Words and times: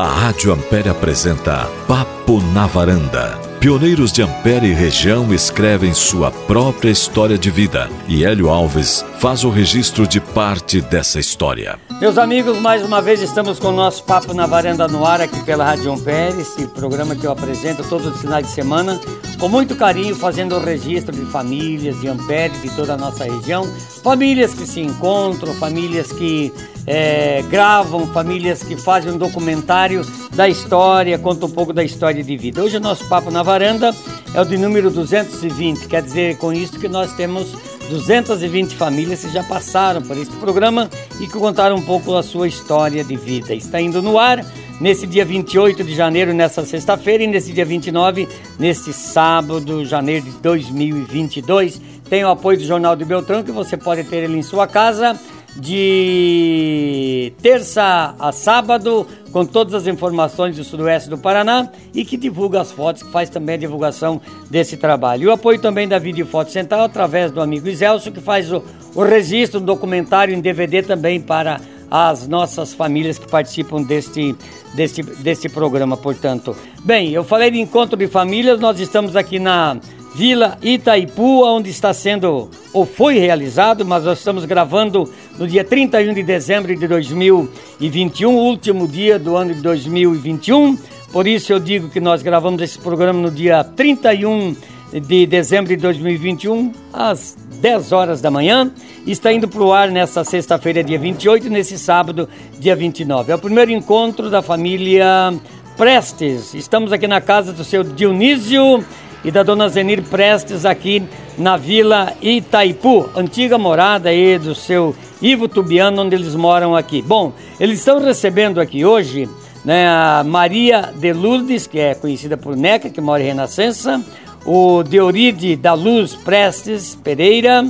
A 0.00 0.06
Rádio 0.06 0.50
Ampere 0.50 0.88
apresenta 0.88 1.68
Papo 1.86 2.40
na 2.54 2.66
Varanda. 2.66 3.38
Pioneiros 3.60 4.10
de 4.10 4.22
Ampere 4.22 4.68
e 4.68 4.72
região 4.72 5.30
escrevem 5.34 5.92
sua 5.92 6.30
própria 6.30 6.88
história 6.88 7.36
de 7.36 7.50
vida 7.50 7.86
e 8.08 8.24
Hélio 8.24 8.48
Alves 8.48 9.04
faz 9.18 9.44
o 9.44 9.50
registro 9.50 10.06
de 10.06 10.18
parte 10.18 10.80
dessa 10.80 11.20
história. 11.20 11.78
Meus 12.00 12.16
amigos, 12.16 12.58
mais 12.58 12.82
uma 12.82 13.02
vez 13.02 13.20
estamos 13.20 13.58
com 13.58 13.68
o 13.68 13.72
nosso 13.72 14.02
Papo 14.04 14.32
na 14.32 14.46
Varanda 14.46 14.88
no 14.88 15.04
ar 15.04 15.20
aqui 15.20 15.38
pela 15.42 15.66
Rádio 15.66 15.92
Ampere, 15.92 16.40
esse 16.40 16.66
programa 16.68 17.14
que 17.14 17.26
eu 17.26 17.30
apresento 17.30 17.86
todos 17.86 18.06
os 18.06 18.18
finais 18.22 18.46
de 18.46 18.52
semana, 18.54 18.98
com 19.40 19.48
muito 19.48 19.74
carinho, 19.74 20.14
fazendo 20.14 20.54
o 20.54 20.60
registro 20.60 21.16
de 21.16 21.24
famílias 21.24 21.98
de 21.98 22.06
Ampere, 22.08 22.52
de 22.58 22.68
toda 22.76 22.92
a 22.92 22.96
nossa 22.96 23.24
região, 23.24 23.66
famílias 24.02 24.52
que 24.52 24.66
se 24.66 24.80
encontram, 24.80 25.54
famílias 25.54 26.12
que 26.12 26.52
é, 26.86 27.42
gravam, 27.48 28.06
famílias 28.08 28.62
que 28.62 28.76
fazem 28.76 29.12
um 29.12 29.16
documentário 29.16 30.04
da 30.34 30.46
história, 30.46 31.18
conta 31.18 31.46
um 31.46 31.50
pouco 31.50 31.72
da 31.72 31.82
história 31.82 32.22
de 32.22 32.36
vida. 32.36 32.62
Hoje 32.62 32.76
o 32.76 32.80
nosso 32.80 33.08
Papo 33.08 33.30
na 33.30 33.42
Varanda 33.42 33.94
é 34.34 34.40
o 34.42 34.44
de 34.44 34.58
número 34.58 34.90
220, 34.90 35.88
quer 35.88 36.02
dizer 36.02 36.36
com 36.36 36.52
isso 36.52 36.78
que 36.78 36.86
nós 36.86 37.14
temos 37.14 37.56
220 37.88 38.76
famílias 38.76 39.24
que 39.24 39.32
já 39.32 39.42
passaram 39.42 40.02
por 40.02 40.18
este 40.18 40.36
programa 40.36 40.90
e 41.18 41.26
que 41.26 41.32
contaram 41.32 41.76
um 41.76 41.82
pouco 41.82 42.14
a 42.14 42.22
sua 42.22 42.46
história 42.46 43.02
de 43.02 43.16
vida. 43.16 43.54
Está 43.54 43.80
indo 43.80 44.02
no 44.02 44.18
ar 44.18 44.44
nesse 44.80 45.06
dia 45.06 45.24
28 45.24 45.84
de 45.84 45.94
janeiro, 45.94 46.32
nessa 46.32 46.64
sexta-feira, 46.64 47.22
e 47.22 47.26
nesse 47.26 47.52
dia 47.52 47.64
29, 47.64 48.26
neste 48.60 48.92
sábado, 48.92 49.86
janeiro 49.86 50.26
de 50.26 50.32
2022. 50.32 51.80
Tem 52.10 52.22
o 52.22 52.28
apoio 52.28 52.58
do 52.58 52.64
Jornal 52.64 52.94
de 52.94 53.06
Beltrão, 53.06 53.42
que 53.42 53.50
você 53.50 53.74
pode 53.74 54.04
ter 54.04 54.18
ele 54.18 54.36
em 54.36 54.42
sua 54.42 54.66
casa 54.66 55.18
de 55.56 57.32
terça 57.42 58.14
a 58.18 58.30
sábado, 58.30 59.06
com 59.32 59.44
todas 59.44 59.74
as 59.74 59.86
informações 59.86 60.56
do 60.56 60.62
sudoeste 60.62 61.08
do 61.08 61.18
Paraná 61.18 61.68
e 61.94 62.04
que 62.04 62.16
divulga 62.16 62.60
as 62.60 62.70
fotos, 62.70 63.02
que 63.02 63.10
faz 63.10 63.30
também 63.30 63.54
a 63.54 63.58
divulgação 63.58 64.20
desse 64.50 64.76
trabalho. 64.76 65.24
E 65.24 65.26
o 65.26 65.32
apoio 65.32 65.58
também 65.58 65.88
da 65.88 65.98
Vídeo 65.98 66.26
Foto 66.26 66.52
Central, 66.52 66.84
através 66.84 67.32
do 67.32 67.40
amigo 67.40 67.66
Iselso, 67.66 68.12
que 68.12 68.20
faz 68.20 68.52
o, 68.52 68.62
o 68.94 69.02
registro 69.02 69.58
do 69.58 69.66
documentário 69.66 70.34
em 70.34 70.40
DVD 70.40 70.82
também 70.82 71.20
para 71.20 71.60
as 71.90 72.28
nossas 72.28 72.72
famílias 72.72 73.18
que 73.18 73.28
participam 73.28 73.82
deste, 73.82 74.36
deste, 74.74 75.02
deste 75.02 75.48
programa, 75.48 75.96
portanto. 75.96 76.56
Bem, 76.84 77.10
eu 77.10 77.24
falei 77.24 77.50
de 77.50 77.60
encontro 77.60 77.96
de 77.96 78.06
famílias, 78.06 78.60
nós 78.60 78.78
estamos 78.78 79.16
aqui 79.16 79.38
na 79.38 79.78
Vila 80.14 80.58
Itaipu, 80.62 81.44
onde 81.44 81.70
está 81.70 81.92
sendo 81.92 82.48
ou 82.72 82.86
foi 82.86 83.18
realizado, 83.18 83.84
mas 83.84 84.04
nós 84.04 84.18
estamos 84.18 84.44
gravando 84.44 85.10
no 85.38 85.46
dia 85.46 85.64
31 85.64 86.14
de 86.14 86.22
dezembro 86.22 86.74
de 86.74 86.86
2021, 86.86 88.36
último 88.36 88.86
dia 88.86 89.18
do 89.18 89.36
ano 89.36 89.54
de 89.54 89.60
2021. 89.60 90.76
Por 91.12 91.26
isso 91.26 91.52
eu 91.52 91.58
digo 91.58 91.88
que 91.88 92.00
nós 92.00 92.22
gravamos 92.22 92.62
esse 92.62 92.78
programa 92.78 93.20
no 93.20 93.30
dia 93.30 93.64
31 93.64 94.54
de 94.92 95.26
dezembro 95.26 95.68
de 95.68 95.76
2021, 95.76 96.72
às 96.92 97.36
10 97.60 97.92
horas 97.92 98.20
da 98.20 98.30
manhã. 98.30 98.70
Está 99.06 99.32
indo 99.32 99.46
para 99.46 99.62
o 99.62 99.72
ar 99.72 99.90
nesta 99.90 100.24
sexta-feira, 100.24 100.82
dia 100.82 100.98
28, 100.98 101.46
e 101.46 101.50
nesse 101.50 101.78
sábado, 101.78 102.28
dia 102.58 102.74
29. 102.74 103.32
É 103.32 103.34
o 103.34 103.38
primeiro 103.38 103.70
encontro 103.70 104.30
da 104.30 104.42
família 104.42 105.32
Prestes. 105.76 106.54
Estamos 106.54 106.92
aqui 106.92 107.06
na 107.06 107.20
casa 107.20 107.52
do 107.52 107.64
seu 107.64 107.82
Dionísio 107.82 108.84
e 109.24 109.30
da 109.30 109.42
dona 109.42 109.68
Zenir 109.68 110.02
Prestes 110.02 110.64
aqui 110.64 111.02
na 111.38 111.56
Vila 111.56 112.12
Itaipu, 112.20 113.08
antiga 113.16 113.56
morada 113.56 114.10
aí 114.10 114.38
do 114.38 114.54
seu 114.54 114.94
Ivo 115.22 115.48
Tubiano, 115.48 116.02
onde 116.02 116.14
eles 116.14 116.34
moram 116.34 116.76
aqui. 116.76 117.02
Bom, 117.02 117.32
eles 117.58 117.78
estão 117.78 117.98
recebendo 117.98 118.60
aqui 118.60 118.84
hoje 118.84 119.28
né, 119.64 119.88
a 119.88 120.22
Maria 120.24 120.92
de 120.94 121.12
Lourdes, 121.12 121.66
que 121.66 121.78
é 121.78 121.94
conhecida 121.94 122.36
por 122.36 122.56
Neca, 122.56 122.90
que 122.90 123.00
mora 123.00 123.22
em 123.22 123.26
Renascença, 123.26 124.02
o 124.44 124.82
Deoride 124.82 125.56
da 125.56 125.74
Luz 125.74 126.14
Prestes 126.14 126.94
Pereira, 126.94 127.64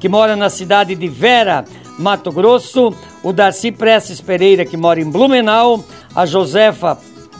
que 0.00 0.08
mora 0.08 0.36
na 0.36 0.50
cidade 0.50 0.94
de 0.94 1.08
Vera, 1.08 1.64
Mato 1.98 2.32
Grosso, 2.32 2.94
o 3.22 3.32
Darcy 3.32 3.70
Prestes 3.70 4.20
Pereira, 4.20 4.64
que 4.64 4.76
mora 4.76 5.00
em 5.00 5.10
Blumenau, 5.10 5.84
a 6.14 6.26
Josefa, 6.26 6.98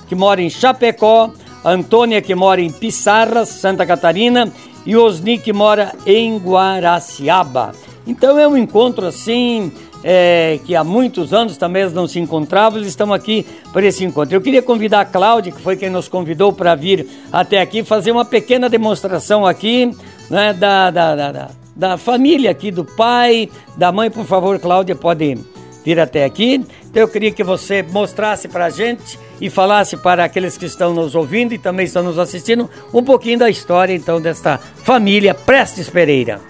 que 0.08 0.14
mora 0.14 0.40
em 0.40 0.50
Chapecó, 0.50 1.30
Antônia, 1.64 2.20
que 2.20 2.34
mora 2.34 2.60
em 2.60 2.70
Pissarras, 2.70 3.48
Santa 3.48 3.86
Catarina, 3.86 4.52
e 4.86 4.96
Osni, 4.96 5.38
que 5.38 5.52
mora 5.52 5.94
em 6.06 6.36
Guaraciaba. 6.36 7.72
Então 8.06 8.38
é 8.38 8.46
um 8.46 8.56
encontro 8.56 9.06
assim, 9.06 9.72
é, 10.06 10.60
que 10.66 10.76
há 10.76 10.84
muitos 10.84 11.32
anos 11.32 11.56
também 11.56 11.88
não 11.88 12.06
se 12.06 12.20
encontravam, 12.20 12.78
eles 12.78 12.90
estão 12.90 13.10
aqui 13.10 13.46
para 13.72 13.86
esse 13.86 14.04
encontro. 14.04 14.36
Eu 14.36 14.42
queria 14.42 14.60
convidar 14.60 15.00
a 15.00 15.04
Cláudia, 15.06 15.50
que 15.50 15.62
foi 15.62 15.76
quem 15.78 15.88
nos 15.88 16.06
convidou 16.08 16.52
para 16.52 16.74
vir 16.74 17.08
até 17.32 17.58
aqui, 17.60 17.82
fazer 17.82 18.12
uma 18.12 18.24
pequena 18.24 18.68
demonstração 18.68 19.46
aqui 19.46 19.90
né, 20.28 20.52
da, 20.52 20.90
da, 20.90 21.14
da, 21.32 21.50
da 21.74 21.96
família 21.96 22.50
aqui, 22.50 22.70
do 22.70 22.84
pai, 22.84 23.48
da 23.78 23.90
mãe. 23.90 24.10
Por 24.10 24.26
favor, 24.26 24.58
Cláudia, 24.58 24.94
pode 24.94 25.38
vir 25.82 25.98
até 25.98 26.26
aqui. 26.26 26.62
Então 26.90 27.02
eu 27.02 27.08
queria 27.08 27.32
que 27.32 27.42
você 27.42 27.82
mostrasse 27.82 28.46
para 28.46 28.66
a 28.66 28.70
gente 28.70 29.18
e 29.40 29.48
falasse 29.48 29.96
para 29.96 30.22
aqueles 30.22 30.58
que 30.58 30.66
estão 30.66 30.92
nos 30.92 31.14
ouvindo 31.14 31.54
e 31.54 31.58
também 31.58 31.86
estão 31.86 32.02
nos 32.02 32.18
assistindo 32.18 32.68
um 32.92 33.02
pouquinho 33.02 33.38
da 33.38 33.48
história 33.48 33.94
então 33.94 34.20
desta 34.20 34.58
família 34.58 35.34
Prestes 35.34 35.88
Pereira. 35.88 36.40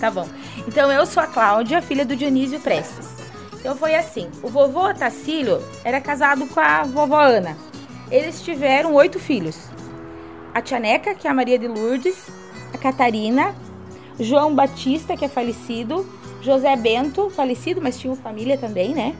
Tá 0.00 0.10
bom. 0.10 0.41
Então 0.66 0.90
eu 0.90 1.04
sou 1.06 1.22
a 1.22 1.26
Cláudia, 1.26 1.82
filha 1.82 2.04
do 2.04 2.16
Dionísio 2.16 2.60
Prestes. 2.60 3.08
Então 3.54 3.76
foi 3.76 3.94
assim, 3.94 4.28
o 4.42 4.48
vovô 4.48 4.92
Tacílio 4.92 5.62
era 5.84 6.00
casado 6.00 6.46
com 6.46 6.60
a 6.60 6.82
vovó 6.82 7.20
Ana. 7.20 7.56
Eles 8.10 8.42
tiveram 8.42 8.94
oito 8.94 9.18
filhos. 9.18 9.68
A 10.52 10.60
tia 10.60 10.78
Neca, 10.78 11.14
que 11.14 11.26
é 11.26 11.30
a 11.30 11.34
Maria 11.34 11.58
de 11.58 11.68
Lourdes, 11.68 12.28
a 12.74 12.78
Catarina, 12.78 13.54
João 14.18 14.54
Batista, 14.54 15.16
que 15.16 15.24
é 15.24 15.28
falecido, 15.28 16.06
José 16.42 16.74
Bento, 16.76 17.30
falecido, 17.30 17.80
mas 17.80 17.98
tinha 17.98 18.14
família 18.16 18.58
também, 18.58 18.94
né? 18.94 19.14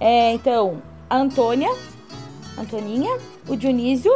É, 0.00 0.32
então, 0.32 0.82
a 1.10 1.16
Antônia, 1.16 1.70
Antoninha, 2.58 3.18
o 3.48 3.56
Dionísio 3.56 4.12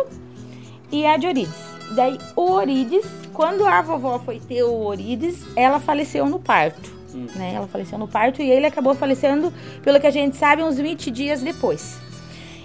e 0.90 1.04
a 1.04 1.16
Diorides. 1.16 1.54
Daí, 1.94 2.18
o 2.34 2.52
Orides, 2.52 3.04
quando 3.36 3.66
a 3.66 3.82
vovó 3.82 4.18
foi 4.18 4.40
ter 4.40 4.62
o 4.62 4.86
Orides, 4.86 5.44
ela 5.54 5.78
faleceu 5.78 6.24
no 6.24 6.40
parto. 6.40 6.90
Hum. 7.14 7.26
Né? 7.36 7.52
Ela 7.54 7.66
faleceu 7.66 7.98
no 7.98 8.08
parto 8.08 8.40
e 8.40 8.50
ele 8.50 8.64
acabou 8.64 8.94
falecendo, 8.94 9.52
pelo 9.82 10.00
que 10.00 10.06
a 10.06 10.10
gente 10.10 10.38
sabe, 10.38 10.62
uns 10.62 10.78
20 10.78 11.10
dias 11.10 11.42
depois. 11.42 11.98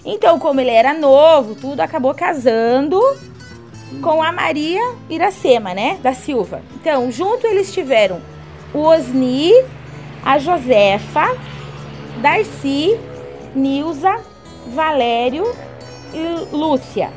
Então, 0.06 0.40
como 0.40 0.62
ele 0.62 0.72
era 0.72 0.94
novo, 0.94 1.56
tudo 1.56 1.82
acabou 1.82 2.16
casando 2.16 2.98
hum. 2.98 4.02
com 4.02 4.24
a 4.24 4.32
Maria 4.32 4.82
Iracema, 5.10 5.74
né? 5.74 6.00
Da 6.02 6.14
Silva. 6.14 6.62
Então, 6.76 7.12
junto 7.12 7.46
eles 7.46 7.74
tiveram 7.74 8.22
o 8.74 8.80
Osni, 8.80 9.52
a 10.24 10.40
Josefa, 10.40 11.38
Darcy, 12.22 12.98
Nilza, 13.54 14.22
Valério 14.68 15.54
e 16.14 16.56
Lúcia. 16.56 17.12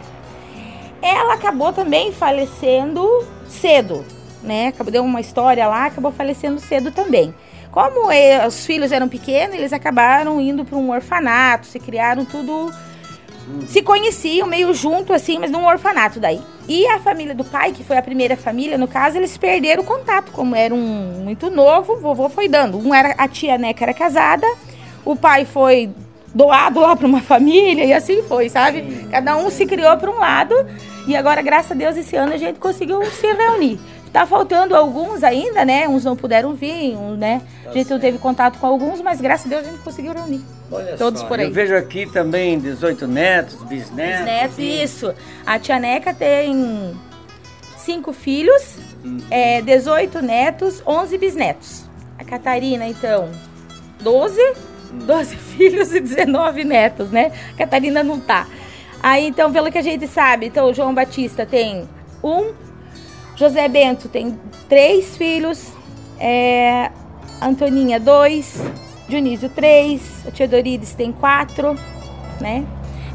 Ela 1.00 1.34
acabou 1.34 1.72
também 1.72 2.10
falecendo 2.10 3.06
cedo, 3.54 4.04
né? 4.42 4.68
Acabou 4.68 4.92
deu 4.92 5.04
uma 5.04 5.20
história 5.20 5.66
lá, 5.66 5.86
acabou 5.86 6.12
falecendo 6.12 6.60
cedo 6.60 6.90
também. 6.90 7.34
Como 7.70 8.08
os 8.46 8.64
filhos 8.64 8.92
eram 8.92 9.08
pequenos, 9.08 9.56
eles 9.56 9.72
acabaram 9.72 10.40
indo 10.40 10.64
para 10.64 10.78
um 10.78 10.90
orfanato, 10.90 11.66
se 11.66 11.80
criaram 11.80 12.24
tudo 12.24 12.72
se 13.66 13.82
conheciam 13.82 14.46
meio 14.46 14.72
junto 14.72 15.12
assim, 15.12 15.38
mas 15.38 15.50
num 15.50 15.66
orfanato 15.66 16.18
daí. 16.18 16.40
E 16.66 16.86
a 16.86 16.98
família 16.98 17.34
do 17.34 17.44
pai, 17.44 17.72
que 17.72 17.84
foi 17.84 17.98
a 17.98 18.02
primeira 18.02 18.36
família, 18.36 18.78
no 18.78 18.88
caso, 18.88 19.18
eles 19.18 19.36
perderam 19.36 19.82
o 19.82 19.86
contato, 19.86 20.32
como 20.32 20.56
era 20.56 20.74
um 20.74 21.22
muito 21.22 21.50
novo, 21.50 21.98
vovô 21.98 22.28
foi 22.28 22.48
dando. 22.48 22.78
Um 22.78 22.94
era 22.94 23.14
a 23.18 23.28
tia 23.28 23.58
que 23.74 23.82
era 23.82 23.92
casada, 23.92 24.46
o 25.04 25.14
pai 25.14 25.44
foi 25.44 25.90
doado 26.34 26.80
lá 26.80 26.96
para 26.96 27.06
uma 27.06 27.20
família 27.20 27.84
e 27.84 27.92
assim 27.92 28.22
foi, 28.22 28.48
sabe? 28.48 28.82
Sim. 28.82 29.08
Cada 29.08 29.36
um 29.36 29.48
se 29.50 29.64
criou 29.64 29.96
para 29.96 30.10
um 30.10 30.18
lado 30.18 30.54
e 31.06 31.14
agora, 31.14 31.42
graças 31.42 31.72
a 31.72 31.74
Deus, 31.74 31.96
esse 31.96 32.16
ano 32.16 32.32
a 32.32 32.36
gente 32.36 32.58
conseguiu 32.58 33.04
se 33.06 33.26
reunir. 33.26 33.78
Tá 34.12 34.24
faltando 34.24 34.76
alguns 34.76 35.24
ainda, 35.24 35.64
né? 35.64 35.88
Uns 35.88 36.04
não 36.04 36.14
puderam 36.16 36.54
vir, 36.54 36.96
um, 36.96 37.16
né? 37.16 37.42
Tá 37.64 37.70
a 37.70 37.72
gente 37.72 37.90
não 37.90 37.98
teve 37.98 38.16
contato 38.18 38.58
com 38.58 38.66
alguns, 38.66 39.00
mas 39.00 39.20
graças 39.20 39.46
a 39.46 39.48
Deus 39.48 39.66
a 39.66 39.70
gente 39.70 39.82
conseguiu 39.82 40.12
reunir. 40.12 40.40
Olha 40.70 40.96
Todos 40.96 41.20
só, 41.20 41.26
por 41.26 41.40
aí. 41.40 41.46
Eu 41.46 41.52
vejo 41.52 41.74
aqui 41.74 42.06
também 42.06 42.58
18 42.58 43.06
netos, 43.08 43.62
bisnetos. 43.64 44.24
Bisnetos, 44.24 44.58
isso. 44.58 45.14
A 45.44 45.58
tia 45.58 45.80
Neca 45.80 46.14
tem 46.14 46.94
cinco 47.76 48.12
filhos, 48.12 48.78
uhum. 49.04 49.18
é, 49.30 49.60
18 49.60 50.22
netos, 50.22 50.80
11 50.86 51.18
bisnetos. 51.18 51.84
A 52.16 52.24
Catarina, 52.24 52.86
então, 52.86 53.28
12 54.00 54.40
12 54.94 55.36
filhos 55.56 55.94
e 55.94 56.00
19 56.00 56.64
netos, 56.64 57.10
né? 57.10 57.32
Catarina 57.56 58.02
não 58.02 58.20
tá. 58.20 58.46
Aí, 59.02 59.26
então, 59.26 59.52
pelo 59.52 59.70
que 59.70 59.78
a 59.78 59.82
gente 59.82 60.06
sabe, 60.06 60.46
então, 60.46 60.72
João 60.72 60.94
Batista 60.94 61.44
tem 61.44 61.88
um, 62.22 62.54
José 63.36 63.68
Bento 63.68 64.08
tem 64.08 64.38
três 64.68 65.16
filhos, 65.16 65.72
é, 66.18 66.90
Antoninha, 67.42 68.00
dois, 68.00 68.62
Dionísio, 69.08 69.50
três, 69.50 70.24
a 70.26 70.30
tia 70.30 70.48
Dorides 70.48 70.94
tem 70.94 71.12
quatro, 71.12 71.74
né? 72.40 72.64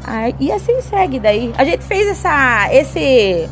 Aí, 0.04 0.34
e 0.38 0.52
assim 0.52 0.80
segue 0.80 1.18
daí. 1.18 1.52
A 1.58 1.64
gente 1.64 1.84
fez 1.84 2.06
essa, 2.06 2.68
esse 2.72 3.48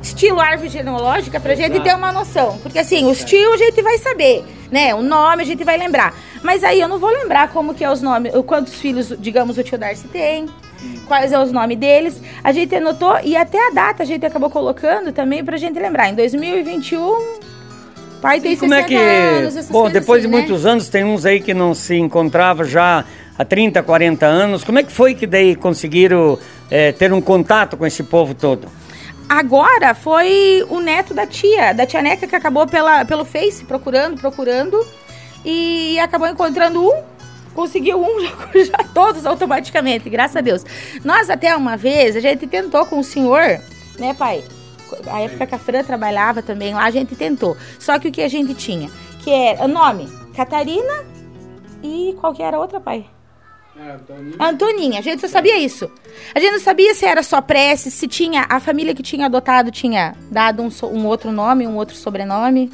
estilo 0.00 0.40
árvore 0.40 0.68
genealógica 0.68 1.40
pra 1.40 1.52
Exato. 1.52 1.72
gente 1.72 1.82
ter 1.82 1.94
uma 1.94 2.12
noção. 2.12 2.58
Porque 2.58 2.78
assim, 2.78 3.04
o 3.04 3.12
estilo 3.12 3.52
a 3.54 3.56
gente 3.56 3.82
vai 3.82 3.98
saber, 3.98 4.44
né? 4.70 4.94
O 4.94 5.02
nome 5.02 5.42
a 5.42 5.46
gente 5.46 5.64
vai 5.64 5.76
lembrar. 5.76 6.14
Mas 6.42 6.62
aí 6.64 6.80
eu 6.80 6.88
não 6.88 6.98
vou 6.98 7.10
lembrar 7.10 7.48
como 7.48 7.74
que 7.74 7.84
é 7.84 7.90
os 7.90 8.02
nomes, 8.02 8.32
quantos 8.46 8.74
filhos, 8.74 9.12
digamos, 9.18 9.58
o 9.58 9.62
tio 9.62 9.78
Darcy 9.78 10.08
tem, 10.08 10.46
quais 11.06 11.32
é 11.32 11.38
os 11.38 11.52
nomes 11.52 11.78
deles. 11.78 12.20
A 12.42 12.52
gente 12.52 12.74
anotou 12.74 13.18
e 13.22 13.36
até 13.36 13.68
a 13.68 13.70
data 13.70 14.02
a 14.02 14.06
gente 14.06 14.24
acabou 14.24 14.50
colocando 14.50 15.12
também 15.12 15.44
pra 15.44 15.56
gente 15.56 15.78
lembrar. 15.78 16.08
Em 16.08 16.14
2021, 16.14 17.38
pai 18.20 18.40
tem 18.40 18.54
Sim, 18.54 18.60
como 18.60 18.74
é 18.74 18.82
que 18.82 18.94
anos, 18.94 19.68
Bom, 19.68 19.90
depois 19.90 20.20
assim, 20.20 20.28
de 20.28 20.34
né? 20.34 20.40
muitos 20.40 20.66
anos 20.66 20.88
tem 20.88 21.04
uns 21.04 21.24
aí 21.24 21.40
que 21.40 21.54
não 21.54 21.74
se 21.74 21.96
encontrava 21.96 22.64
já 22.64 23.04
há 23.38 23.44
30, 23.44 23.82
40 23.82 24.26
anos. 24.26 24.64
Como 24.64 24.78
é 24.78 24.82
que 24.82 24.92
foi 24.92 25.14
que 25.14 25.26
daí 25.26 25.54
conseguiram 25.54 26.38
é, 26.70 26.92
ter 26.92 27.12
um 27.12 27.20
contato 27.20 27.76
com 27.76 27.86
esse 27.86 28.02
povo 28.02 28.34
todo? 28.34 28.68
Agora 29.28 29.92
foi 29.94 30.64
o 30.68 30.78
neto 30.78 31.12
da 31.12 31.26
tia, 31.26 31.72
da 31.72 31.84
tia 31.84 32.00
Neca, 32.00 32.26
que 32.26 32.36
acabou 32.36 32.66
pela, 32.66 33.04
pelo 33.04 33.24
Face 33.24 33.64
procurando, 33.64 34.20
procurando 34.20 34.78
e 35.44 35.98
acabou 35.98 36.28
encontrando 36.28 36.86
um. 36.86 37.02
Conseguiu 37.52 38.00
um, 38.00 38.20
já, 38.22 38.64
já 38.64 38.84
todos 38.94 39.26
automaticamente, 39.26 40.08
graças 40.08 40.36
a 40.36 40.40
Deus. 40.40 40.64
Nós 41.04 41.28
até 41.28 41.56
uma 41.56 41.76
vez, 41.76 42.14
a 42.14 42.20
gente 42.20 42.46
tentou 42.46 42.86
com 42.86 43.00
o 43.00 43.04
senhor, 43.04 43.60
né, 43.98 44.14
pai? 44.14 44.44
A 45.10 45.20
época 45.22 45.46
que 45.46 45.54
a 45.54 45.58
Fran 45.58 45.82
trabalhava 45.82 46.40
também 46.40 46.72
lá, 46.72 46.84
a 46.84 46.90
gente 46.90 47.16
tentou. 47.16 47.56
Só 47.80 47.98
que 47.98 48.08
o 48.08 48.12
que 48.12 48.22
a 48.22 48.28
gente 48.28 48.54
tinha? 48.54 48.88
Que 49.24 49.30
era 49.32 49.66
nome, 49.66 50.06
Catarina 50.36 51.04
e 51.82 52.14
qual 52.20 52.32
que 52.32 52.42
era 52.42 52.56
a 52.56 52.60
outra, 52.60 52.78
pai? 52.78 53.06
Antoninha. 53.78 54.36
Antoninha, 54.40 54.98
a 54.98 55.02
gente 55.02 55.20
só 55.20 55.28
sabia 55.28 55.58
isso. 55.58 55.90
A 56.34 56.40
gente 56.40 56.52
não 56.52 56.60
sabia 56.60 56.94
se 56.94 57.04
era 57.04 57.22
só 57.22 57.40
prece, 57.40 57.90
se 57.90 58.08
tinha 58.08 58.46
a 58.48 58.58
família 58.58 58.94
que 58.94 59.02
tinha 59.02 59.26
adotado 59.26 59.70
tinha 59.70 60.14
dado 60.30 60.62
um, 60.62 60.70
um 60.88 61.06
outro 61.06 61.30
nome, 61.30 61.66
um 61.66 61.76
outro 61.76 61.94
sobrenome. 61.94 62.70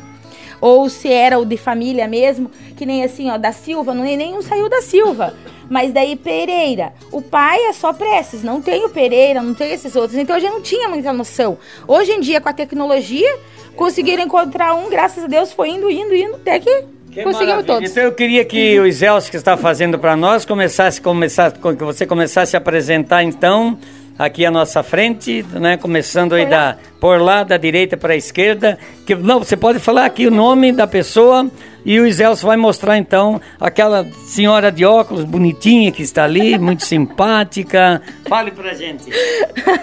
Ou 0.60 0.88
se 0.88 1.08
era 1.08 1.40
o 1.40 1.44
de 1.44 1.56
família 1.56 2.06
mesmo, 2.06 2.48
que 2.76 2.86
nem 2.86 3.02
assim, 3.02 3.28
ó, 3.28 3.36
da 3.36 3.50
Silva, 3.50 3.92
não, 3.92 4.04
nenhum 4.04 4.40
saiu 4.40 4.68
da 4.68 4.80
Silva. 4.80 5.34
Mas 5.68 5.92
daí 5.92 6.14
Pereira. 6.14 6.92
O 7.10 7.20
pai 7.20 7.58
é 7.66 7.72
só 7.72 7.92
preces, 7.92 8.44
não 8.44 8.62
tem 8.62 8.84
o 8.84 8.88
Pereira, 8.88 9.42
não 9.42 9.54
tem 9.54 9.72
esses 9.72 9.96
outros. 9.96 10.16
Então 10.16 10.36
a 10.36 10.38
gente 10.38 10.52
não 10.52 10.62
tinha 10.62 10.88
muita 10.88 11.12
noção. 11.12 11.58
Hoje 11.88 12.12
em 12.12 12.20
dia, 12.20 12.40
com 12.40 12.48
a 12.48 12.52
tecnologia, 12.52 13.38
conseguiram 13.74 14.22
encontrar 14.22 14.74
um, 14.74 14.88
graças 14.88 15.24
a 15.24 15.26
Deus, 15.26 15.52
foi 15.52 15.70
indo, 15.70 15.90
indo, 15.90 16.14
indo, 16.14 16.36
até 16.36 16.60
que 16.60 16.84
que 17.12 17.22
Conseguimos 17.22 17.64
todos. 17.64 17.90
Então 17.90 18.02
eu 18.02 18.12
queria 18.12 18.44
que 18.44 18.80
o 18.80 18.90
Zelso 18.90 19.30
que 19.30 19.36
está 19.36 19.56
fazendo 19.56 19.98
para 19.98 20.16
nós 20.16 20.44
começasse, 20.44 21.00
começasse, 21.00 21.56
que 21.56 21.84
você 21.84 22.06
começasse 22.06 22.56
a 22.56 22.58
apresentar 22.58 23.22
então 23.22 23.78
aqui 24.18 24.46
à 24.46 24.50
nossa 24.50 24.82
frente, 24.82 25.44
né? 25.52 25.76
Começando 25.76 26.34
aí 26.34 26.46
da 26.46 26.76
por 26.98 27.20
lá 27.20 27.42
da 27.42 27.56
direita 27.56 27.96
para 27.96 28.14
a 28.14 28.16
esquerda. 28.16 28.78
Que 29.06 29.14
não, 29.14 29.40
você 29.40 29.56
pode 29.56 29.78
falar 29.78 30.06
aqui 30.06 30.26
o 30.26 30.30
nome 30.30 30.72
da 30.72 30.86
pessoa 30.86 31.50
e 31.84 32.00
o 32.00 32.10
Zelso 32.10 32.46
vai 32.46 32.56
mostrar 32.56 32.96
então 32.96 33.40
aquela 33.60 34.04
senhora 34.24 34.72
de 34.72 34.84
óculos 34.84 35.24
bonitinha 35.24 35.92
que 35.92 36.02
está 36.02 36.24
ali, 36.24 36.58
muito 36.58 36.84
simpática. 36.84 38.00
Fale 38.26 38.52
pra 38.52 38.72
gente. 38.72 39.04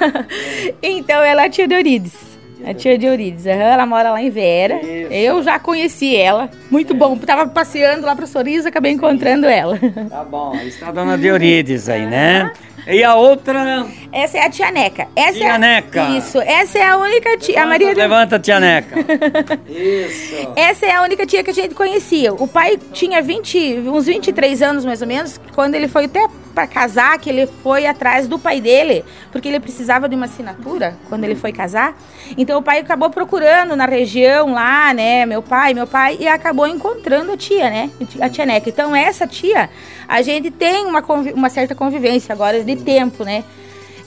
então 0.82 1.24
ela 1.24 1.44
é 1.44 1.46
a 1.46 1.50
tia 1.50 1.68
Dorides. 1.68 2.29
A 2.66 2.74
tia 2.74 2.98
de 2.98 3.06
Eurides, 3.06 3.46
uhum, 3.46 3.52
ela 3.52 3.86
mora 3.86 4.12
lá 4.12 4.22
em 4.22 4.30
Vera. 4.30 4.76
Isso. 4.76 5.14
Eu 5.14 5.42
já 5.42 5.58
conheci 5.58 6.16
ela. 6.16 6.50
Muito 6.70 6.94
é. 6.94 6.96
bom. 6.96 7.18
Tava 7.18 7.48
passeando 7.48 8.06
lá 8.06 8.16
pra 8.16 8.28
Sorriso, 8.28 8.68
acabei 8.68 8.92
encontrando 8.92 9.46
ela. 9.46 9.80
Tá 10.10 10.24
bom, 10.24 10.56
está 10.56 10.90
a 10.90 10.92
dona 10.92 11.18
de 11.18 11.28
Eurides 11.28 11.88
aí, 11.90 12.06
né? 12.06 12.52
E 12.88 13.04
a 13.04 13.16
outra? 13.16 13.86
Essa 14.12 14.38
é 14.38 14.46
a 14.46 14.50
tia 14.50 14.72
Neca. 14.72 15.08
Essa 15.16 15.34
tia 15.34 15.54
é 15.54 15.58
Neca. 15.58 16.10
Isso. 16.18 16.42
Essa 16.42 16.80
é 16.80 16.88
a 16.88 16.98
única 16.98 17.38
tia. 17.38 17.56
Levanta, 17.56 17.62
a 17.62 17.66
Maria 17.68 17.94
levanta, 17.94 18.40
tia 18.40 18.60
Neca. 18.60 18.96
Isso. 19.70 20.54
Essa 20.56 20.86
é 20.86 20.96
a 20.96 21.02
única 21.04 21.26
tia 21.26 21.44
que 21.44 21.52
a 21.52 21.54
gente 21.54 21.76
conhecia. 21.76 22.34
O 22.34 22.48
pai 22.48 22.80
tinha 22.92 23.22
20, 23.22 23.80
uns 23.88 24.06
23 24.06 24.62
anos 24.62 24.86
mais 24.86 25.02
ou 25.02 25.08
menos, 25.08 25.40
quando 25.54 25.76
ele 25.76 25.88
foi 25.88 26.06
até 26.06 26.28
para 26.54 26.68
casar, 26.68 27.18
que 27.20 27.30
ele 27.30 27.48
foi 27.48 27.86
atrás 27.86 28.28
do 28.28 28.38
pai 28.38 28.60
dele, 28.60 29.06
porque 29.32 29.48
ele 29.48 29.60
precisava 29.60 30.10
de 30.10 30.16
uma 30.16 30.26
assinatura 30.26 30.98
quando 31.08 31.24
ele 31.24 31.36
foi 31.36 31.54
casar. 31.54 31.98
Então 32.38 32.60
o 32.60 32.62
pai 32.62 32.80
acabou 32.80 33.10
procurando 33.10 33.76
na 33.76 33.86
região 33.86 34.54
lá, 34.54 34.94
né, 34.94 35.26
meu 35.26 35.42
pai, 35.42 35.74
meu 35.74 35.88
pai, 35.88 36.18
e 36.20 36.28
acabou 36.28 36.68
encontrando 36.68 37.32
a 37.32 37.38
tia, 37.38 37.70
né, 37.70 37.90
a 38.20 38.30
tia 38.30 38.46
Neca. 38.46 38.70
Então 38.70 38.96
essa 38.96 39.26
tia, 39.26 39.70
a 40.08 40.22
gente 40.22 40.52
tem 40.52 40.86
uma, 40.86 41.02
uma 41.34 41.50
certa 41.50 41.74
convivência 41.74 42.34
agora 42.34 42.62
de 42.76 42.84
tempo, 42.84 43.24
né. 43.24 43.44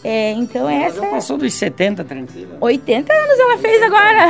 É, 0.05 0.33
então 0.33 0.69
ela 0.69 0.87
essa. 0.87 1.01
Já 1.01 1.07
passou 1.07 1.39
dos 1.39 1.55
70, 1.55 2.03
tranquilo. 2.03 2.57
80 2.61 3.13
anos 3.13 3.39
ela 3.39 3.59
fez 3.59 3.83
agora. 3.83 4.29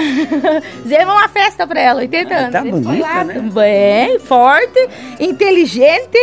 Fizemos 0.83 1.15
uma 1.15 1.29
festa 1.29 1.67
pra 1.67 1.81
ela, 1.81 2.01
80 2.01 2.35
ah, 2.35 2.39
anos. 2.39 2.53
Tá 2.53 2.61
bonita, 2.63 3.03
lá, 3.03 3.25
né? 3.25 3.41
Bem, 3.41 4.19
forte, 4.19 4.89
inteligente. 5.19 6.19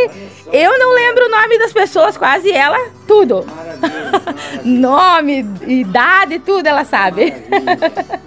Eu 0.54 0.78
não 0.78 0.94
lembro 0.94 1.26
o 1.26 1.30
nome 1.30 1.58
das 1.58 1.74
pessoas, 1.74 2.16
quase 2.16 2.52
ela, 2.52 2.78
tudo. 3.08 3.44
nome, 4.64 5.46
idade, 5.66 6.38
tudo 6.40 6.68
ela 6.68 6.86
sabe. 6.86 7.34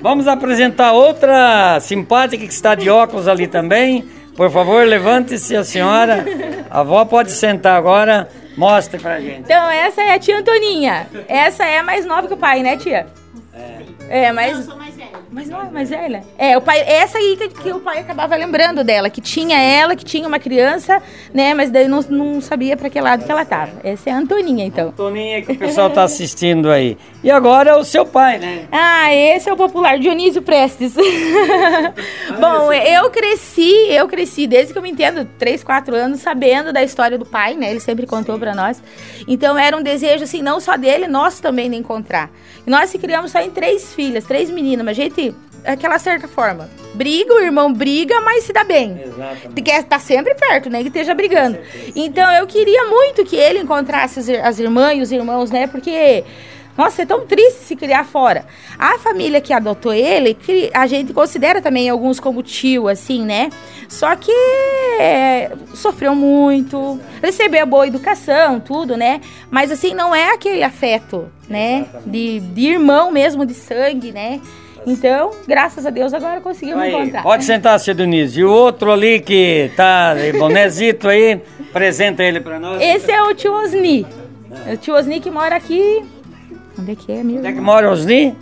Vamos 0.01 0.27
apresentar 0.27 0.93
outra 0.93 1.79
simpática 1.81 2.45
que 2.45 2.53
está 2.53 2.75
de 2.75 2.91
óculos 2.91 3.29
ali 3.29 3.47
também. 3.47 4.09
Por 4.37 4.51
favor, 4.51 4.85
levante-se 4.85 5.55
a 5.55 5.63
senhora. 5.63 6.25
A 6.69 6.81
avó 6.81 7.05
pode 7.05 7.31
sentar 7.31 7.77
agora. 7.77 8.29
Mostre 8.57 9.01
pra 9.01 9.21
gente. 9.21 9.41
Então, 9.41 9.71
essa 9.71 10.03
é 10.03 10.15
a 10.15 10.19
tia 10.19 10.39
Antoninha. 10.39 11.09
Essa 11.29 11.65
é 11.65 11.79
a 11.79 11.83
mais 11.83 12.05
nova 12.05 12.29
que 12.29 12.35
o 12.35 12.37
pai, 12.37 12.63
né, 12.63 12.77
tia? 12.77 13.07
É. 13.55 14.27
É, 14.27 14.33
mas. 14.33 14.59
Eu 14.59 14.65
sou 14.65 14.77
mais. 14.77 14.92
Mas 15.31 15.49
não 15.49 15.63
é 15.63 15.71
mais 15.71 15.91
velha? 15.91 16.23
É, 16.37 16.57
o 16.59 16.61
pai, 16.61 16.81
essa 16.81 17.19
aí 17.19 17.37
que, 17.37 17.49
que, 17.49 17.73
o 17.73 17.81
pai 17.81 18.01
acabava 18.01 18.37
lembrando 18.37 18.85
dela, 18.85 19.09
que 19.09 19.21
tinha 19.21 19.59
ela, 19.59 19.97
que 19.97 20.05
tinha 20.05 20.29
uma 20.29 20.39
criança, 20.39 21.03
né? 21.33 21.55
Mas 21.55 21.71
daí 21.71 21.89
não, 21.89 22.01
não 22.09 22.41
sabia 22.41 22.77
para 22.77 22.91
que 22.91 23.01
lado 23.01 23.25
que 23.25 23.33
ela 23.33 23.45
tava. 23.45 23.73
Essa 23.83 24.11
é 24.11 24.13
a 24.13 24.19
Antoninha, 24.19 24.65
então. 24.65 24.89
Antoninha 24.89 25.43
que 25.43 25.53
o 25.53 25.59
pessoal 25.59 25.91
tá 25.91 26.03
assistindo 26.03 26.71
aí. 26.71 26.99
E 27.25 27.31
agora 27.31 27.79
o 27.79 27.85
seu 27.85 28.05
pai, 28.05 28.39
né? 28.39 28.67
Ah, 28.95 29.13
esse 29.15 29.49
é 29.49 29.53
o 29.53 29.57
popular 29.57 29.99
Dionísio 29.99 30.43
Prestes. 30.43 30.95
Bom, 32.41 32.73
eu 32.73 33.11
cresci, 33.11 33.71
eu 33.91 34.07
cresci 34.07 34.47
desde 34.47 34.73
que 34.73 34.79
eu 34.79 34.83
me 34.83 34.91
entendo, 34.91 35.27
3, 35.39 35.65
4 35.65 35.95
anos, 35.95 36.21
sabendo 36.21 36.73
da 36.73 36.83
história 36.83 37.19
do 37.19 37.25
pai, 37.25 37.55
né? 37.55 37.71
Ele 37.71 37.81
sempre 37.81 38.07
contou 38.07 38.39
para 38.39 38.55
nós. 38.55 38.83
Então 39.27 39.59
era 39.59 39.77
um 39.77 39.83
desejo, 39.83 40.25
assim, 40.25 40.43
não 40.43 40.61
só 40.61 40.77
dele, 40.77 41.07
nosso 41.07 41.43
também 41.43 41.71
de 41.71 41.77
encontrar. 41.77 42.31
E 42.67 42.71
nós 42.71 42.91
se 42.91 42.99
criamos 42.99 43.33
só 43.33 43.41
em 43.41 43.51
três 43.51 43.95
filhas, 43.95 44.25
três 44.25 44.51
meninas, 44.51 44.85
mas 44.85 44.97
gente 45.03 45.35
aquela 45.65 45.99
certa 45.99 46.29
forma. 46.29 46.69
Briga, 46.95 47.35
o 47.35 47.41
irmão 47.41 47.73
briga, 47.73 48.21
mas 48.21 48.45
se 48.45 48.53
dá 48.53 48.65
bem. 48.65 49.01
Exatamente. 49.05 49.63
Quer 49.63 49.81
estar 49.81 49.99
tá 49.99 49.99
sempre 49.99 50.35
perto, 50.35 50.69
né? 50.69 50.83
Que 50.83 50.89
esteja 50.89 51.15
brigando. 51.15 51.59
Então 51.95 52.31
eu 52.33 52.47
queria 52.47 52.85
muito 52.87 53.25
que 53.25 53.37
ele 53.37 53.61
encontrasse 53.61 54.21
as, 54.21 54.29
as 54.29 54.59
irmãs 54.59 54.99
e 54.99 55.03
os 55.03 55.13
irmãos, 55.13 55.51
né? 55.51 55.67
Porque. 55.67 56.25
Nossa, 56.75 57.03
é 57.03 57.07
tão 57.07 57.27
triste 57.27 57.65
se 57.65 57.77
criar 57.77 58.03
fora. 58.03 58.47
A 58.79 58.97
família 58.99 59.43
que 59.43 59.53
adotou 59.53 59.93
ele, 59.93 60.35
a 60.73 60.87
gente 60.87 61.13
considera 61.13 61.61
também 61.61 61.91
alguns 61.91 62.19
como 62.19 62.43
tio, 62.43 62.89
assim, 62.89 63.27
né? 63.27 63.51
Só 63.91 64.17
que 64.17 64.33
é, 64.99 65.53
sofreu 65.75 66.15
muito, 66.15 66.99
recebeu 67.23 67.67
boa 67.67 67.87
educação, 67.87 68.59
tudo, 68.59 68.97
né? 68.97 69.21
Mas 69.51 69.71
assim, 69.71 69.93
não 69.93 70.15
é 70.15 70.33
aquele 70.33 70.63
afeto, 70.63 71.31
né? 71.47 71.85
De, 72.07 72.41
de 72.41 72.69
irmão 72.69 73.13
mesmo, 73.13 73.45
de 73.45 73.53
sangue, 73.53 74.11
né? 74.11 74.41
Então, 74.87 75.31
graças 75.47 75.87
a 75.87 75.91
Deus, 75.91 76.13
agora 76.13 76.41
conseguimos 76.41 76.83
aí, 76.83 76.93
encontrar. 76.93 77.23
Pode 77.23 77.45
sentar, 77.45 77.79
Denise. 77.95 78.41
E 78.41 78.45
o 78.45 78.51
outro 78.51 78.93
ali 78.93 79.21
que 79.21 79.71
tá 79.77 80.15
bonézito 80.39 81.09
aí, 81.09 81.41
apresenta 81.71 82.23
ele 82.23 82.41
para 82.41 82.59
nós. 82.59 82.81
Esse 82.81 83.11
é 83.11 83.23
o 83.23 83.35
tio 83.35 83.53
Osni. 83.53 84.07
É. 84.67 84.75
O 84.75 84.77
tio 84.77 84.95
Osni 84.95 85.21
que 85.21 85.31
mora 85.31 85.57
aqui. 85.57 86.05
Onde 86.79 86.93
é 86.93 86.95
que 86.95 87.13
é, 87.13 87.23
meu? 87.23 87.39
Onde 87.39 87.47
é 87.47 87.53
que 87.53 87.61
mora 87.61 87.89
o 87.89 87.93
Osni? 87.93 88.37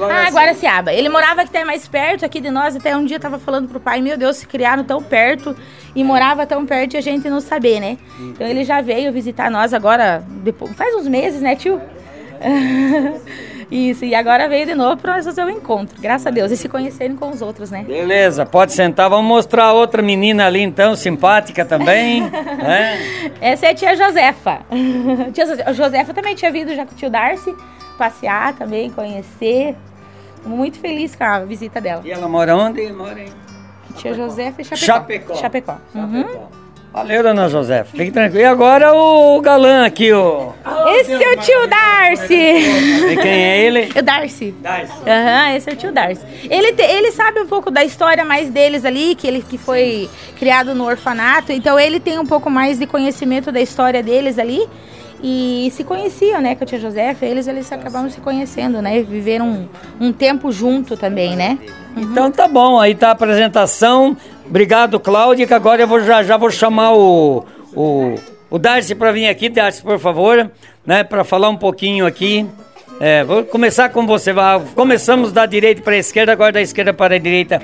Ah, 0.00 0.30
Guaraciaba. 0.30 0.92
Ele 0.92 1.08
morava 1.08 1.42
até 1.42 1.64
mais 1.64 1.86
perto 1.86 2.24
aqui 2.24 2.40
de 2.40 2.50
nós. 2.50 2.74
Até 2.76 2.96
um 2.96 3.04
dia 3.04 3.18
tava 3.18 3.38
falando 3.38 3.68
pro 3.68 3.80
pai, 3.80 4.00
meu 4.00 4.16
Deus, 4.16 4.36
se 4.38 4.46
criaram 4.46 4.84
tão 4.84 5.02
perto 5.02 5.56
e 5.94 6.02
morava 6.02 6.46
tão 6.46 6.64
perto 6.64 6.94
e 6.94 6.96
a 6.96 7.00
gente 7.00 7.28
não 7.28 7.40
saber, 7.40 7.80
né? 7.80 7.98
Então 8.20 8.46
ele 8.46 8.64
já 8.64 8.80
veio 8.80 9.12
visitar 9.12 9.50
nós 9.50 9.74
agora, 9.74 10.24
depois, 10.42 10.72
faz 10.72 10.94
uns 10.94 11.08
meses, 11.08 11.40
né, 11.40 11.54
tio? 11.56 11.80
Isso, 13.72 14.04
e 14.04 14.14
agora 14.14 14.46
veio 14.50 14.66
de 14.66 14.74
novo 14.74 15.00
para 15.00 15.14
nós 15.14 15.24
fazer 15.24 15.42
o 15.42 15.48
encontro, 15.48 15.98
graças 15.98 16.26
a 16.26 16.30
Deus, 16.30 16.52
e 16.52 16.58
se 16.58 16.68
conhecerem 16.68 17.16
com 17.16 17.30
os 17.30 17.40
outros, 17.40 17.70
né? 17.70 17.82
Beleza, 17.84 18.44
pode 18.44 18.74
sentar, 18.74 19.08
vamos 19.08 19.24
mostrar 19.24 19.72
outra 19.72 20.02
menina 20.02 20.46
ali 20.46 20.60
então, 20.60 20.94
simpática 20.94 21.64
também. 21.64 22.20
né? 22.28 23.32
Essa 23.40 23.66
é 23.66 23.70
a 23.70 23.74
tia 23.74 23.96
Josefa. 23.96 24.60
tia 25.32 25.72
Josefa 25.72 26.12
também 26.12 26.34
tinha 26.34 26.52
vindo 26.52 26.74
já 26.74 26.84
com 26.84 26.92
o 26.92 26.96
tio 26.96 27.08
Darcy 27.08 27.56
passear 27.96 28.52
também, 28.54 28.90
conhecer. 28.90 29.74
Muito 30.44 30.78
feliz 30.78 31.14
com 31.14 31.24
a 31.24 31.38
visita 31.40 31.80
dela. 31.80 32.02
E 32.04 32.10
ela 32.10 32.28
mora 32.28 32.54
onde? 32.54 32.92
Mora 32.92 33.20
em 33.20 33.32
Tia 33.96 34.12
Josefa 34.12 34.60
e 34.60 34.64
Chapecó. 34.64 34.86
Chapecó. 34.86 35.34
Chapecó. 35.36 35.76
Uhum. 35.94 36.26
Valeu, 36.92 37.22
dona 37.22 37.48
José. 37.48 37.84
Fique 37.84 38.10
tranquilo. 38.10 38.42
E 38.42 38.44
agora 38.44 38.92
o 38.92 39.40
galã 39.40 39.86
aqui, 39.86 40.12
o. 40.12 40.52
Esse 41.00 41.12
é 41.12 41.32
o 41.32 41.36
tio 41.38 41.66
Darcy. 41.66 42.34
E 42.34 43.16
quem 43.20 43.30
é 43.30 43.60
ele? 43.66 43.88
O 43.98 44.02
Darcy. 44.02 44.54
Darcy. 44.60 44.92
Aham, 45.06 45.56
esse 45.56 45.70
é 45.70 45.72
o 45.72 45.76
tio 45.76 45.92
Darcy. 45.92 46.22
Ele, 46.50 46.72
te- 46.72 46.82
ele 46.82 47.12
sabe 47.12 47.40
um 47.40 47.46
pouco 47.46 47.70
da 47.70 47.84
história 47.84 48.24
mais 48.24 48.50
deles 48.50 48.84
ali, 48.84 49.14
que 49.14 49.26
ele 49.26 49.42
que 49.48 49.58
foi 49.58 50.08
criado 50.38 50.74
no 50.74 50.84
orfanato, 50.84 51.52
então 51.52 51.78
ele 51.78 52.00
tem 52.00 52.18
um 52.18 52.26
pouco 52.26 52.50
mais 52.50 52.78
de 52.78 52.86
conhecimento 52.86 53.50
da 53.52 53.60
história 53.60 54.02
deles 54.02 54.38
ali. 54.38 54.66
E 55.24 55.70
se 55.76 55.84
conheciam, 55.84 56.40
né, 56.40 56.56
com 56.56 56.64
a 56.64 56.66
tia 56.66 56.80
Josefa, 56.80 57.24
eles, 57.24 57.46
eles 57.46 57.70
acabaram 57.70 58.10
se 58.10 58.20
conhecendo, 58.20 58.82
né? 58.82 59.00
Viveram 59.02 59.46
um, 59.46 59.68
um 60.08 60.12
tempo 60.12 60.50
junto 60.50 60.96
também, 60.96 61.36
né? 61.36 61.58
Então 61.96 62.28
tá 62.28 62.48
bom, 62.48 62.80
aí 62.80 62.92
tá 62.92 63.08
a 63.08 63.12
apresentação. 63.12 64.16
Obrigado, 64.44 64.98
Cláudia, 64.98 65.46
que 65.46 65.54
agora 65.54 65.80
eu 65.82 65.86
vou, 65.86 66.00
já, 66.02 66.24
já 66.24 66.36
vou 66.36 66.50
chamar 66.50 66.94
o, 66.94 67.44
o, 67.72 68.16
o 68.52 68.58
Darcy 68.58 68.94
para 68.94 69.10
vir 69.10 69.28
aqui. 69.28 69.48
Darcy, 69.48 69.82
por 69.82 69.98
favor, 69.98 70.50
né, 70.84 71.02
para 71.02 71.24
falar 71.24 71.48
um 71.48 71.56
pouquinho 71.56 72.06
aqui. 72.06 72.46
É, 73.00 73.24
vou 73.24 73.44
começar 73.44 73.88
com 73.88 74.06
você. 74.06 74.30
Começamos 74.74 75.32
da 75.32 75.46
direita 75.46 75.80
para 75.80 75.94
a 75.94 75.96
esquerda, 75.96 76.32
agora 76.32 76.52
da 76.52 76.60
esquerda 76.60 76.92
para 76.92 77.14
a 77.14 77.18
direita. 77.18 77.62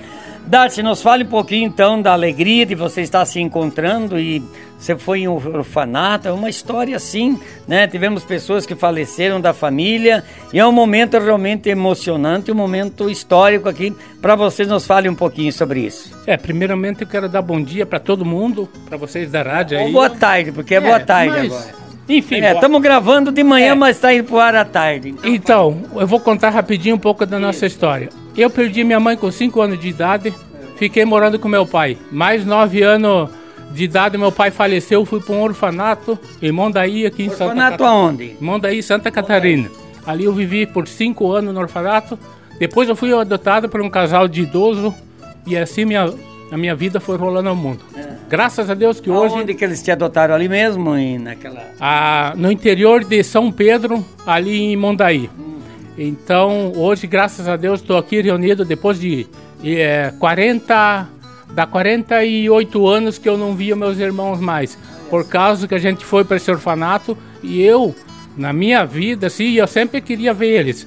Darcy, 0.48 0.82
nos 0.82 1.02
fale 1.02 1.24
um 1.24 1.28
pouquinho 1.28 1.66
então 1.66 2.00
da 2.00 2.14
alegria 2.14 2.64
de 2.64 2.74
você 2.74 3.02
estar 3.02 3.22
se 3.26 3.38
encontrando 3.38 4.18
e 4.18 4.42
você 4.78 4.96
foi 4.96 5.20
em 5.20 5.28
um 5.28 5.34
orfanato, 5.34 6.26
é 6.26 6.32
uma 6.32 6.48
história 6.48 6.96
assim, 6.96 7.38
né? 7.66 7.86
Tivemos 7.86 8.24
pessoas 8.24 8.64
que 8.64 8.74
faleceram 8.74 9.42
da 9.42 9.52
família 9.52 10.24
e 10.50 10.58
é 10.58 10.66
um 10.66 10.72
momento 10.72 11.18
realmente 11.18 11.68
emocionante, 11.68 12.50
um 12.50 12.54
momento 12.54 13.10
histórico 13.10 13.68
aqui. 13.68 13.94
Para 14.22 14.36
vocês, 14.36 14.66
nos 14.66 14.86
fale 14.86 15.06
um 15.06 15.14
pouquinho 15.14 15.52
sobre 15.52 15.80
isso. 15.80 16.16
É, 16.26 16.36
primeiramente 16.38 17.02
eu 17.02 17.06
quero 17.06 17.28
dar 17.28 17.42
bom 17.42 17.60
dia 17.60 17.84
para 17.84 18.00
todo 18.00 18.24
mundo, 18.24 18.66
para 18.88 18.96
vocês 18.96 19.30
da 19.30 19.42
rádio 19.42 19.78
aí. 19.78 19.84
Ou 19.84 19.92
boa 19.92 20.08
tarde, 20.08 20.50
porque 20.50 20.76
é, 20.76 20.80
boa 20.80 20.98
tarde 21.00 21.30
mas, 21.36 21.52
agora. 21.52 21.74
Enfim, 22.08 22.36
É, 22.40 22.54
estamos 22.54 22.80
gravando 22.80 23.30
de 23.30 23.44
manhã, 23.44 23.72
É. 23.72 23.74
mas 23.74 23.96
está 23.96 24.14
indo 24.14 24.24
pro 24.24 24.38
ar 24.38 24.54
à 24.54 24.64
tarde. 24.64 25.14
então, 25.22 25.82
eu 25.94 26.06
vou 26.06 26.18
contar 26.20 26.48
rapidinho 26.48 26.96
um 26.96 26.98
pouco 26.98 27.26
da 27.26 27.38
nossa 27.38 27.66
história. 27.66 28.08
Eu 28.38 28.48
perdi 28.48 28.84
minha 28.84 29.00
mãe 29.00 29.16
com 29.16 29.32
5 29.32 29.60
anos 29.60 29.80
de 29.80 29.88
idade, 29.88 30.32
fiquei 30.76 31.04
morando 31.04 31.40
com 31.40 31.48
meu 31.48 31.66
pai. 31.66 31.98
Mais 32.08 32.46
9 32.46 32.80
anos 32.84 33.30
de 33.72 33.82
idade, 33.82 34.16
meu 34.16 34.30
pai 34.30 34.52
faleceu, 34.52 35.04
fui 35.04 35.18
para 35.18 35.34
um 35.34 35.42
orfanato 35.42 36.16
em 36.40 36.52
Mondaí, 36.52 37.04
aqui 37.04 37.24
em 37.24 37.30
Santa 37.30 37.46
Orfanato 37.46 37.78
Catarina. 37.78 37.90
aonde? 37.90 38.36
Mondaí, 38.40 38.80
Santa 38.80 39.10
Catarina. 39.10 39.68
Ali 40.06 40.24
eu 40.24 40.32
vivi 40.32 40.66
por 40.66 40.86
5 40.86 41.32
anos 41.32 41.52
no 41.52 41.58
orfanato. 41.58 42.16
Depois 42.60 42.88
eu 42.88 42.94
fui 42.94 43.12
adotado 43.12 43.68
por 43.68 43.80
um 43.82 43.90
casal 43.90 44.28
de 44.28 44.42
idoso 44.42 44.94
e 45.44 45.56
assim 45.56 45.84
minha, 45.84 46.08
a 46.52 46.56
minha 46.56 46.76
vida 46.76 47.00
foi 47.00 47.16
rolando 47.16 47.48
ao 47.48 47.56
mundo. 47.56 47.80
Graças 48.28 48.70
a 48.70 48.74
Deus 48.74 49.00
que 49.00 49.10
hoje... 49.10 49.34
Onde 49.34 49.52
que 49.52 49.64
eles 49.64 49.82
te 49.82 49.90
adotaram 49.90 50.36
ali 50.36 50.48
mesmo? 50.48 50.96
E 50.96 51.18
naquela... 51.18 51.72
Ah, 51.80 52.34
no 52.36 52.52
interior 52.52 53.02
de 53.02 53.20
São 53.24 53.50
Pedro, 53.50 54.04
ali 54.24 54.60
em 54.60 54.76
Mondaí. 54.76 55.28
Então, 55.98 56.72
hoje, 56.76 57.08
graças 57.08 57.48
a 57.48 57.56
Deus, 57.56 57.80
estou 57.80 57.98
aqui 57.98 58.20
reunido 58.22 58.64
depois 58.64 59.00
de 59.00 59.26
eh, 59.64 60.12
40, 60.20 61.08
da 61.52 61.66
48 61.66 62.86
anos 62.86 63.18
que 63.18 63.28
eu 63.28 63.36
não 63.36 63.56
via 63.56 63.74
meus 63.74 63.98
irmãos 63.98 64.38
mais. 64.38 64.78
Por 65.10 65.26
causa 65.26 65.66
que 65.66 65.74
a 65.74 65.78
gente 65.78 66.04
foi 66.04 66.24
para 66.24 66.36
esse 66.36 66.48
orfanato 66.48 67.18
e 67.42 67.60
eu, 67.60 67.96
na 68.36 68.52
minha 68.52 68.84
vida, 68.84 69.26
assim, 69.26 69.54
eu 69.54 69.66
sempre 69.66 70.00
queria 70.00 70.32
ver 70.32 70.60
eles. 70.60 70.86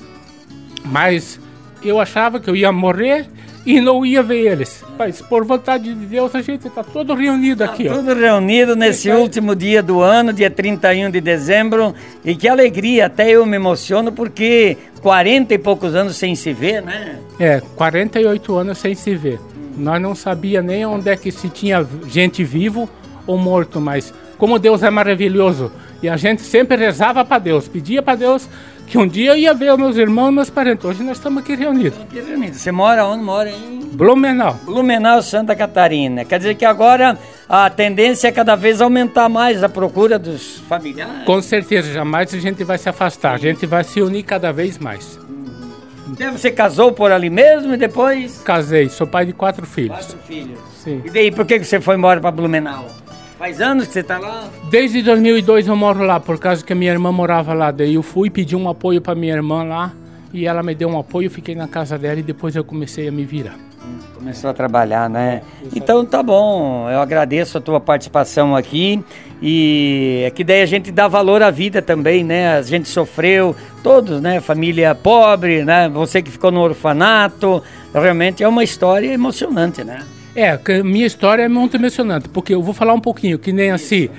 Mas 0.85 1.37
eu 1.83 1.99
achava 1.99 2.39
que 2.39 2.49
eu 2.49 2.55
ia 2.55 2.71
morrer 2.71 3.27
e 3.65 3.79
não 3.79 4.05
ia 4.05 4.23
ver 4.23 4.51
eles. 4.51 4.83
Mas 4.97 5.21
por 5.21 5.45
vontade 5.45 5.93
de 5.93 6.05
Deus, 6.05 6.33
a 6.33 6.41
gente 6.41 6.67
está 6.67 6.83
todo 6.83 7.13
reunido 7.13 7.63
aqui, 7.63 7.87
ó. 7.87 7.95
Tudo 7.95 8.13
reunido 8.13 8.75
nesse 8.75 9.09
último 9.11 9.55
dia 9.55 9.83
do 9.83 10.01
ano, 10.01 10.33
dia 10.33 10.49
31 10.49 11.11
de 11.11 11.21
dezembro. 11.21 11.93
E 12.25 12.35
que 12.35 12.47
alegria, 12.47 13.05
até 13.05 13.29
eu 13.29 13.45
me 13.45 13.55
emociono, 13.55 14.11
porque 14.11 14.77
40 15.01 15.53
e 15.53 15.57
poucos 15.57 15.95
anos 15.95 16.15
sem 16.15 16.35
se 16.35 16.53
ver, 16.53 16.81
né? 16.81 17.19
É, 17.39 17.61
48 17.75 18.55
anos 18.55 18.77
sem 18.77 18.95
se 18.95 19.15
ver. 19.15 19.39
Nós 19.77 20.01
não 20.01 20.15
sabia 20.15 20.61
nem 20.61 20.85
onde 20.85 21.09
é 21.09 21.15
que 21.15 21.31
se 21.31 21.49
tinha 21.49 21.85
gente 22.07 22.43
vivo 22.43 22.89
ou 23.25 23.37
morto, 23.37 23.79
mas 23.79 24.13
como 24.37 24.59
Deus 24.59 24.83
é 24.83 24.89
maravilhoso. 24.89 25.71
E 26.01 26.09
a 26.09 26.17
gente 26.17 26.41
sempre 26.41 26.75
rezava 26.77 27.23
para 27.23 27.37
Deus, 27.37 27.67
pedia 27.67 28.01
para 28.01 28.15
Deus 28.15 28.49
que 28.91 28.97
um 28.97 29.07
dia 29.07 29.31
eu 29.31 29.37
ia 29.37 29.53
ver 29.53 29.71
os 29.71 29.79
meus 29.79 29.95
irmãos 29.95 30.27
e 30.27 30.31
meus 30.33 30.49
parentes. 30.49 30.83
Hoje 30.83 31.01
nós 31.01 31.15
estamos 31.15 31.41
aqui 31.41 31.55
reunidos. 31.55 31.97
Aqui 32.01 32.19
reunido. 32.19 32.57
Você 32.57 32.73
mora 32.73 33.05
onde? 33.05 33.23
Mora 33.23 33.49
em 33.49 33.79
Blumenau. 33.93 34.59
Blumenau, 34.65 35.21
Santa 35.21 35.55
Catarina. 35.55 36.25
Quer 36.25 36.39
dizer 36.39 36.55
que 36.55 36.65
agora 36.65 37.17
a 37.47 37.69
tendência 37.69 38.27
é 38.27 38.31
cada 38.33 38.53
vez 38.53 38.81
aumentar 38.81 39.29
mais 39.29 39.63
a 39.63 39.69
procura 39.69 40.19
dos 40.19 40.57
familiares. 40.67 41.23
Com 41.25 41.41
certeza, 41.41 41.93
jamais 41.93 42.33
a 42.33 42.39
gente 42.39 42.65
vai 42.65 42.77
se 42.77 42.89
afastar. 42.89 43.33
A 43.33 43.37
gente 43.37 43.65
vai 43.65 43.85
se 43.85 44.01
unir 44.01 44.23
cada 44.23 44.51
vez 44.51 44.77
mais. 44.77 45.17
Então, 46.09 46.33
Você 46.33 46.51
casou 46.51 46.91
por 46.91 47.13
ali 47.13 47.29
mesmo 47.29 47.73
e 47.73 47.77
depois... 47.77 48.41
Casei, 48.41 48.89
sou 48.89 49.07
pai 49.07 49.25
de 49.25 49.31
quatro 49.31 49.65
filhos. 49.65 49.95
Quatro 49.99 50.17
filhos. 50.27 50.59
Sim. 50.83 51.01
E 51.05 51.09
daí, 51.09 51.31
por 51.31 51.45
que 51.45 51.59
que 51.59 51.65
você 51.65 51.79
foi 51.79 51.95
embora 51.95 52.19
para 52.19 52.31
Blumenau? 52.31 52.85
Faz 53.41 53.59
anos 53.59 53.87
que 53.87 53.93
você 53.93 54.03
tá 54.03 54.19
lá? 54.19 54.47
Desde 54.69 55.01
2002 55.01 55.65
eu 55.65 55.75
moro 55.75 56.03
lá, 56.03 56.19
por 56.19 56.37
causa 56.37 56.63
que 56.63 56.73
a 56.73 56.75
minha 56.75 56.91
irmã 56.91 57.11
morava 57.11 57.55
lá. 57.55 57.71
Daí 57.71 57.95
eu 57.95 58.03
fui 58.03 58.29
pedir 58.29 58.55
um 58.55 58.69
apoio 58.69 59.01
para 59.01 59.15
minha 59.15 59.33
irmã 59.33 59.63
lá 59.63 59.91
e 60.31 60.45
ela 60.45 60.61
me 60.61 60.75
deu 60.75 60.87
um 60.87 60.99
apoio, 60.99 61.27
fiquei 61.27 61.55
na 61.55 61.67
casa 61.67 61.97
dela 61.97 62.19
e 62.19 62.21
depois 62.21 62.55
eu 62.55 62.63
comecei 62.63 63.07
a 63.07 63.11
me 63.11 63.25
virar. 63.25 63.55
Começou 64.13 64.51
a 64.51 64.53
trabalhar, 64.53 65.09
né? 65.09 65.41
Então 65.75 66.05
tá 66.05 66.21
bom, 66.21 66.87
eu 66.87 67.01
agradeço 67.01 67.57
a 67.57 67.61
tua 67.61 67.79
participação 67.79 68.55
aqui 68.55 69.03
e 69.41 70.21
é 70.23 70.29
que 70.29 70.43
daí 70.43 70.61
a 70.61 70.67
gente 70.67 70.91
dá 70.91 71.07
valor 71.07 71.41
à 71.41 71.49
vida 71.49 71.81
também, 71.81 72.23
né? 72.23 72.59
A 72.59 72.61
gente 72.61 72.89
sofreu, 72.89 73.55
todos, 73.81 74.21
né? 74.21 74.39
Família 74.39 74.93
pobre, 74.93 75.65
né? 75.65 75.89
Você 75.89 76.21
que 76.21 76.29
ficou 76.29 76.51
no 76.51 76.59
orfanato, 76.59 77.63
realmente 77.91 78.43
é 78.43 78.47
uma 78.47 78.63
história 78.63 79.11
emocionante, 79.11 79.83
né? 79.83 80.05
É, 80.35 80.57
minha 80.83 81.05
história 81.05 81.43
é 81.43 81.47
muito 81.47 81.75
emocionante, 81.75 82.29
porque 82.29 82.53
eu 82.53 82.61
vou 82.61 82.73
falar 82.73 82.93
um 82.93 83.01
pouquinho, 83.01 83.37
que 83.37 83.51
nem 83.51 83.71
assim, 83.71 84.09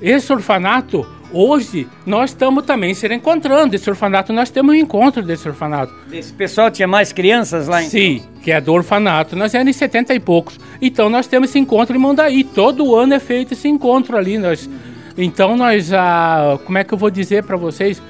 esse 0.00 0.30
orfanato, 0.32 1.06
hoje, 1.32 1.88
nós 2.04 2.30
estamos 2.30 2.64
também 2.64 2.92
se 2.92 3.08
reencontrando, 3.08 3.74
esse 3.74 3.88
orfanato, 3.88 4.32
nós 4.32 4.50
temos 4.50 4.74
um 4.74 4.78
encontro 4.78 5.22
desse 5.22 5.48
orfanato. 5.48 5.92
Esse 6.12 6.32
pessoal 6.32 6.70
tinha 6.70 6.86
mais 6.86 7.12
crianças 7.12 7.66
lá 7.66 7.82
em... 7.82 7.88
Sim, 7.88 8.22
que 8.42 8.52
é 8.52 8.60
do 8.60 8.72
orfanato. 8.72 9.34
Nós 9.34 9.54
éramos 9.54 9.74
em 9.74 9.78
70 9.78 10.14
e 10.14 10.20
poucos. 10.20 10.60
Então 10.80 11.08
nós 11.08 11.26
temos 11.26 11.48
esse 11.48 11.58
encontro 11.58 11.96
em 11.96 11.98
Mondaí. 11.98 12.44
Todo 12.44 12.94
ano 12.94 13.14
é 13.14 13.18
feito 13.18 13.54
esse 13.54 13.66
encontro 13.66 14.16
ali. 14.16 14.36
Nós, 14.36 14.68
então 15.16 15.56
nós, 15.56 15.92
ah, 15.92 16.58
como 16.64 16.76
é 16.76 16.84
que 16.84 16.92
eu 16.92 16.98
vou 16.98 17.10
dizer 17.10 17.42
para 17.44 17.56
vocês? 17.56 18.02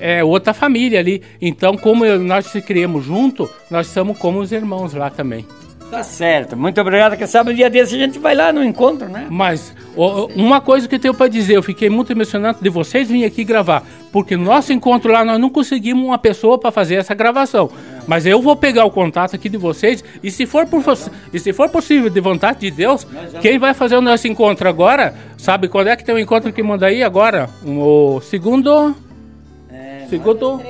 É 0.00 0.24
outra 0.24 0.54
família 0.54 0.98
ali. 0.98 1.22
Então, 1.40 1.76
como 1.76 2.04
nós 2.18 2.46
se 2.46 2.62
criamos 2.62 3.04
junto, 3.04 3.48
nós 3.70 3.86
somos 3.88 4.18
como 4.18 4.40
os 4.40 4.50
irmãos 4.50 4.94
lá 4.94 5.10
também. 5.10 5.46
Tá 5.90 6.02
certo, 6.02 6.56
muito 6.56 6.80
obrigado, 6.80 7.16
que 7.16 7.26
sabe, 7.26 7.52
um 7.52 7.54
dia 7.54 7.70
desse 7.70 7.94
a 7.94 7.98
gente 7.98 8.18
vai 8.18 8.34
lá 8.34 8.52
no 8.52 8.64
encontro, 8.64 9.08
né? 9.08 9.26
Mas 9.30 9.72
ó, 9.96 10.26
uma 10.34 10.60
coisa 10.60 10.88
que 10.88 10.94
eu 10.96 10.98
tenho 10.98 11.14
para 11.14 11.28
dizer, 11.28 11.54
eu 11.56 11.62
fiquei 11.62 11.88
muito 11.88 12.10
emocionado 12.10 12.58
de 12.60 12.68
vocês 12.68 13.06
virem 13.06 13.24
aqui 13.24 13.44
gravar, 13.44 13.84
porque 14.10 14.36
no 14.36 14.44
nosso 14.44 14.72
encontro 14.72 15.12
lá 15.12 15.24
nós 15.24 15.38
não 15.38 15.50
conseguimos 15.50 16.04
uma 16.04 16.18
pessoa 16.18 16.58
para 16.58 16.72
fazer 16.72 16.96
essa 16.96 17.14
gravação. 17.14 17.70
Mas 18.06 18.26
eu 18.26 18.42
vou 18.42 18.56
pegar 18.56 18.84
o 18.84 18.90
contato 18.90 19.36
aqui 19.36 19.48
de 19.48 19.56
vocês 19.56 20.02
e 20.22 20.30
se 20.30 20.46
for 20.46 20.66
por 20.66 20.82
e 21.32 21.38
se 21.38 21.52
for 21.52 21.68
possível 21.68 22.10
de 22.10 22.20
vontade 22.20 22.60
de 22.60 22.70
Deus, 22.70 23.06
quem 23.40 23.58
vai 23.58 23.72
fazer 23.72 23.96
o 23.96 24.00
nosso 24.00 24.26
encontro 24.26 24.68
agora, 24.68 25.14
sabe 25.38 25.68
quando 25.68 25.88
é 25.88 25.96
que 25.96 26.04
tem 26.04 26.14
o 26.14 26.18
encontro 26.18 26.52
que 26.52 26.62
manda 26.62 26.86
aí 26.86 27.02
agora? 27.02 27.48
O 27.64 28.20
segundo 28.20 28.94
segundo 30.08 30.60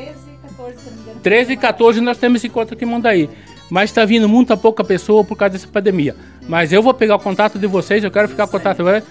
13 1.22 1.52
e 1.54 1.56
14 1.56 2.00
nós 2.00 2.18
temos 2.18 2.38
esse 2.38 2.46
encontro 2.48 2.74
aqui 2.74 2.84
em 2.84 2.88
Mondaí. 2.88 3.30
Mas 3.74 3.90
está 3.90 4.04
vindo 4.04 4.28
muita 4.28 4.56
pouca 4.56 4.84
pessoa 4.84 5.24
por 5.24 5.34
causa 5.34 5.54
dessa 5.54 5.66
pandemia. 5.66 6.14
Mas 6.48 6.72
eu 6.72 6.80
vou 6.80 6.94
pegar 6.94 7.16
o 7.16 7.18
contato 7.18 7.58
de 7.58 7.66
vocês, 7.66 8.04
eu 8.04 8.10
quero 8.12 8.28
ficar 8.28 8.46
com 8.46 8.56
o 8.56 8.60
contato 8.60 8.78
agora. 8.78 9.02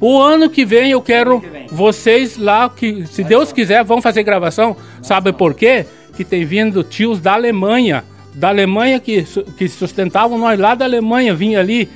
O 0.00 0.16
ano 0.16 0.48
que 0.48 0.64
vem 0.64 0.92
eu 0.92 1.02
quero 1.02 1.42
vocês 1.72 2.36
lá, 2.36 2.70
que 2.70 3.04
se 3.04 3.24
Deus 3.24 3.52
quiser, 3.52 3.82
vão 3.82 4.00
fazer 4.00 4.22
gravação. 4.22 4.76
Sabe 5.02 5.32
por 5.32 5.54
quê? 5.54 5.86
Que 6.16 6.24
tem 6.24 6.44
vindo 6.44 6.84
tios 6.84 7.20
da 7.20 7.32
Alemanha. 7.32 8.04
Da 8.32 8.50
Alemanha 8.50 9.00
que, 9.00 9.24
que 9.58 9.68
sustentavam 9.68 10.38
nós 10.38 10.56
lá 10.56 10.76
da 10.76 10.84
Alemanha, 10.84 11.34
vinha 11.34 11.58
ali. 11.58 11.88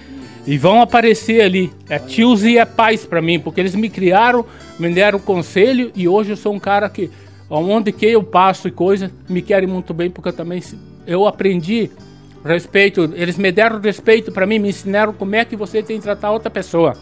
E 0.48 0.58
vão 0.58 0.82
aparecer 0.82 1.42
ali. 1.42 1.72
É 1.88 2.00
tios 2.00 2.42
e 2.42 2.58
é 2.58 2.64
pais 2.64 3.06
para 3.06 3.22
mim, 3.22 3.38
porque 3.38 3.60
eles 3.60 3.76
me 3.76 3.88
criaram, 3.88 4.44
me 4.80 4.92
deram 4.92 5.20
conselho 5.20 5.92
e 5.94 6.08
hoje 6.08 6.30
eu 6.30 6.36
sou 6.36 6.52
um 6.52 6.58
cara 6.58 6.90
que, 6.90 7.08
onde 7.48 7.92
que 7.92 8.06
eu 8.06 8.24
passo 8.24 8.66
e 8.66 8.72
coisa, 8.72 9.12
me 9.28 9.40
querem 9.40 9.68
muito 9.68 9.94
bem, 9.94 10.10
porque 10.10 10.30
eu 10.30 10.32
também 10.32 10.60
eu 11.06 11.24
aprendi 11.24 11.88
respeito. 12.46 13.10
Eles 13.14 13.36
me 13.36 13.52
deram 13.52 13.80
respeito 13.80 14.32
para 14.32 14.46
mim, 14.46 14.58
me 14.58 14.68
ensinaram 14.70 15.12
como 15.12 15.34
é 15.34 15.44
que 15.44 15.56
você 15.56 15.82
tem 15.82 15.98
que 15.98 16.02
tratar 16.02 16.30
outra 16.30 16.50
pessoa. 16.50 16.94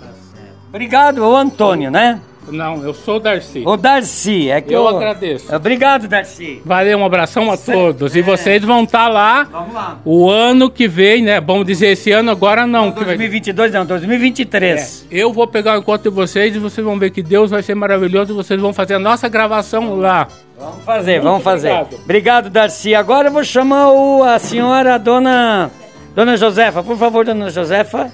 Obrigado, 0.68 1.24
Antônio, 1.36 1.90
né? 1.90 2.20
Não, 2.48 2.82
eu 2.84 2.92
sou 2.92 3.16
o 3.16 3.20
Darcy. 3.20 3.62
O 3.66 3.76
Darcy, 3.76 4.50
é 4.50 4.60
que 4.60 4.74
Eu 4.74 4.82
eu, 4.82 4.88
agradeço. 4.88 5.54
Obrigado, 5.54 6.06
Darcy. 6.06 6.60
Valeu, 6.64 6.98
um 6.98 7.04
abração 7.04 7.50
a 7.50 7.56
todos. 7.56 8.14
E 8.14 8.20
É. 8.20 8.22
vocês 8.22 8.62
vão 8.62 8.84
estar 8.84 9.08
lá 9.08 9.44
Vamos 9.44 9.74
lá. 9.74 9.98
o 10.04 10.28
ano 10.28 10.70
que 10.70 10.86
vem, 10.86 11.22
né? 11.22 11.40
Vamos 11.40 11.66
dizer 11.66 11.88
esse 11.88 12.10
ano, 12.12 12.30
agora 12.30 12.66
não. 12.66 12.92
vai- 12.92 13.04
2022 13.04 13.72
não, 13.72 13.86
2023. 13.86 15.06
Eu 15.10 15.32
vou 15.32 15.46
pegar 15.46 15.76
o 15.76 15.80
encontro 15.80 16.10
de 16.10 16.14
vocês 16.14 16.54
e 16.54 16.58
vocês 16.58 16.84
vão 16.84 16.98
ver 16.98 17.10
que 17.10 17.22
Deus 17.22 17.50
vai 17.50 17.62
ser 17.62 17.74
maravilhoso 17.74 18.32
e 18.32 18.36
vocês 18.36 18.60
vão 18.60 18.72
fazer 18.72 18.94
a 18.94 18.98
nossa 18.98 19.28
gravação 19.28 19.96
lá. 19.96 20.28
Vamos 20.58 20.84
fazer, 20.84 21.20
vamos 21.20 21.42
fazer. 21.42 21.70
obrigado. 21.72 22.02
Obrigado, 22.04 22.50
Darcy. 22.50 22.94
Agora 22.94 23.28
eu 23.28 23.32
vou 23.32 23.42
chamar 23.44 23.90
o, 23.90 24.22
a 24.22 24.38
senhora, 24.38 24.94
a 24.94 24.98
dona, 24.98 25.70
dona 26.14 26.36
Josefa. 26.36 26.82
Por 26.82 26.96
favor, 26.96 27.24
dona 27.24 27.50
Josefa, 27.50 28.10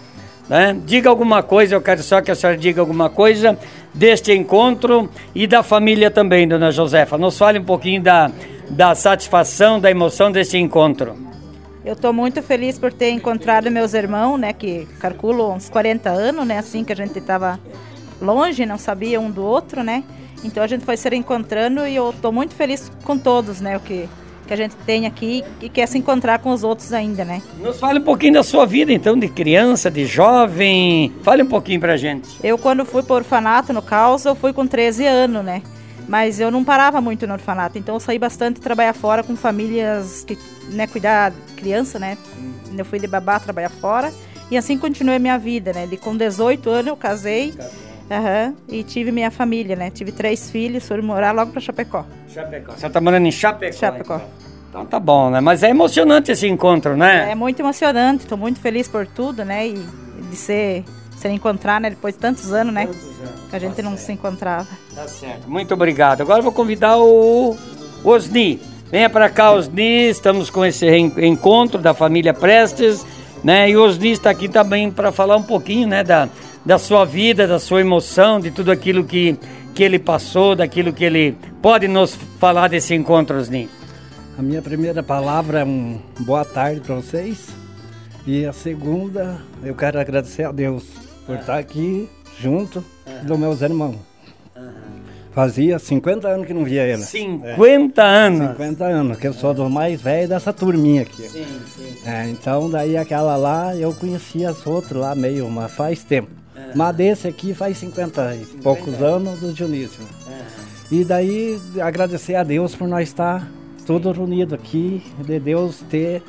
né? 0.49 0.77
diga 0.85 1.11
alguma 1.11 1.43
coisa. 1.43 1.75
Eu 1.75 1.83
quero 1.83 2.03
só 2.03 2.21
que 2.21 2.31
a 2.31 2.35
senhora 2.35 2.57
diga 2.59 2.81
alguma 2.81 3.11
coisa 3.11 3.59
deste 3.93 4.33
encontro 4.33 5.09
e 5.35 5.47
da 5.47 5.63
família 5.63 6.11
também, 6.11 6.47
dona 6.47 6.71
Josefa. 6.71 7.19
Nos 7.19 7.37
fale 7.37 7.59
um 7.59 7.65
pouquinho 7.65 8.03
da, 8.03 8.31
da 8.71 8.95
satisfação, 8.95 9.81
da 9.81 9.91
emoção 9.91 10.31
deste 10.31 10.59
encontro. 10.59 11.17
Eu 11.85 11.95
estou 11.95 12.13
muito 12.13 12.43
feliz 12.43 12.79
por 12.79 12.93
ter 12.93 13.11
encontrado 13.11 13.71
meus 13.71 13.95
irmãos, 13.95 14.39
né, 14.39 14.53
que 14.53 14.87
calculo 14.99 15.53
uns 15.53 15.69
40 15.71 16.11
anos, 16.11 16.47
né, 16.47 16.59
assim 16.59 16.85
que 16.85 16.93
a 16.93 16.97
gente 16.97 17.19
estava 17.19 17.59
longe, 18.21 18.67
não 18.67 18.77
sabia 18.77 19.19
um 19.19 19.31
do 19.31 19.43
outro, 19.43 19.83
né? 19.83 20.05
Então 20.45 20.63
a 20.63 20.67
gente 20.67 20.85
foi 20.85 20.97
se 20.97 21.09
reencontrando 21.09 21.87
e 21.87 21.97
eu 21.97 22.11
estou 22.11 22.31
muito 22.31 22.55
feliz 22.55 22.91
com 23.03 23.17
todos, 23.17 23.61
né, 23.61 23.77
o 23.77 23.81
que 23.81 24.09
que 24.51 24.55
a 24.55 24.57
gente 24.57 24.75
tem 24.85 25.07
aqui 25.07 25.45
e 25.61 25.69
quer 25.69 25.87
se 25.87 25.97
encontrar 25.97 26.41
com 26.41 26.51
os 26.51 26.65
outros 26.65 26.93
ainda, 26.93 27.25
né? 27.25 27.41
Nos 27.63 27.79
fale 27.79 28.01
um 28.01 28.03
pouquinho 28.03 28.33
da 28.35 28.43
sua 28.43 28.67
vida, 28.67 28.93
então, 28.93 29.17
de 29.17 29.29
criança, 29.29 29.89
de 29.89 30.07
jovem. 30.07 31.13
Fale 31.23 31.45
um 31.45 31.47
pouquinho 31.47 31.79
pra 31.79 31.97
gente. 31.97 32.29
Eu 32.43 32.59
quando 32.59 32.85
fui 32.85 33.01
para 33.05 33.13
o 33.13 33.17
orfanato 33.19 33.73
no 33.73 33.81
Caos, 33.81 34.25
eu 34.25 34.35
fui 34.35 34.53
com 34.53 34.67
13 34.67 35.07
anos, 35.07 35.45
né? 35.45 35.63
Mas 36.09 36.41
eu 36.41 36.51
não 36.51 36.65
parava 36.65 37.01
muito 37.01 37.29
no 37.29 37.35
orfanato, 37.35 37.79
então 37.79 37.95
eu 37.95 38.01
saí 38.01 38.19
bastante 38.19 38.61
trabalhar 38.61 38.93
fora 38.93 39.23
com 39.23 39.37
famílias 39.37 40.25
que, 40.25 40.37
né, 40.71 40.89
cuidar 40.89 41.33
criança, 41.57 42.01
né? 42.01 42.19
Eu 42.77 42.85
fui 42.85 42.99
de 42.99 43.07
babá 43.07 43.39
trabalhar 43.39 43.71
fora 43.71 44.13
e 44.51 44.57
assim 44.57 44.77
continuei 44.77 45.15
a 45.15 45.21
minha 45.21 45.39
vida, 45.39 45.73
né? 45.73 45.87
De 45.87 45.97
com 45.97 46.17
18 46.17 46.69
anos 46.69 46.87
eu 46.89 46.97
casei, 46.97 47.55
aham, 48.11 48.55
e 48.69 48.83
tive 48.83 49.13
minha 49.13 49.31
família, 49.31 49.77
né? 49.77 49.91
Tive 49.91 50.13
três 50.13 50.51
filhos, 50.51 50.87
fui 50.87 51.01
morar 51.01 51.33
logo 51.33 51.53
para 51.53 51.61
Chapecó. 51.61 52.05
Chapecó. 52.29 52.73
Você 52.73 52.91
tá 52.91 53.01
morando 53.01 53.27
em 53.27 53.33
Chapecó? 53.33 53.77
Chapecó. 53.77 54.17
Então. 54.17 54.51
Então 54.71 54.87
tá 54.87 55.01
bom, 55.01 55.31
né? 55.31 55.41
Mas 55.41 55.65
é 55.65 55.71
emocionante 55.71 56.31
esse 56.31 56.47
encontro, 56.47 56.97
né? 56.97 57.33
É 57.33 57.35
muito 57.35 57.61
emocionante, 57.61 58.23
estou 58.23 58.39
muito 58.39 58.61
feliz 58.61 58.87
por 58.87 59.05
tudo, 59.05 59.45
né? 59.45 59.67
E 59.67 59.85
de 60.31 60.37
ser, 60.37 60.85
se 61.17 61.29
encontrar, 61.29 61.81
né? 61.81 61.91
Depois 61.91 62.15
de 62.15 62.21
tantos 62.21 62.53
anos, 62.53 62.73
né? 62.73 62.89
Que 63.51 63.57
a 63.57 63.59
gente 63.59 63.83
não 63.83 63.97
se 63.97 64.13
encontrava. 64.13 64.69
Tá 64.95 65.09
certo. 65.09 65.51
Muito 65.51 65.75
obrigado. 65.75 66.21
Agora 66.21 66.39
eu 66.39 66.45
vou 66.45 66.53
convidar 66.53 66.99
o 66.99 67.57
Osni. 68.05 68.61
Venha 68.93 69.11
para 69.11 69.29
cá, 69.29 69.51
Osni. 69.51 70.09
Estamos 70.09 70.51
com 70.51 70.65
esse 70.65 70.87
encontro 70.89 71.81
da 71.81 71.93
família 71.93 72.33
Prestes, 72.33 73.05
né? 73.43 73.71
E 73.71 73.77
o 73.77 73.83
Osni 73.83 74.13
está 74.13 74.31
aqui 74.31 74.49
também 74.49 74.89
para 74.89 75.11
falar 75.11 75.37
um 75.37 75.43
pouquinho, 75.43 75.89
né, 75.89 76.05
da, 76.05 76.29
da 76.65 76.79
sua 76.79 77.05
vida, 77.05 77.47
da 77.47 77.59
sua 77.59 77.81
emoção, 77.81 78.41
de 78.41 78.51
tudo 78.51 78.71
aquilo 78.71 79.05
que, 79.05 79.37
que 79.75 79.83
ele 79.83 79.99
passou, 79.99 80.55
daquilo 80.55 80.93
que 80.93 81.05
ele 81.05 81.37
pode 81.63 81.89
nos 81.89 82.15
falar 82.39 82.69
desse 82.69 82.95
encontro, 82.95 83.39
Osni. 83.39 83.69
A 84.39 84.43
minha 84.43 84.63
primeira 84.63 85.03
palavra 85.03 85.61
é 85.61 85.65
um 85.65 85.99
boa 86.21 86.45
tarde 86.45 86.81
para 86.81 86.95
vocês. 86.95 87.49
E 88.27 88.45
a 88.45 88.53
segunda, 88.53 89.41
eu 89.63 89.75
quero 89.75 89.99
agradecer 89.99 90.45
a 90.45 90.53
Deus 90.53 90.85
por 91.27 91.37
estar 91.37 91.59
aqui 91.59 92.09
junto 92.39 92.85
dos 93.23 93.39
meus 93.39 93.61
irmãos. 93.63 93.97
Fazia 95.33 95.79
50 95.79 96.27
anos 96.27 96.47
que 96.47 96.53
não 96.53 96.65
via 96.65 96.87
eles. 96.87 97.07
50 97.07 98.03
anos. 98.03 98.51
50 98.53 98.85
anos, 98.85 99.19
que 99.19 99.29
eu 99.29 99.33
sou 99.33 99.55
do 99.55 99.71
mais 99.71 100.01
velho 100.01 100.29
dessa 100.29 100.53
turminha 100.53 101.03
aqui. 101.03 101.23
Sim, 101.29 101.47
sim. 101.77 101.97
É, 102.05 102.29
então 102.29 102.69
daí 102.69 102.97
aquela 102.97 103.37
lá, 103.37 103.77
eu 103.77 103.95
conhecia 103.95 104.51
as 104.51 104.67
outras 104.67 105.01
lá 105.01 105.15
meio, 105.15 105.49
mas 105.49 105.71
faz 105.71 106.03
tempo. 106.03 106.40
Mas 106.75 106.97
desse 106.97 107.29
aqui 107.29 107.55
faz 107.55 107.79
50 107.79 108.37
e 108.37 108.45
poucos 108.63 109.03
anos 109.03 109.41
do 109.41 109.53
Dionísio. 109.53 110.03
E 110.91 111.05
daí 111.05 111.61
agradecer 111.81 112.35
a 112.35 112.43
Deus 112.43 112.75
por 112.75 112.89
nós 112.89 113.09
estar 113.09 113.49
todos 113.87 114.17
reunidos 114.17 114.55
aqui, 114.55 115.03
de 115.19 115.39
Deus 115.39 115.83
ter 115.89 116.23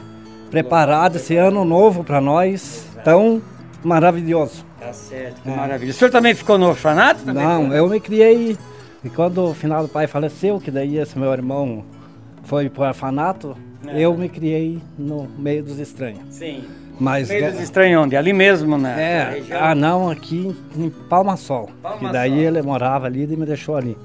preparado 0.50 1.16
esse 1.16 1.36
ano 1.36 1.64
novo 1.64 2.04
para 2.04 2.20
nós, 2.20 2.86
tão 3.04 3.42
maravilhoso. 3.84 4.66
Tá 4.80 4.94
certo, 4.94 5.42
que 5.42 5.50
maravilha. 5.50 5.92
O 5.92 5.94
senhor 5.94 6.12
também 6.12 6.34
ficou 6.34 6.58
no 6.58 6.68
orfanato? 6.68 7.24
Também 7.24 7.44
Não, 7.44 7.68
foi? 7.68 7.80
eu 7.80 7.88
me 7.88 8.00
criei, 8.00 8.58
e 9.04 9.10
quando 9.10 9.46
o 9.50 9.54
final 9.54 9.84
do 9.84 9.90
pai 9.90 10.08
faleceu, 10.08 10.60
que 10.60 10.70
daí 10.72 10.98
esse 10.98 11.18
meu 11.18 11.32
irmão 11.32 11.84
foi 12.44 12.70
para 12.70 12.84
o 12.84 12.88
orfanato, 12.88 13.56
eu 13.94 14.16
me 14.16 14.28
criei 14.30 14.80
no 14.98 15.28
meio 15.38 15.64
dos 15.64 15.80
estranhos. 15.80 16.22
Sim. 16.30 16.64
Mas 17.00 17.30
Meio 17.30 17.52
dos 17.52 17.62
estranhos 17.62 18.04
onde? 18.04 18.16
Ali 18.16 18.34
mesmo, 18.34 18.78
né? 18.78 19.42
É, 19.50 19.56
ah 19.56 19.74
não, 19.74 20.10
aqui 20.10 20.56
em 20.76 20.90
Palma 20.90 21.36
Sol. 21.36 21.70
Palma 21.82 21.98
que 21.98 22.14
daí 22.14 22.32
Sol. 22.32 22.40
ele 22.40 22.62
morava 22.62 23.08
ali 23.08 23.24
e 23.24 23.36
me 23.36 23.46
deixou 23.46 23.76
ali. 23.76 23.98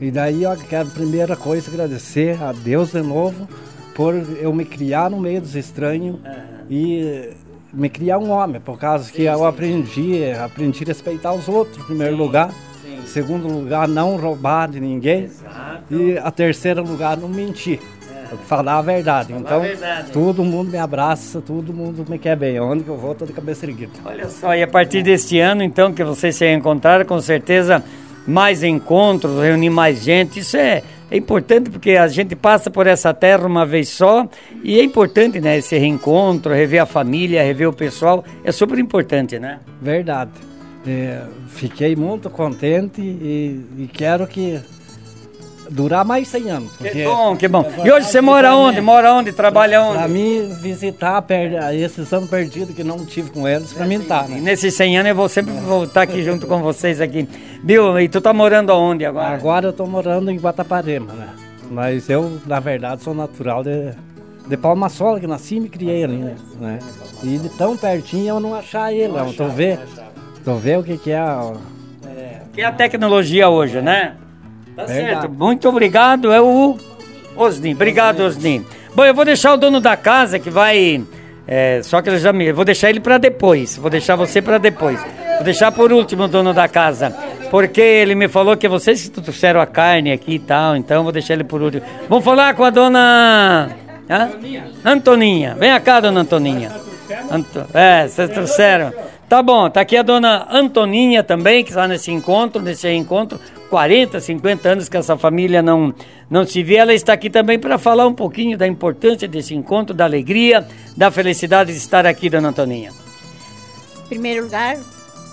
E 0.00 0.10
daí 0.10 0.42
eu 0.42 0.56
quero 0.56 0.90
primeira 0.90 1.36
coisa 1.36 1.70
agradecer 1.70 2.42
a 2.42 2.52
Deus 2.52 2.90
de 2.90 3.02
novo 3.02 3.48
por 3.94 4.14
eu 4.40 4.52
me 4.52 4.64
criar 4.64 5.10
no 5.10 5.20
meio 5.20 5.40
dos 5.40 5.54
estranhos 5.54 6.18
e 6.68 7.30
me 7.72 7.88
criar 7.88 8.18
um 8.18 8.30
homem, 8.30 8.60
por 8.60 8.78
causa 8.78 9.10
que 9.10 9.22
eu 9.22 9.44
aprendi, 9.44 10.24
aprendi 10.32 10.84
a 10.84 10.86
respeitar 10.88 11.32
os 11.32 11.48
outros 11.48 11.78
em 11.78 11.82
primeiro 11.84 12.16
lugar. 12.16 12.50
Em 12.84 13.06
segundo 13.06 13.48
lugar, 13.48 13.88
não 13.88 14.16
roubar 14.16 14.68
de 14.70 14.80
ninguém. 14.80 15.30
E 15.90 16.18
a 16.18 16.30
terceiro 16.30 16.82
lugar, 16.82 17.16
não 17.16 17.28
mentir. 17.28 17.80
Falar 18.46 18.78
a 18.78 18.82
verdade. 18.82 19.32
então, 19.32 19.58
a 19.58 19.60
verdade. 19.60 20.12
todo 20.12 20.44
mundo 20.44 20.70
me 20.70 20.78
abraça, 20.78 21.40
todo 21.40 21.72
mundo 21.72 22.04
me 22.08 22.18
quer 22.18 22.36
bem. 22.36 22.60
Onde 22.60 22.84
que 22.84 22.90
eu 22.90 22.96
vou, 22.96 23.14
tô 23.14 23.24
de 23.24 23.32
cabeça 23.32 23.66
erguida. 23.66 23.92
Olha 24.04 24.28
só, 24.28 24.54
e 24.54 24.62
a 24.62 24.68
partir 24.68 25.02
deste 25.02 25.38
ano, 25.38 25.62
então, 25.62 25.92
que 25.92 26.02
vocês 26.04 26.36
se 26.36 26.50
encontraram, 26.52 27.04
com 27.04 27.20
certeza, 27.20 27.82
mais 28.26 28.62
encontros, 28.62 29.40
reunir 29.42 29.70
mais 29.70 30.02
gente, 30.02 30.40
isso 30.40 30.56
é, 30.56 30.82
é 31.10 31.16
importante 31.16 31.70
porque 31.70 31.92
a 31.92 32.08
gente 32.08 32.34
passa 32.34 32.70
por 32.70 32.86
essa 32.86 33.12
terra 33.12 33.46
uma 33.46 33.66
vez 33.66 33.88
só 33.88 34.26
e 34.62 34.78
é 34.78 34.84
importante, 34.84 35.40
né, 35.40 35.58
esse 35.58 35.76
reencontro, 35.76 36.52
rever 36.52 36.82
a 36.82 36.86
família, 36.86 37.42
rever 37.42 37.68
o 37.68 37.72
pessoal, 37.72 38.24
é 38.44 38.52
super 38.52 38.78
importante, 38.78 39.38
né? 39.38 39.60
Verdade. 39.80 40.30
É, 40.86 41.22
fiquei 41.48 41.94
muito 41.94 42.28
contente 42.28 43.00
e, 43.00 43.60
e 43.78 43.90
quero 43.92 44.26
que 44.26 44.60
durar 45.72 46.04
mais 46.04 46.28
100 46.28 46.50
anos. 46.50 46.70
Que 46.76 47.04
bom, 47.04 47.36
que 47.36 47.48
bom. 47.48 47.64
E 47.84 47.90
hoje 47.90 48.06
você 48.08 48.20
mora 48.20 48.54
onde? 48.54 48.80
Mora 48.80 49.12
onde? 49.14 49.32
Trabalha 49.32 49.82
onde? 49.82 50.12
mim, 50.12 50.54
visitar 50.60 51.20
per- 51.22 51.52
esses 51.74 52.12
anos 52.12 52.28
perdidos 52.28 52.74
que 52.74 52.84
não 52.84 53.04
tive 53.04 53.30
com 53.30 53.48
eles, 53.48 53.72
para 53.72 53.86
mim 53.86 54.00
tá. 54.00 54.24
Né? 54.24 54.40
nesses 54.40 54.74
100 54.74 54.98
anos 54.98 55.10
eu 55.10 55.16
vou 55.16 55.28
sempre 55.28 55.52
voltar 55.54 56.02
aqui 56.02 56.22
junto 56.22 56.46
com 56.46 56.60
vocês 56.60 57.00
aqui. 57.00 57.28
Bill, 57.62 57.98
e 58.00 58.08
tu 58.08 58.20
tá 58.20 58.32
morando 58.32 58.70
aonde 58.70 59.04
agora? 59.04 59.34
Agora 59.34 59.66
eu 59.68 59.72
tô 59.72 59.86
morando 59.86 60.30
em 60.30 60.36
Guataparema, 60.38 61.12
né? 61.12 61.28
Mas 61.70 62.08
eu, 62.10 62.38
na 62.46 62.60
verdade, 62.60 63.02
sou 63.02 63.14
natural 63.14 63.62
de, 63.64 63.92
de 64.46 64.56
Palma 64.56 64.88
Sola, 64.88 65.18
que 65.18 65.26
nasci 65.26 65.56
e 65.56 65.60
me 65.60 65.68
criei 65.68 66.04
ali, 66.04 66.18
né? 66.60 66.78
E 67.22 67.38
de 67.38 67.48
tão 67.50 67.76
pertinho 67.76 68.28
eu 68.28 68.40
não 68.40 68.54
achar 68.54 68.92
ele, 68.92 69.16
eu 69.16 69.32
tô 69.32 69.48
vendo, 69.48 69.80
tô 70.44 70.54
vendo 70.56 70.80
o 70.80 70.84
que 70.84 70.98
que 70.98 71.10
é... 71.12 71.22
ó. 71.22 71.54
Que 72.52 72.60
é 72.60 72.64
a 72.66 72.72
tecnologia 72.72 73.48
hoje, 73.48 73.80
né? 73.80 74.14
Tá 74.86 74.92
Verdade. 74.92 75.20
certo. 75.20 75.30
Muito 75.30 75.68
obrigado. 75.68 76.32
É 76.32 76.40
o 76.40 76.76
Osni. 77.36 77.74
Obrigado, 77.74 78.20
Osni. 78.20 78.64
Bom, 78.94 79.04
eu 79.04 79.14
vou 79.14 79.24
deixar 79.24 79.54
o 79.54 79.56
dono 79.56 79.80
da 79.80 79.96
casa 79.96 80.38
que 80.38 80.50
vai. 80.50 81.02
é, 81.46 81.80
só 81.82 82.02
que 82.02 82.08
ele 82.10 82.18
já 82.18 82.32
me. 82.32 82.52
Vou 82.52 82.64
deixar 82.64 82.90
ele 82.90 83.00
para 83.00 83.18
depois. 83.18 83.76
Vou 83.76 83.90
deixar 83.90 84.16
você 84.16 84.42
para 84.42 84.58
depois. 84.58 85.00
Vou 85.36 85.44
deixar 85.44 85.72
por 85.72 85.92
último 85.92 86.24
o 86.24 86.28
dono 86.28 86.52
da 86.52 86.68
casa. 86.68 87.14
Porque 87.50 87.80
ele 87.80 88.14
me 88.14 88.28
falou 88.28 88.56
que 88.56 88.68
vocês 88.68 89.08
que 89.08 89.20
trouxeram 89.20 89.60
a 89.60 89.66
carne 89.66 90.12
aqui 90.12 90.34
e 90.34 90.38
tal. 90.38 90.76
Então 90.76 91.02
vou 91.02 91.12
deixar 91.12 91.34
ele 91.34 91.44
por 91.44 91.60
último. 91.62 91.82
Vamos 92.08 92.24
falar 92.24 92.54
com 92.54 92.64
a 92.64 92.70
dona. 92.70 93.70
Hã? 94.08 94.30
Antoninha. 94.84 95.56
Vem 95.58 95.80
cá, 95.80 96.00
dona 96.00 96.20
Antoninha. 96.20 96.70
Anto... 97.30 97.64
É, 97.74 98.06
vocês 98.08 98.30
trouxeram. 98.30 98.92
Tá 99.28 99.42
bom, 99.42 99.70
tá 99.70 99.80
aqui 99.80 99.96
a 99.96 100.02
dona 100.02 100.46
Antoninha 100.50 101.22
também, 101.22 101.64
que 101.64 101.70
está 101.70 101.88
nesse 101.88 102.10
encontro, 102.12 102.60
nesse 102.60 102.88
encontro. 102.90 103.40
40, 103.72 104.20
50 104.20 104.68
anos 104.68 104.86
que 104.90 104.98
essa 104.98 105.16
família 105.16 105.62
não, 105.62 105.94
não 106.28 106.46
se 106.46 106.62
vê. 106.62 106.74
Ela 106.74 106.92
está 106.92 107.14
aqui 107.14 107.30
também 107.30 107.58
para 107.58 107.78
falar 107.78 108.06
um 108.06 108.12
pouquinho 108.12 108.58
da 108.58 108.66
importância 108.66 109.26
desse 109.26 109.54
encontro, 109.54 109.94
da 109.94 110.04
alegria, 110.04 110.68
da 110.94 111.10
felicidade 111.10 111.72
de 111.72 111.78
estar 111.78 112.04
aqui, 112.04 112.28
dona 112.28 112.50
Antoninha. 112.50 112.92
Em 114.04 114.08
primeiro 114.10 114.44
lugar, 114.44 114.76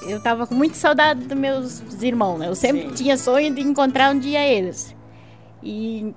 eu 0.08 0.22
tava 0.22 0.48
com 0.48 0.56
muita 0.56 0.76
saudade 0.76 1.26
dos 1.26 1.38
meus 1.38 1.84
irmãos, 2.02 2.38
né? 2.38 2.48
Eu 2.48 2.56
sempre 2.56 2.94
tinha 2.94 3.18
sonho 3.18 3.54
de 3.54 3.60
encontrar 3.60 4.16
um 4.16 4.18
dia 4.18 4.42
eles. 4.48 4.96
E 5.62 6.14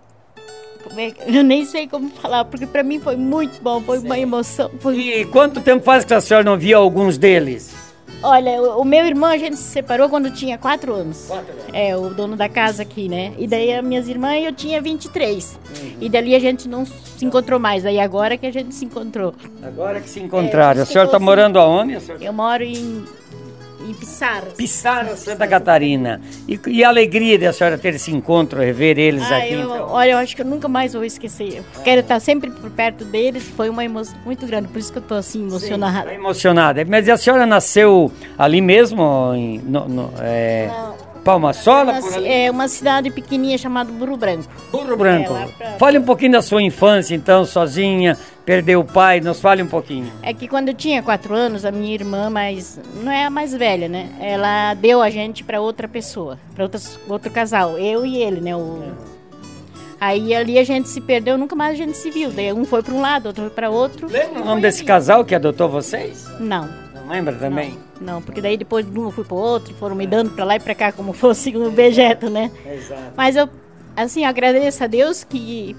é 0.97 1.13
eu 1.27 1.43
nem 1.43 1.65
sei 1.65 1.89
como 1.89 2.09
falar, 2.09 2.45
porque 2.45 2.69
para 2.69 2.85
mim 2.85 3.01
foi 3.01 3.17
muito 3.17 3.61
bom, 3.61 3.81
foi 3.81 3.99
uma 3.99 4.17
emoção. 4.17 4.71
Foi... 4.79 4.97
E 4.97 5.25
quanto 5.25 5.61
tempo 5.61 5.85
faz 5.85 6.05
que 6.05 6.15
a 6.15 6.21
senhora 6.21 6.45
não 6.45 6.57
via 6.57 6.77
alguns 6.77 7.19
deles? 7.19 7.82
Olha, 8.23 8.63
o, 8.63 8.81
o 8.81 8.85
meu 8.85 9.05
irmão, 9.05 9.31
a 9.31 9.37
gente 9.37 9.57
se 9.57 9.65
separou 9.65 10.09
quando 10.09 10.31
tinha 10.31 10.57
4 10.57 10.95
anos. 10.95 11.29
É, 11.73 11.97
o 11.97 12.11
dono 12.11 12.37
da 12.37 12.49
casa 12.49 12.83
aqui, 12.83 13.09
né? 13.09 13.33
E 13.39 13.47
daí 13.47 13.73
as 13.73 13.85
minhas 13.85 14.09
irmãs, 14.09 14.45
eu 14.45 14.53
tinha 14.53 14.81
23. 14.81 15.59
E 16.01 16.09
dali 16.09 16.35
a 16.35 16.39
gente 16.39 16.69
não 16.69 16.85
se 16.87 17.25
encontrou 17.25 17.59
mais. 17.59 17.83
Daí 17.83 17.99
agora 17.99 18.37
que 18.37 18.47
a 18.47 18.53
gente 18.53 18.75
se 18.75 18.85
encontrou. 18.85 19.35
Agora 19.63 20.01
que 20.01 20.09
se 20.09 20.21
encontraram. 20.21 20.81
É, 20.81 20.83
a 20.83 20.87
senhora 20.87 21.09
está 21.09 21.19
morando 21.19 21.59
aonde? 21.59 21.97
A 21.97 22.01
senhora... 22.01 22.25
Eu 22.25 22.33
moro 22.33 22.63
em, 22.63 23.05
em 23.89 23.95
Pissarras. 23.95 24.53
Pissarra, 24.55 25.17
Santa 25.17 25.47
Catarina. 25.47 26.21
E, 26.49 26.59
e 26.69 26.85
a 26.85 26.89
alegria 26.89 27.39
de 27.39 27.47
a 27.47 27.53
senhora 27.53 27.77
ter 27.79 27.95
esse 27.95 28.11
encontro, 28.11 28.61
rever 28.61 28.99
eles 28.99 29.23
Ah, 29.31 29.39
aqui. 29.39 29.53
eu- 29.55 29.61
então. 29.63 29.89
Olha, 29.91 30.11
eu 30.13 30.19
acho 30.19 30.35
que 30.37 30.43
eu 30.43 30.47
nunca 30.47 30.69
mais 30.69 30.93
vou 30.95 31.05
esquecer. 31.05 31.59
Eu 31.77 31.83
quero 31.83 32.01
estar 32.01 32.21
sempre 32.21 32.51
por 32.51 32.71
perto 32.71 33.05
deles. 33.05 33.43
Foi 33.57 33.69
uma 33.69 33.85
emoção 33.85 34.17
muito 34.25 34.47
grande, 34.47 34.69
por 34.69 34.79
isso 34.79 34.93
que 34.93 34.99
eu 34.99 35.03
tô 35.03 35.15
assim 35.15 35.43
emocionada. 35.47 36.09
Tá 36.09 36.15
emocionada. 36.15 36.85
Mas 36.85 37.09
a 37.09 37.17
senhora 37.17 37.47
nasceu 37.47 38.11
ali 38.39 38.61
mesmo? 38.61 39.33
Em, 39.35 39.59
no, 39.59 39.89
no, 39.89 40.13
é, 40.21 40.69
Palma 40.69 41.02
Sola? 41.55 42.01
por 42.01 42.15
ali? 42.15 42.29
É 42.29 42.51
uma 42.51 42.69
cidade 42.69 43.11
pequenininha 43.11 43.57
chamada 43.59 43.91
Burro 43.93 44.17
Branco. 44.17 44.45
Burro 44.71 44.97
Branco. 44.97 45.35
É, 45.37 45.47
pra- 45.47 45.71
Fale 45.79 45.99
um 45.99 46.03
pouquinho 46.03 46.33
da 46.33 46.43
sua 46.43 46.61
infância, 46.63 47.15
então, 47.15 47.45
sozinha, 47.45 48.19
perdeu 48.45 48.81
o 48.81 48.85
pai, 48.85 49.21
nos 49.21 49.41
fale 49.41 49.63
um 49.63 49.67
pouquinho. 49.69 50.13
É 50.23 50.35
que 50.35 50.49
quando 50.49 50.69
eu 50.69 50.75
tinha 50.75 51.03
quatro 51.03 51.35
anos, 51.35 51.65
a 51.65 51.71
minha 51.71 51.95
irmã, 51.95 52.29
mas 52.29 52.81
não 53.03 53.11
é 53.13 53.25
a 53.27 53.31
mais 53.31 53.53
velha, 53.55 53.89
né? 53.89 54.09
Ela 54.21 54.75
deu 54.75 55.01
a 55.01 55.11
gente 55.11 55.45
para 55.45 55.61
outra 55.61 55.87
pessoa, 55.87 56.39
para 56.55 56.69
outro 57.09 57.31
casal, 57.31 57.79
eu 57.79 58.05
e 58.05 58.17
ele, 58.17 58.41
né? 58.41 58.57
O... 58.57 58.83
Aí 60.01 60.35
ali 60.35 60.59
a 60.59 60.65
gente 60.65 60.89
se 60.89 61.01
perdeu, 61.01 61.39
nunca 61.39 61.55
mais 61.55 61.75
a 61.75 61.77
gente 61.77 61.97
se 61.97 62.11
viu. 62.11 62.31
Daí 62.31 62.53
um 62.53 62.65
foi 62.65 62.83
para 62.83 62.93
um 62.93 63.01
lado, 63.01 63.27
outro 63.27 63.43
foi 63.45 63.51
para 63.53 63.71
outro. 63.71 64.09
Lembra 64.11 64.43
o 64.43 64.45
nome 64.45 64.61
desse 64.61 64.83
casal 64.83 65.25
que 65.25 65.33
adotou 65.35 65.69
vocês? 65.69 66.27
Não. 66.41 66.69
Não 66.93 67.09
lembra 67.09 67.35
também? 67.37 67.71
Não, 67.71 67.92
porque 68.21 68.41
daí 68.41 68.57
depois 68.57 68.85
de 68.85 68.99
um 68.99 69.05
eu 69.05 69.11
fui 69.11 69.25
pro 69.25 69.37
outro, 69.37 69.73
foram 69.75 69.95
me 69.95 70.07
dando 70.07 70.31
para 70.31 70.45
lá 70.45 70.57
e 70.57 70.61
para 70.61 70.75
cá 70.75 70.93
como 70.93 71.13
fosse 71.15 71.57
um 71.57 71.67
objeto, 71.67 72.29
né? 72.29 72.51
Exato. 72.67 73.13
Mas 73.17 73.37
eu, 73.37 73.49
assim, 73.97 74.25
agradeço 74.25 74.83
a 74.83 74.87
Deus 74.87 75.23
que 75.25 75.77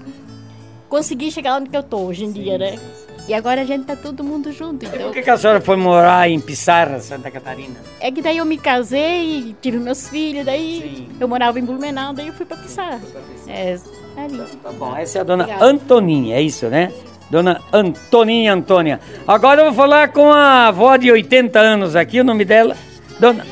consegui 0.88 1.30
chegar 1.30 1.56
onde 1.56 1.70
que 1.70 1.76
eu 1.76 1.82
tô 1.82 1.98
hoje 1.98 2.24
em 2.24 2.32
dia, 2.32 2.56
né? 2.58 2.78
E 3.26 3.32
agora 3.32 3.62
a 3.62 3.64
gente 3.64 3.84
tá 3.84 3.96
todo 3.96 4.22
mundo 4.22 4.52
junto, 4.52 4.84
E 4.84 4.88
então... 4.88 5.04
por 5.04 5.12
que, 5.12 5.22
que 5.22 5.30
a 5.30 5.38
senhora 5.38 5.58
foi 5.60 5.76
morar 5.76 6.28
em 6.28 6.38
Pissarra, 6.38 7.00
Santa 7.00 7.30
Catarina? 7.30 7.76
É 7.98 8.12
que 8.12 8.20
daí 8.20 8.36
eu 8.36 8.44
me 8.44 8.58
casei, 8.58 9.56
tive 9.62 9.78
meus 9.78 10.08
filhos, 10.10 10.44
daí 10.44 11.06
Sim. 11.08 11.08
eu 11.18 11.26
morava 11.26 11.58
em 11.58 11.64
Blumenau, 11.64 12.12
daí 12.12 12.28
eu 12.28 12.34
fui 12.34 12.44
pra 12.44 12.56
Pissarra. 12.58 13.00
É, 13.48 13.78
ali. 14.16 14.42
Tá 14.62 14.70
bom, 14.72 14.94
essa 14.94 15.18
é 15.18 15.20
a 15.22 15.24
dona 15.24 15.44
Obrigada. 15.44 15.64
Antoninha, 15.64 16.36
é 16.36 16.42
isso, 16.42 16.68
né? 16.68 16.92
Dona 17.34 17.60
Antoninha 17.72 18.54
Antônia. 18.54 19.00
Agora 19.26 19.60
eu 19.60 19.64
vou 19.64 19.74
falar 19.74 20.06
com 20.12 20.30
a 20.32 20.68
avó 20.68 20.96
de 20.96 21.10
80 21.10 21.58
anos 21.58 21.96
aqui, 21.96 22.20
o 22.20 22.24
nome 22.24 22.44
dela? 22.44 22.76
Dona 23.18 23.44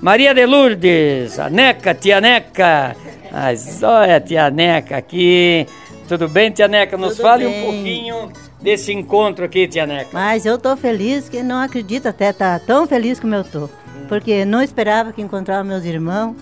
Maria 0.00 0.32
de 0.32 0.46
Lourdes, 0.46 1.36
a 1.40 1.50
Neca, 1.50 1.92
tia 1.92 2.20
Neca. 2.20 2.94
Mas 3.32 3.82
olha 3.82 4.18
a 4.18 4.20
tia 4.20 4.48
Neca 4.50 4.96
aqui. 4.98 5.66
Tudo 6.06 6.28
bem, 6.28 6.52
tia 6.52 6.68
Neca? 6.68 6.96
Nos 6.96 7.16
Tudo 7.16 7.22
fale 7.22 7.44
um 7.44 7.50
bem. 7.50 7.62
pouquinho 7.64 8.32
desse 8.62 8.92
encontro 8.92 9.46
aqui, 9.46 9.66
tia 9.66 9.84
Neca. 9.84 10.10
Mas 10.12 10.46
eu 10.46 10.56
tô 10.56 10.76
feliz 10.76 11.28
que 11.28 11.42
não 11.42 11.60
acredito 11.60 12.06
até 12.06 12.30
estar 12.30 12.60
tão 12.60 12.86
feliz 12.86 13.18
como 13.18 13.34
eu 13.34 13.42
tô. 13.42 13.68
Porque 14.08 14.44
não 14.44 14.62
esperava 14.62 15.12
que 15.12 15.20
encontrava 15.20 15.64
meus 15.64 15.84
irmãos 15.84 16.36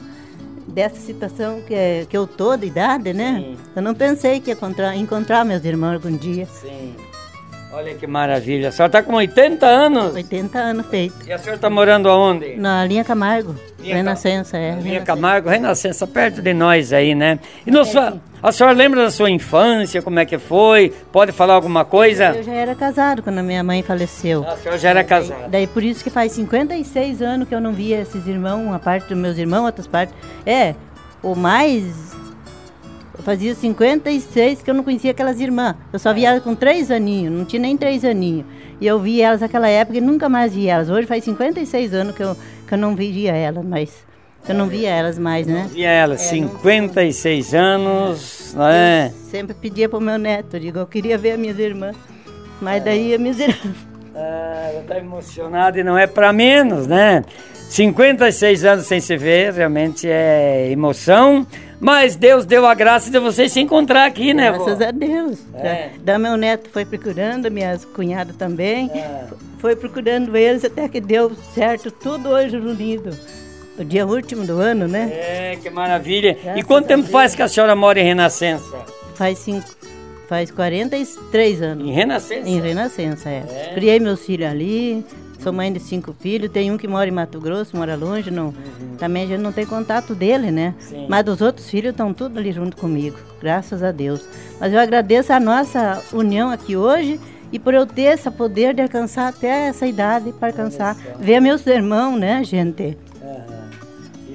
dessa 0.73 0.97
situação 0.97 1.61
que, 1.63 2.07
que 2.09 2.17
eu 2.17 2.27
tô 2.27 2.57
de 2.57 2.67
idade, 2.67 3.13
né? 3.13 3.41
Sim. 3.41 3.57
Eu 3.77 3.83
não 3.83 3.95
pensei 3.95 4.41
que 4.41 4.51
ia 4.51 4.55
encontrar, 4.55 4.97
encontrar 4.97 5.45
meus 5.45 5.65
irmãos 5.65 5.95
algum 5.95 6.17
dia. 6.17 6.47
Sim. 6.47 6.95
Olha 7.73 7.95
que 7.95 8.07
maravilha. 8.07 8.69
A 8.69 8.73
senhora 8.73 8.89
está 8.89 9.03
com 9.03 9.15
80 9.15 9.65
anos? 9.67 10.15
80 10.15 10.59
anos 10.59 10.87
feito. 10.87 11.15
E 11.27 11.33
a 11.33 11.39
senhora 11.39 11.57
está 11.57 11.71
morando 11.71 12.09
aonde? 12.09 12.55
Na 12.57 12.85
linha 12.85 13.03
Camargo, 13.03 13.55
Linha 13.81 13.97
Renascença, 13.97 14.57
é. 14.59 14.71
Linha 14.73 14.83
Renascença. 14.83 15.05
Camargo, 15.07 15.49
Renascença, 15.49 16.07
perto 16.07 16.43
de 16.43 16.53
nós 16.53 16.93
aí, 16.93 17.15
né? 17.15 17.39
E 17.67 17.71
nos 17.71 17.89
É, 17.89 17.93
fa- 17.93 18.13
a 18.43 18.53
senhora 18.53 18.75
lembra 18.77 19.03
da 19.05 19.11
sua 19.11 19.31
infância, 19.31 20.03
como 20.03 20.19
é 20.19 20.27
que 20.27 20.37
foi? 20.39 20.93
Pode 21.11 21.33
falar 21.33 21.55
alguma 21.55 21.85
coisa? 21.85 22.33
Eu 22.37 22.43
já 22.43 22.53
era 22.53 22.75
casado 22.75 23.23
quando 23.23 23.39
a 23.39 23.43
minha 23.43 23.65
mãe 23.65 23.83
faleceu. 23.83 24.47
A 24.47 24.57
senhora 24.59 24.79
já 24.79 24.91
era 24.91 25.03
casada. 25.05 25.49
Daí 25.49 25.67
por 25.67 25.83
isso 25.83 26.05
que 26.05 26.11
faz 26.11 26.33
56 26.33 27.23
anos 27.23 27.49
que 27.49 27.55
eu 27.55 27.61
não 27.61 27.73
via 27.73 28.01
esses 28.03 28.27
irmãos, 28.27 28.63
uma 28.67 28.79
parte 28.79 29.09
dos 29.09 29.17
meus 29.17 29.39
irmãos, 29.39 29.65
outras 29.65 29.87
partes. 29.87 30.15
É, 30.45 30.75
o 31.23 31.35
mais. 31.35 32.13
Eu 33.17 33.23
fazia 33.23 33.55
56 33.55 34.63
que 34.63 34.71
eu 34.71 34.75
não 34.75 34.83
conhecia 34.83 35.11
aquelas 35.11 35.39
irmãs. 35.41 35.77
Eu 35.93 35.99
só 35.99 36.13
via 36.15 36.31
elas 36.31 36.43
com 36.43 36.55
três 36.55 36.91
aninhos, 36.91 37.33
não 37.33 37.45
tinha 37.45 37.61
nem 37.61 37.77
três 37.77 38.05
aninhos. 38.05 38.47
E 38.81 38.87
eu 38.87 38.99
vi 38.99 39.21
elas 39.21 39.41
naquela 39.41 39.69
época 39.69 39.99
e 39.99 40.01
nunca 40.01 40.29
mais 40.29 40.55
vi 40.55 40.67
elas. 40.69 40.89
Hoje 40.91 41.07
faz 41.07 41.23
56 41.25 41.95
anos 41.95 42.15
que 42.17 42.23
eu, 42.23 42.37
que 42.67 42.75
eu 42.75 42.79
não 42.79 42.97
via 42.97 43.33
elas, 43.33 43.65
mas. 43.65 44.05
Eu 44.49 44.57
não 44.57 44.67
via 44.67 44.91
elas 44.91 45.19
mais, 45.19 45.47
né? 45.47 45.71
E 45.73 45.85
ela, 45.85 46.15
É, 46.15 46.17
56 46.17 47.55
anos, 47.55 48.53
não 48.57 48.67
é? 48.67 49.13
Sempre 49.31 49.55
pedia 49.55 49.89
pro 49.89 50.01
meu 50.01 50.19
neto, 50.19 50.55
eu 50.57 50.61
digo, 50.61 50.79
eu 50.81 50.87
queria 50.87 51.17
ver 51.17 51.33
as 51.33 51.39
minhas 51.39 51.59
irmãs. 51.61 51.95
Mas 52.61 52.83
daí 52.83 53.15
as 53.15 53.21
minhas 53.21 53.39
irmãs. 53.39 53.77
Ah, 54.15 54.71
ela 54.73 54.83
tá 54.83 54.99
emocionada 54.99 55.79
e 55.79 55.85
não 55.85 55.97
é 55.97 56.07
para 56.09 56.33
menos, 56.33 56.87
né? 56.89 57.25
56 57.73 58.65
anos 58.65 58.87
sem 58.87 59.01
se 59.01 59.17
ver, 59.17 59.53
realmente 59.55 60.07
é 60.07 60.69
emoção. 60.71 61.47
Mas 61.81 62.15
Deus 62.15 62.45
deu 62.45 62.65
a 62.67 62.75
graça 62.75 63.11
de 63.11 63.19
vocês 63.19 63.51
se 63.51 63.61
encontrar 63.61 64.05
aqui, 64.05 64.33
né, 64.35 64.53
vó? 64.53 64.65
Graças 64.65 64.87
a 64.87 64.91
Deus. 64.91 65.39
É. 65.55 65.91
Da 66.01 66.19
meu 66.19 66.37
neto 66.37 66.69
foi 66.71 66.85
procurando, 66.85 67.51
minhas 67.51 67.85
cunhadas 67.85 68.37
também. 68.37 68.91
É. 68.95 69.25
Foi 69.59 69.75
procurando 69.75 70.37
eles 70.37 70.65
até 70.65 70.87
que 70.87 71.01
deu 71.01 71.33
certo 71.55 71.91
tudo 71.91 72.29
hoje 72.29 72.57
unido. 72.57 73.11
O 73.79 73.85
dia 73.85 74.07
último 74.07 74.47
do 74.47 74.59
ano, 74.61 74.87
né? 74.87 75.11
É, 75.11 75.59
que 75.61 75.71
maravilha. 75.71 76.33
e 76.33 76.45
Graças 76.45 76.65
quanto 76.67 76.85
a 76.85 76.89
tempo 76.89 77.03
Deus. 77.03 77.11
faz 77.13 77.35
que 77.35 77.43
a 77.43 77.49
senhora 77.49 77.75
mora 77.75 77.99
em 77.99 78.05
Renascença? 78.05 78.85
Faz 79.15 79.39
cinco, 79.39 79.67
faz 80.29 80.51
43 80.51 81.63
anos. 81.63 81.89
Em 81.89 81.93
Renascença? 81.93 82.49
Em 82.49 82.61
Renascença, 82.61 83.31
é. 83.31 83.73
Criei 83.75 83.99
meus 83.99 84.21
filhos 84.25 84.49
ali, 84.49 85.05
sou 85.43 85.53
mãe 85.53 85.73
de 85.73 85.81
cinco 85.81 86.15
filhos, 86.19 86.51
tem 86.51 86.71
um 86.71 86.79
que 86.79 86.87
mora 86.87 87.09
em 87.09 87.13
Mato 87.13 87.41
Grosso, 87.41 87.77
mora 87.77 87.97
longe, 87.97 88.31
não, 88.31 88.55
também 88.99 89.25
a 89.25 89.27
gente 89.27 89.41
não 89.41 89.53
tem 89.53 89.67
contato 89.67 90.15
dele, 90.15 90.51
né? 90.51 90.75
Uhum. 90.79 90.87
Sim. 90.89 91.07
Mas 91.09 91.27
os 91.27 91.41
outros 91.41 91.69
filhos 91.69 91.91
estão 91.91 92.15
tudo 92.15 92.39
ali 92.39 92.53
junto 92.53 92.77
comigo, 92.77 93.19
graças 93.41 93.83
a 93.83 93.91
Deus. 93.91 94.25
Mas 94.61 94.73
eu 94.73 94.79
agradeço 94.79 95.33
a 95.33 95.41
nossa 95.41 96.03
união 96.13 96.51
aqui 96.51 96.77
hoje 96.77 97.21
e 97.51 97.59
por 97.59 97.75
eu 97.75 97.85
ter 97.85 98.15
esse 98.15 98.31
poder 98.31 98.75
de 98.75 98.83
alcançar 98.83 99.29
até 99.29 99.67
essa 99.69 99.87
idade 99.87 100.33
para 100.33 100.49
alcançar, 100.49 100.97
ver 101.19 101.41
meus 101.41 101.67
irmãos, 101.67 102.19
né, 102.19 102.43
gente? 102.45 102.97
Aham. 103.23 103.62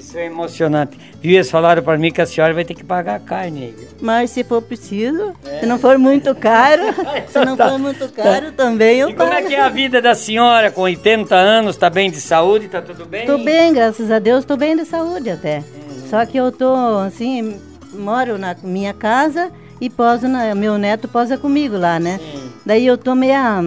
Isso 0.08 0.17
é 0.17 0.26
emocionante. 0.28 0.98
Viu, 1.22 1.34
eles 1.36 1.52
falaram 1.52 1.84
para 1.84 1.98
mim 1.98 2.13
que 2.13 2.22
a 2.22 2.26
senhora 2.26 2.54
vai 2.54 2.63
ter 2.63 2.74
que 2.74 2.84
pagar 2.84 3.15
a 3.15 3.20
carne? 3.20 3.76
Mas 4.00 4.32
se 4.32 4.41
for 4.41 4.62
preciso, 4.62 5.34
se 5.60 5.65
não 5.65 5.78
for 5.78 5.98
muito 5.98 6.34
caro, 6.34 6.82
se 7.28 7.43
não 7.43 7.58
for 7.58 7.78
muito 7.78 8.08
caro 8.13 8.54
também 8.54 9.00
eu 9.00 9.10
E 9.10 9.13
como 9.13 9.34
é 9.34 9.36
pago. 9.36 9.48
que 9.50 9.56
é 9.56 9.60
a 9.60 9.67
vida 9.67 10.02
da 10.02 10.15
senhora 10.15 10.72
com 10.72 10.80
80 10.84 11.36
anos? 11.36 11.76
Tá 11.76 11.89
bem 11.89 12.10
de 12.10 12.22
saúde? 12.22 12.70
Tá 12.70 12.82
tudo 12.82 13.06
bem? 13.06 13.26
Tô 13.26 13.38
bem, 13.39 13.74
graças 13.74 14.10
a 14.10 14.17
Deus, 14.17 14.46
tô 14.46 14.56
bem 14.56 14.78
de 14.78 14.86
saúde 14.86 15.30
até. 15.30 15.62
Só 16.10 16.26
que 16.26 16.38
eu 16.38 16.54
tô, 16.54 16.74
assim, 17.06 17.60
moro 17.91 18.38
na 18.38 18.56
minha 18.63 18.93
casa 18.93 19.52
e 19.82 19.89
poso 19.89 20.26
na, 20.30 20.56
meu 20.56 20.78
neto 20.78 21.10
posa 21.10 21.38
comigo 21.38 21.78
lá, 21.78 22.00
né? 22.00 22.17
Sim. 22.17 22.50
Daí 22.65 22.88
eu 22.88 22.98
tô 22.98 23.13
meia... 23.13 23.62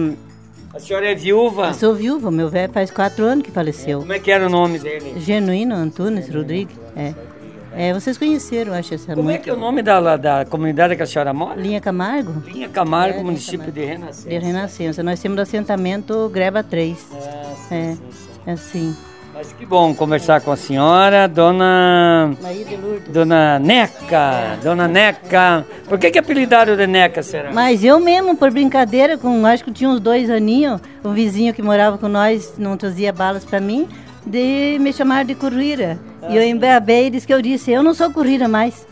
A 0.73 0.79
senhora 0.79 1.11
é 1.11 1.15
viúva? 1.15 1.67
Eu 1.67 1.73
sou 1.73 1.93
viúva, 1.93 2.31
meu 2.31 2.49
velho 2.49 2.71
faz 2.71 2.89
quatro 2.89 3.25
anos 3.25 3.43
que 3.43 3.51
faleceu. 3.51 3.99
Como 3.99 4.13
é 4.13 4.19
que 4.19 4.31
era 4.31 4.45
o 4.45 4.49
nome 4.49 4.79
dele? 4.79 5.13
Genuíno 5.19 5.75
Antunes 5.75 6.33
Rodrigues, 6.33 6.75
é. 6.95 7.13
É, 7.73 7.93
vocês 7.93 8.17
conheceram, 8.17 8.73
acho, 8.73 8.93
essa 8.93 9.15
Como 9.15 9.29
é 9.29 9.33
muito. 9.33 9.43
que 9.43 9.49
é 9.49 9.53
o 9.53 9.57
nome 9.57 9.81
da, 9.81 10.17
da 10.17 10.43
comunidade 10.45 10.93
que 10.95 11.03
a 11.03 11.05
senhora 11.05 11.33
mora? 11.33 11.59
Linha 11.59 11.79
Camargo, 11.79 12.43
Linha 12.45 12.67
Camargo, 12.67 13.19
É, 13.19 13.23
município 13.23 13.59
Camargo. 13.59 13.79
de 13.79 13.85
Renascença. 13.85 14.29
de 14.29 14.37
Renascença. 14.37 15.03
Nós 15.03 15.19
temos 15.21 15.37
do 15.37 15.41
assentamento 15.41 16.29
Greba 16.29 16.61
3. 16.63 16.97
Ah, 17.13 17.53
sim, 17.69 17.75
É, 17.75 17.95
sim, 17.95 17.99
sim. 18.11 18.51
assim. 18.51 18.97
Mas 19.41 19.53
que 19.53 19.65
bom 19.65 19.95
conversar 19.95 20.39
com 20.41 20.51
a 20.51 20.55
senhora, 20.55 21.27
dona... 21.27 22.31
Maria 22.43 22.63
de 22.63 22.75
Lourdes. 22.75 23.11
Dona 23.11 23.57
Neca, 23.57 24.59
Dona 24.61 24.87
Neca. 24.87 25.65
Por 25.89 25.97
que 25.97 26.11
que 26.11 26.19
apelidaram 26.19 26.75
de 26.77 26.85
Neca, 26.85 27.23
será? 27.23 27.51
Mas 27.51 27.83
eu 27.83 27.99
mesmo, 27.99 28.37
por 28.37 28.51
brincadeira, 28.51 29.17
com 29.17 29.43
acho 29.47 29.63
que 29.63 29.71
tinha 29.71 29.89
uns 29.89 29.99
dois 29.99 30.29
aninhos, 30.29 30.79
o 31.03 31.09
vizinho 31.09 31.55
que 31.55 31.61
morava 31.63 31.97
com 31.97 32.07
nós 32.07 32.53
não 32.55 32.77
trazia 32.77 33.11
balas 33.11 33.43
pra 33.43 33.59
mim, 33.59 33.89
de 34.23 34.77
me 34.79 34.93
chamar 34.93 35.25
de 35.25 35.33
Currira. 35.33 35.97
e 36.29 36.37
eu 36.37 36.43
embeabei 36.43 37.07
e 37.07 37.09
disse 37.09 37.25
que 37.25 37.33
eu 37.33 37.41
disse, 37.41 37.71
eu 37.71 37.81
não 37.81 37.95
sou 37.95 38.11
Currira 38.11 38.47
mais. 38.47 38.85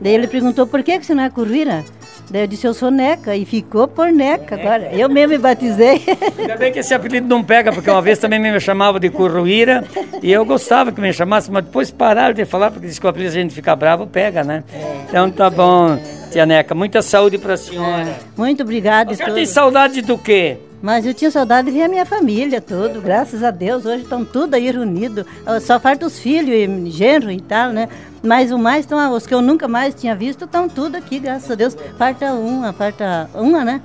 Daí 0.00 0.14
ele 0.14 0.28
perguntou, 0.28 0.68
por 0.68 0.84
que, 0.84 1.00
que 1.00 1.04
você 1.04 1.16
não 1.16 1.24
é 1.24 1.30
Currira? 1.30 1.84
Daí 2.30 2.42
eu 2.42 2.46
disse, 2.46 2.66
eu 2.66 2.74
sou 2.74 2.90
Neca, 2.90 3.36
e 3.36 3.44
ficou 3.44 3.86
por 3.86 4.12
Neca 4.12 4.56
agora. 4.56 4.90
Eu 4.92 5.08
mesmo 5.08 5.32
me 5.32 5.38
batizei. 5.38 6.02
Ainda 6.38 6.56
bem 6.56 6.72
que 6.72 6.80
esse 6.80 6.92
apelido 6.92 7.26
não 7.28 7.42
pega, 7.42 7.72
porque 7.72 7.90
uma 7.90 8.02
vez 8.02 8.18
também 8.18 8.40
me 8.40 8.60
chamavam 8.60 8.98
de 8.98 9.08
Curruíra 9.10 9.84
e 10.22 10.32
eu 10.32 10.44
gostava 10.44 10.90
que 10.90 11.00
me 11.00 11.12
chamasse, 11.12 11.50
mas 11.50 11.64
depois 11.64 11.90
pararam 11.90 12.34
de 12.34 12.44
falar, 12.44 12.70
porque 12.70 12.86
diz 12.86 12.98
que 12.98 13.06
o 13.06 13.08
apelido 13.08 13.32
se 13.32 13.38
a 13.38 13.42
gente 13.42 13.54
ficar 13.54 13.76
bravo, 13.76 14.06
pega, 14.06 14.42
né? 14.42 14.64
Então 15.08 15.30
tá 15.30 15.48
bom, 15.48 15.98
tia 16.30 16.44
Neca. 16.44 16.74
Muita 16.74 17.00
saúde 17.02 17.38
pra 17.38 17.56
senhora. 17.56 18.16
Muito 18.36 18.62
obrigada 18.62 19.14
senhora 19.14 19.34
tem 19.34 19.46
saudade 19.46 20.02
do 20.02 20.16
quê? 20.16 20.58
Mas 20.82 21.06
eu 21.06 21.14
tinha 21.14 21.30
saudade 21.30 21.66
de 21.70 21.76
ver 21.76 21.84
a 21.84 21.88
minha 21.88 22.04
família, 22.04 22.60
tudo, 22.60 23.00
graças 23.00 23.42
a 23.42 23.50
Deus. 23.50 23.84
Hoje 23.84 24.02
estão 24.02 24.24
tudo 24.24 24.54
aí 24.54 24.70
reunidos. 24.70 25.24
Só 25.62 25.80
falta 25.80 26.06
os 26.06 26.18
filhos 26.18 26.54
e 26.54 26.90
genro 26.90 27.30
e 27.30 27.40
tal, 27.40 27.70
né? 27.72 27.88
Mas 28.22 28.50
o 28.50 28.58
mais, 28.58 28.84
tão, 28.86 29.12
os 29.12 29.26
que 29.26 29.34
eu 29.34 29.40
nunca 29.42 29.68
mais 29.68 29.94
tinha 29.94 30.14
visto, 30.14 30.44
estão 30.44 30.68
tudo 30.68 30.96
aqui, 30.96 31.18
graças 31.18 31.50
a 31.50 31.54
Deus. 31.54 31.76
Falta 31.98 32.32
uma, 32.32 32.72
falta 32.72 33.28
uma, 33.34 33.64
né? 33.64 33.80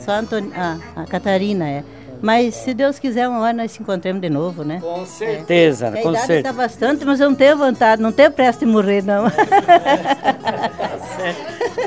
Só 0.00 0.12
a, 0.12 0.18
a, 0.20 1.02
a 1.02 1.06
Catarina 1.06 1.68
é. 1.68 1.84
Mas 2.22 2.54
se 2.54 2.72
Deus 2.72 2.98
quiser, 2.98 3.28
uma 3.28 3.40
hora 3.40 3.52
nós 3.52 3.72
se 3.72 3.82
encontremos 3.82 4.22
de 4.22 4.30
novo, 4.30 4.64
né? 4.64 4.80
Com 4.80 5.04
certeza, 5.04 5.86
É. 5.86 5.88
A 5.88 5.92
com 6.02 6.10
idade 6.10 6.18
certeza. 6.18 6.38
está 6.38 6.52
bastante, 6.54 7.04
mas 7.04 7.20
eu 7.20 7.28
não 7.28 7.36
tenho 7.36 7.56
vontade, 7.58 8.00
não 8.00 8.12
tenho 8.12 8.30
pressa 8.30 8.60
de 8.60 8.66
morrer, 8.66 9.02
não. 9.02 9.24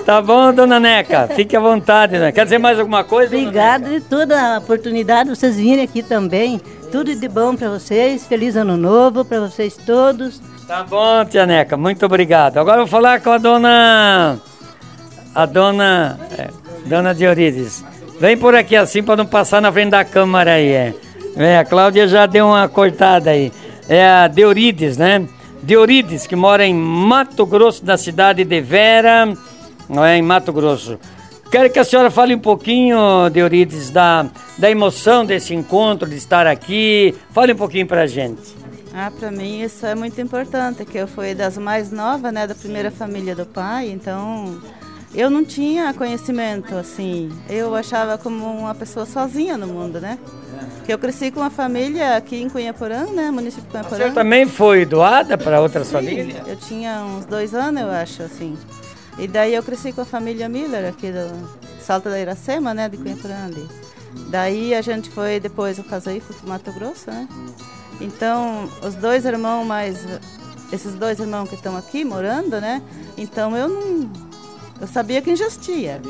Tá 0.06 0.22
bom, 0.22 0.54
dona 0.54 0.80
Neca? 0.80 1.28
Fique 1.36 1.56
à 1.56 1.60
vontade, 1.60 2.18
né? 2.18 2.32
Quer 2.32 2.46
dizer 2.46 2.58
mais 2.58 2.80
alguma 2.80 3.04
coisa? 3.04 3.32
dona 3.32 3.42
Obrigada 3.42 3.90
de 3.90 4.00
toda 4.02 4.56
a 4.56 4.58
oportunidade, 4.60 5.30
vocês 5.30 5.58
virem 5.58 5.84
aqui 5.84 6.02
também. 6.02 6.62
Tudo 6.92 7.14
de 7.14 7.28
bom 7.28 7.56
para 7.56 7.70
vocês, 7.70 8.26
feliz 8.26 8.56
ano 8.56 8.78
novo 8.78 9.26
para 9.26 9.42
vocês 9.42 9.76
todos. 9.76 10.40
Tá 10.68 10.84
bom, 10.84 11.26
tia 11.26 11.46
Neca, 11.46 11.76
muito 11.76 12.06
obrigado. 12.06 12.58
Agora 12.58 12.78
eu 12.78 12.86
vou 12.86 12.88
falar 12.88 13.22
com 13.22 13.32
a 13.32 13.38
dona. 13.38 14.40
A 15.36 15.46
dona. 15.46 16.20
É, 16.38 16.50
dona 16.86 17.14
Diorides. 17.14 17.84
Vem 18.20 18.38
por 18.38 18.56
aqui 18.56 18.76
assim 18.76 19.04
para 19.04 19.18
não 19.18 19.26
passar 19.26 19.62
na 19.62 19.72
frente 19.72 19.92
da 19.92 20.04
câmara 20.06 20.54
aí. 20.54 20.72
É. 20.72 20.94
É, 21.36 21.60
a 21.60 21.66
Cláudia 21.66 22.08
já 22.08 22.26
deu 22.26 22.48
uma 22.48 22.68
cortada 22.68 23.30
aí. 23.30 23.52
É 23.88 24.08
a 24.08 24.28
Deurides, 24.28 24.98
né? 24.98 25.28
Deurides, 25.62 26.26
que 26.26 26.36
mora 26.36 26.66
em 26.66 26.74
Mato 26.74 27.46
Grosso, 27.46 27.86
na 27.86 27.98
cidade 27.98 28.44
de 28.44 28.62
Vera, 28.62 29.32
não 29.88 30.04
é? 30.04 30.18
Em 30.18 30.22
Mato 30.22 30.52
Grosso. 30.52 30.98
Quero 31.50 31.70
que 31.70 31.80
a 31.80 31.84
senhora 31.84 32.12
fale 32.12 32.36
um 32.36 32.40
pouquinho, 32.40 33.30
Deurides, 33.32 33.90
da, 33.90 34.26
da 34.58 34.70
emoção 34.70 35.26
desse 35.26 35.54
encontro, 35.54 36.08
de 36.10 36.18
estar 36.18 36.46
aqui. 36.46 37.16
Fale 37.32 37.54
um 37.54 37.56
pouquinho 37.56 37.88
pra 37.88 38.06
gente. 38.06 38.56
Ah, 38.94 39.12
para 39.18 39.32
mim 39.32 39.62
isso 39.62 39.86
é 39.86 39.96
muito 39.96 40.20
importante, 40.20 40.84
que 40.84 40.98
eu 40.98 41.08
fui 41.08 41.34
das 41.34 41.58
mais 41.58 41.92
novas, 41.92 42.34
né, 42.34 42.48
da 42.48 42.56
primeira 42.56 42.90
família 42.92 43.36
do 43.36 43.46
pai, 43.46 43.90
então 43.92 44.60
eu 45.14 45.30
não 45.30 45.46
tinha 45.46 45.94
conhecimento 45.94 46.76
assim. 46.76 47.32
Eu 47.48 47.76
achava 47.76 48.18
como 48.18 48.46
uma 48.46 48.74
pessoa 48.74 49.06
sozinha 49.06 49.56
no 49.56 49.68
mundo, 49.68 50.02
né? 50.02 50.18
Que 50.86 50.92
eu 50.92 50.98
cresci 50.98 51.30
com 51.32 51.40
uma 51.42 51.50
família 51.50 52.18
aqui 52.18 52.42
em 52.42 52.50
Cunhaporã, 52.50 53.06
né, 53.06 53.30
município 53.30 53.66
de 53.66 53.72
Cunhaporã. 53.72 53.98
senhora 53.98 54.14
também 54.14 54.48
foi 54.48 54.84
doada 54.86 55.38
para 55.38 55.62
outras 55.62 55.88
Sim, 55.88 55.94
famílias? 55.94 56.48
Eu 56.48 56.56
tinha 56.56 57.04
uns 57.04 57.26
dois 57.26 57.54
anos, 57.54 57.82
eu 57.82 57.92
acho, 57.92 58.24
assim. 58.24 58.58
E 59.18 59.28
daí 59.28 59.56
eu 59.56 59.64
cresci 59.64 59.92
com 59.92 60.02
a 60.02 60.06
família 60.06 60.48
Miller 60.48 60.88
aqui 60.88 61.12
do 61.12 61.58
Salto 61.82 62.10
da 62.10 62.20
Iracema, 62.20 62.74
né, 62.74 62.88
de 62.88 62.98
Cunhaporã 62.98 63.46
ali. 63.46 63.68
Daí 64.30 64.76
a 64.76 64.82
gente 64.82 65.10
foi, 65.10 65.40
depois 65.40 65.78
eu 65.78 65.84
casei, 65.84 66.20
fui 66.20 66.36
para 66.36 66.50
Mato 66.50 66.72
Grosso, 66.72 67.10
né? 67.10 67.28
Então, 68.00 68.70
os 68.84 68.96
dois 68.96 69.26
irmãos 69.26 69.66
mais... 69.66 70.06
Esses 70.72 70.96
dois 70.96 71.18
irmãos 71.20 71.48
que 71.48 71.56
estão 71.56 71.78
aqui 71.78 72.04
morando, 72.04 72.60
né? 72.60 72.82
Então 73.18 73.56
eu 73.56 73.70
não... 73.70 74.12
Eu 74.80 74.88
sabia 74.88 75.22
que 75.22 75.30
existia. 75.32 76.02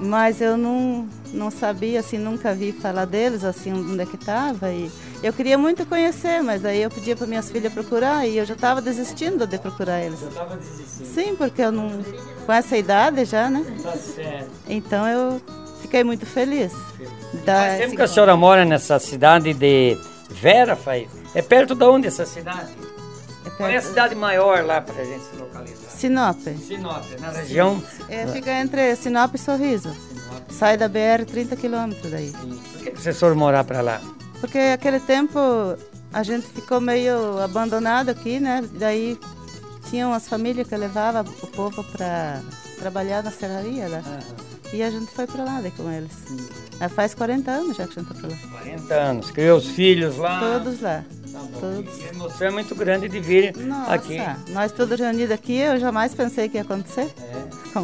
Mas 0.00 0.40
eu 0.40 0.56
não, 0.56 1.08
não 1.32 1.50
sabia, 1.50 2.00
assim, 2.00 2.18
nunca 2.18 2.52
vi 2.52 2.72
falar 2.72 3.06
deles, 3.06 3.44
assim, 3.44 3.72
onde 3.72 4.02
é 4.02 4.04
que 4.04 4.16
estava. 4.16 4.70
E 4.70 4.90
eu 5.22 5.32
queria 5.32 5.56
muito 5.58 5.84
conhecer, 5.86 6.42
mas 6.42 6.64
aí 6.64 6.82
eu 6.82 6.90
pedia 6.90 7.16
para 7.16 7.26
minhas 7.26 7.50
filhas 7.50 7.72
procurar 7.72 8.26
e 8.26 8.36
eu 8.38 8.44
já 8.44 8.54
estava 8.54 8.80
desistindo 8.82 9.46
de 9.46 9.58
procurar 9.58 10.00
eles. 10.02 10.18
Sim, 11.14 11.34
porque 11.36 11.62
eu 11.62 11.72
não... 11.72 11.90
Com 12.44 12.52
essa 12.52 12.76
idade 12.76 13.24
já, 13.24 13.50
né? 13.50 13.64
Tá 13.82 13.92
certo. 13.92 14.50
Então 14.68 15.06
eu 15.08 15.42
fiquei 15.82 16.04
muito 16.04 16.24
feliz. 16.26 16.72
Da, 17.44 17.54
Faz 17.54 17.78
tempo 17.78 17.96
que 17.96 18.02
a 18.02 18.06
senhora 18.08 18.36
mora 18.36 18.64
nessa 18.64 18.98
cidade 18.98 19.52
de 19.52 19.98
Vera, 20.30 20.76
faz? 20.76 21.08
É 21.34 21.42
perto 21.42 21.74
de 21.74 21.84
onde 21.84 22.06
essa 22.06 22.24
cidade? 22.24 22.70
É 23.44 23.50
Qual 23.50 23.68
é 23.68 23.72
a 23.72 23.80
perto- 23.80 23.88
cidade 23.88 24.14
maior 24.14 24.64
lá 24.64 24.80
pra 24.80 25.04
gente 25.04 25.24
se 25.24 25.36
localizar? 25.36 25.90
Sinop. 25.90 26.38
Sinop, 26.66 27.04
na 27.20 27.30
região. 27.30 27.82
É, 28.08 28.26
fica 28.28 28.52
entre 28.60 28.94
Sinop 28.96 29.34
e 29.34 29.38
Sorriso. 29.38 29.90
Sai 30.48 30.76
da 30.76 30.88
BR 30.88 31.24
30 31.26 31.56
quilômetros 31.56 32.10
daí. 32.10 32.30
Por 32.32 32.82
que 32.82 32.90
vocês 32.90 33.18
foram 33.18 33.34
morar 33.36 33.64
pra 33.64 33.80
lá? 33.80 34.00
Porque 34.46 34.58
aquele 34.58 35.00
tempo 35.00 35.40
a 36.12 36.22
gente 36.22 36.46
ficou 36.46 36.80
meio 36.80 37.42
abandonado 37.42 38.10
aqui, 38.10 38.38
né? 38.38 38.62
Daí 38.74 39.18
tinha 39.90 40.06
umas 40.06 40.28
famílias 40.28 40.68
que 40.68 40.76
levavam 40.76 41.24
o 41.42 41.46
povo 41.48 41.82
para 41.82 42.40
trabalhar 42.78 43.24
na 43.24 43.32
serraria 43.32 43.88
lá. 43.88 44.02
E 44.72 44.84
a 44.84 44.90
gente 44.90 45.06
foi 45.06 45.26
para 45.26 45.42
lá 45.42 45.60
daí 45.60 45.72
com 45.72 45.90
eles. 45.90 46.12
Já 46.78 46.88
faz 46.88 47.12
40 47.12 47.50
anos 47.50 47.76
já 47.76 47.88
que 47.88 47.98
a 47.98 48.02
gente 48.02 48.14
tá 48.14 48.20
para 48.20 48.28
lá. 48.28 48.36
40 48.62 48.94
anos. 48.94 49.30
Criou 49.32 49.58
os 49.58 49.66
filhos 49.66 50.16
lá. 50.16 50.38
Todos 50.38 50.80
lá. 50.80 51.04
Tá. 51.32 51.40
Todos. 51.60 51.98
E 51.98 52.04
a 52.04 52.08
emoção 52.10 52.46
é 52.46 52.50
muito 52.50 52.74
grande 52.76 53.08
de 53.08 53.18
vir 53.18 53.56
Nossa, 53.56 53.94
aqui. 53.94 54.18
nós 54.50 54.70
todos 54.70 54.98
reunidos 54.98 55.32
aqui, 55.32 55.56
eu 55.56 55.78
jamais 55.80 56.14
pensei 56.14 56.48
que 56.48 56.56
ia 56.56 56.62
acontecer. 56.62 57.12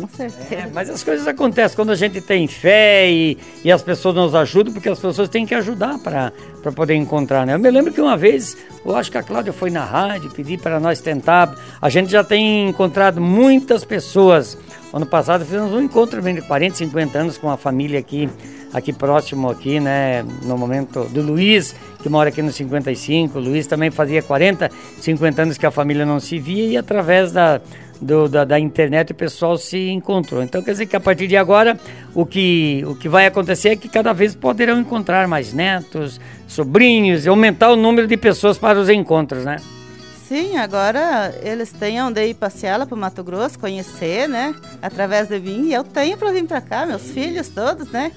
Com 0.00 0.08
certeza. 0.08 0.54
É, 0.54 0.70
mas 0.72 0.88
as 0.88 1.04
coisas 1.04 1.26
acontecem 1.26 1.76
quando 1.76 1.90
a 1.90 1.94
gente 1.94 2.20
tem 2.20 2.46
fé 2.46 3.10
e, 3.10 3.36
e 3.62 3.70
as 3.70 3.82
pessoas 3.82 4.14
nos 4.14 4.34
ajudam, 4.34 4.72
porque 4.72 4.88
as 4.88 4.98
pessoas 4.98 5.28
têm 5.28 5.44
que 5.44 5.54
ajudar 5.54 5.98
para 5.98 6.32
poder 6.74 6.94
encontrar, 6.94 7.46
né? 7.46 7.54
Eu 7.54 7.58
me 7.58 7.70
lembro 7.70 7.92
que 7.92 8.00
uma 8.00 8.16
vez, 8.16 8.56
eu 8.84 8.96
acho 8.96 9.10
que 9.10 9.18
a 9.18 9.22
Cláudia 9.22 9.52
foi 9.52 9.68
na 9.68 9.84
rádio 9.84 10.30
pedir 10.30 10.58
para 10.58 10.80
nós 10.80 11.00
tentar. 11.00 11.54
A 11.80 11.90
gente 11.90 12.10
já 12.10 12.24
tem 12.24 12.70
encontrado 12.70 13.20
muitas 13.20 13.84
pessoas. 13.84 14.56
Ano 14.92 15.06
passado 15.06 15.44
fizemos 15.44 15.72
um 15.72 15.80
encontro 15.80 16.20
de 16.20 16.40
40, 16.42 16.76
50 16.76 17.18
anos 17.18 17.38
com 17.38 17.50
a 17.50 17.56
família 17.56 17.98
aqui, 17.98 18.30
aqui 18.72 18.92
próximo 18.92 19.50
aqui, 19.50 19.78
né? 19.78 20.22
No 20.42 20.56
momento 20.56 21.04
do 21.04 21.20
Luiz, 21.22 21.74
que 22.02 22.08
mora 22.08 22.30
aqui 22.30 22.40
no 22.40 22.52
55. 22.52 23.38
O 23.38 23.42
Luiz 23.42 23.66
também 23.66 23.90
fazia 23.90 24.22
40, 24.22 24.70
50 25.00 25.42
anos 25.42 25.58
que 25.58 25.66
a 25.66 25.70
família 25.70 26.04
não 26.06 26.20
se 26.20 26.38
via 26.38 26.66
e 26.66 26.76
através 26.76 27.32
da, 27.32 27.60
do- 28.02 28.28
da, 28.28 28.44
da 28.44 28.58
internet 28.58 29.12
o 29.12 29.14
pessoal 29.14 29.56
se 29.56 29.88
encontrou. 29.90 30.42
Então 30.42 30.60
quer 30.62 30.72
dizer 30.72 30.86
que 30.86 30.96
a 30.96 31.00
partir 31.00 31.26
de 31.28 31.36
agora 31.36 31.78
o 32.14 32.26
que, 32.26 32.84
o 32.86 32.94
que 32.94 33.08
vai 33.08 33.26
acontecer 33.26 33.70
é 33.70 33.76
que 33.76 33.88
cada 33.88 34.12
vez 34.12 34.34
poderão 34.34 34.78
encontrar 34.80 35.26
mais 35.28 35.52
netos, 35.52 36.20
sobrinhos, 36.48 37.24
e 37.24 37.28
aumentar 37.28 37.70
o 37.70 37.76
número 37.76 38.06
de 38.06 38.16
pessoas 38.16 38.58
para 38.58 38.78
os 38.78 38.88
encontros, 38.90 39.44
né? 39.44 39.56
Sim, 40.28 40.56
agora 40.56 41.34
eles 41.42 41.72
têm 41.72 42.00
onde 42.02 42.24
ir 42.24 42.32
passear 42.32 42.78
lá 42.78 42.86
para 42.86 42.96
Mato 42.96 43.22
Grosso, 43.22 43.58
conhecer, 43.58 44.26
né? 44.26 44.54
Através 44.80 45.28
de 45.28 45.38
mim. 45.38 45.66
E 45.68 45.74
eu 45.74 45.84
tenho 45.84 46.16
para 46.16 46.32
vir 46.32 46.44
para 46.44 46.58
cá, 46.62 46.86
meus 46.86 47.02
filhos 47.10 47.48
todos, 47.50 47.90
né? 47.90 48.10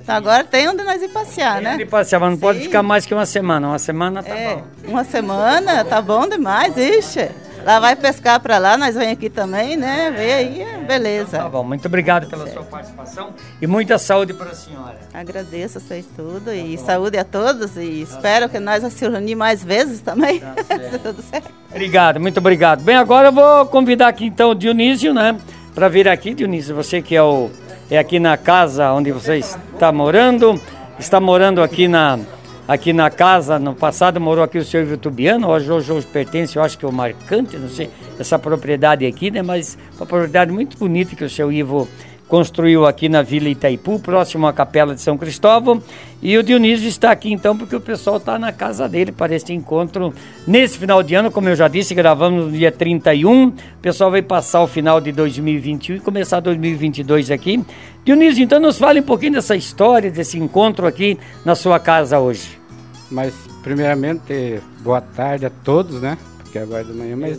Então 0.00 0.14
agora 0.14 0.44
tem 0.44 0.68
onde 0.68 0.84
nós 0.84 1.02
ir 1.02 1.08
passear, 1.08 1.60
né? 1.60 1.76
De 1.76 1.84
passear, 1.84 2.20
mas 2.20 2.30
não 2.30 2.38
pode 2.38 2.58
Sim. 2.60 2.64
ficar 2.66 2.84
mais 2.84 3.04
que 3.04 3.12
uma 3.12 3.26
semana. 3.26 3.66
Uma 3.66 3.80
semana 3.80 4.22
tá 4.22 4.32
É, 4.36 4.54
bom. 4.54 4.62
uma 4.86 5.02
semana, 5.02 5.84
tá 5.84 6.00
bom 6.00 6.28
demais, 6.28 6.76
ixi. 6.76 7.28
Lá 7.66 7.80
vai 7.80 7.96
pescar 7.96 8.38
para 8.38 8.58
lá, 8.58 8.76
nós 8.76 8.94
vem 8.94 9.10
aqui 9.10 9.28
também, 9.28 9.76
né? 9.76 10.14
Vê 10.16 10.32
aí, 10.32 10.62
é, 10.62 10.76
Tá 10.76 10.78
beleza. 10.84 11.48
bom, 11.48 11.64
muito 11.64 11.84
obrigado 11.86 12.28
pela 12.28 12.46
sua 12.46 12.62
participação 12.62 13.30
e 13.60 13.66
muita 13.66 13.98
saúde 13.98 14.32
para 14.32 14.50
a 14.50 14.54
senhora. 14.54 14.94
Agradeço 15.12 15.80
vocês 15.80 16.06
tudo 16.14 16.52
e 16.54 16.78
saúde 16.78 17.18
a 17.18 17.24
todos 17.24 17.76
e 17.76 18.02
espero 18.02 18.48
que 18.48 18.60
nós 18.60 18.84
se 18.92 19.08
reunir 19.08 19.34
mais 19.34 19.64
vezes 19.64 20.00
também. 20.00 20.38
Se 20.92 20.98
tudo 21.00 21.20
certo. 21.28 21.50
Obrigado, 21.68 22.20
muito 22.20 22.38
obrigado. 22.38 22.84
Bem, 22.84 22.94
agora 22.94 23.28
eu 23.28 23.32
vou 23.32 23.66
convidar 23.66 24.06
aqui 24.06 24.26
então 24.26 24.50
o 24.50 24.54
Dionísio, 24.54 25.12
né? 25.12 25.36
Para 25.74 25.88
vir 25.88 26.06
aqui, 26.06 26.34
Dionísio, 26.34 26.72
você 26.72 27.02
que 27.02 27.16
é 27.16 27.22
o 27.22 27.50
é 27.90 27.98
aqui 27.98 28.20
na 28.20 28.36
casa 28.36 28.92
onde 28.92 29.10
você 29.10 29.38
está 29.38 29.90
morando, 29.90 30.60
está 31.00 31.18
morando 31.18 31.60
aqui 31.60 31.88
na 31.88 32.20
aqui 32.66 32.92
na 32.92 33.10
casa, 33.10 33.58
no 33.58 33.74
passado 33.74 34.20
morou 34.20 34.42
aqui 34.42 34.58
o 34.58 34.64
senhor 34.64 34.82
Ivo 34.84 34.96
Tubiano, 34.96 35.48
hoje, 35.48 35.70
hoje, 35.70 35.92
hoje 35.92 36.06
pertence, 36.06 36.56
eu 36.56 36.62
acho 36.62 36.76
que 36.76 36.84
é 36.84 36.88
o 36.88 36.92
Marcante, 36.92 37.56
não 37.56 37.68
sei, 37.68 37.88
essa 38.18 38.38
propriedade 38.38 39.06
aqui, 39.06 39.30
né? 39.30 39.42
Mas 39.42 39.78
uma 39.96 40.06
propriedade 40.06 40.50
muito 40.50 40.76
bonita 40.76 41.14
que 41.14 41.24
o 41.24 41.30
seu 41.30 41.52
Ivo 41.52 41.88
construiu 42.28 42.86
aqui 42.86 43.08
na 43.08 43.22
Vila 43.22 43.48
Itaipu, 43.48 44.00
próximo 44.00 44.46
à 44.46 44.52
Capela 44.52 44.94
de 44.94 45.00
São 45.00 45.16
Cristóvão. 45.16 45.82
E 46.20 46.36
o 46.36 46.42
Dionísio 46.42 46.88
está 46.88 47.10
aqui 47.10 47.32
então 47.32 47.56
porque 47.56 47.76
o 47.76 47.80
pessoal 47.80 48.16
está 48.16 48.38
na 48.38 48.52
casa 48.52 48.88
dele 48.88 49.12
para 49.12 49.34
este 49.34 49.52
encontro 49.52 50.12
nesse 50.46 50.78
final 50.78 51.02
de 51.02 51.14
ano, 51.14 51.30
como 51.30 51.48
eu 51.48 51.54
já 51.54 51.68
disse, 51.68 51.94
gravamos 51.94 52.46
no 52.46 52.52
dia 52.52 52.72
31. 52.72 53.48
O 53.48 53.54
pessoal 53.80 54.10
vai 54.10 54.22
passar 54.22 54.62
o 54.62 54.66
final 54.66 55.00
de 55.00 55.12
2021 55.12 55.96
e 55.96 56.00
começar 56.00 56.40
2022 56.40 57.30
aqui. 57.30 57.64
Dionísio, 58.04 58.42
então 58.42 58.58
nos 58.58 58.78
fale 58.78 59.00
um 59.00 59.04
pouquinho 59.04 59.34
dessa 59.34 59.54
história, 59.54 60.10
desse 60.10 60.38
encontro 60.38 60.86
aqui 60.86 61.18
na 61.44 61.54
sua 61.54 61.78
casa 61.78 62.18
hoje. 62.18 62.58
Mas, 63.10 63.34
primeiramente, 63.62 64.60
boa 64.80 65.00
tarde 65.00 65.46
a 65.46 65.50
todos, 65.50 66.00
né? 66.00 66.18
Porque 66.38 66.58
agora 66.58 66.82
de 66.82 66.92
manhã, 66.92 67.16
mas... 67.16 67.38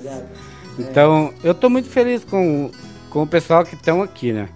Então, 0.80 1.34
eu 1.44 1.52
estou 1.52 1.70
muito 1.70 1.90
feliz 1.90 2.24
com, 2.24 2.70
com 3.10 3.24
o 3.24 3.28
pessoal 3.28 3.66
que 3.66 3.76
estão 3.76 4.02
aqui, 4.02 4.32
né? 4.32 4.48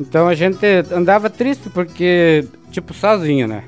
Então, 0.00 0.26
a 0.28 0.34
gente 0.34 0.64
andava 0.92 1.30
triste 1.30 1.68
porque, 1.70 2.44
tipo, 2.70 2.92
sozinho, 2.92 3.46
né? 3.46 3.62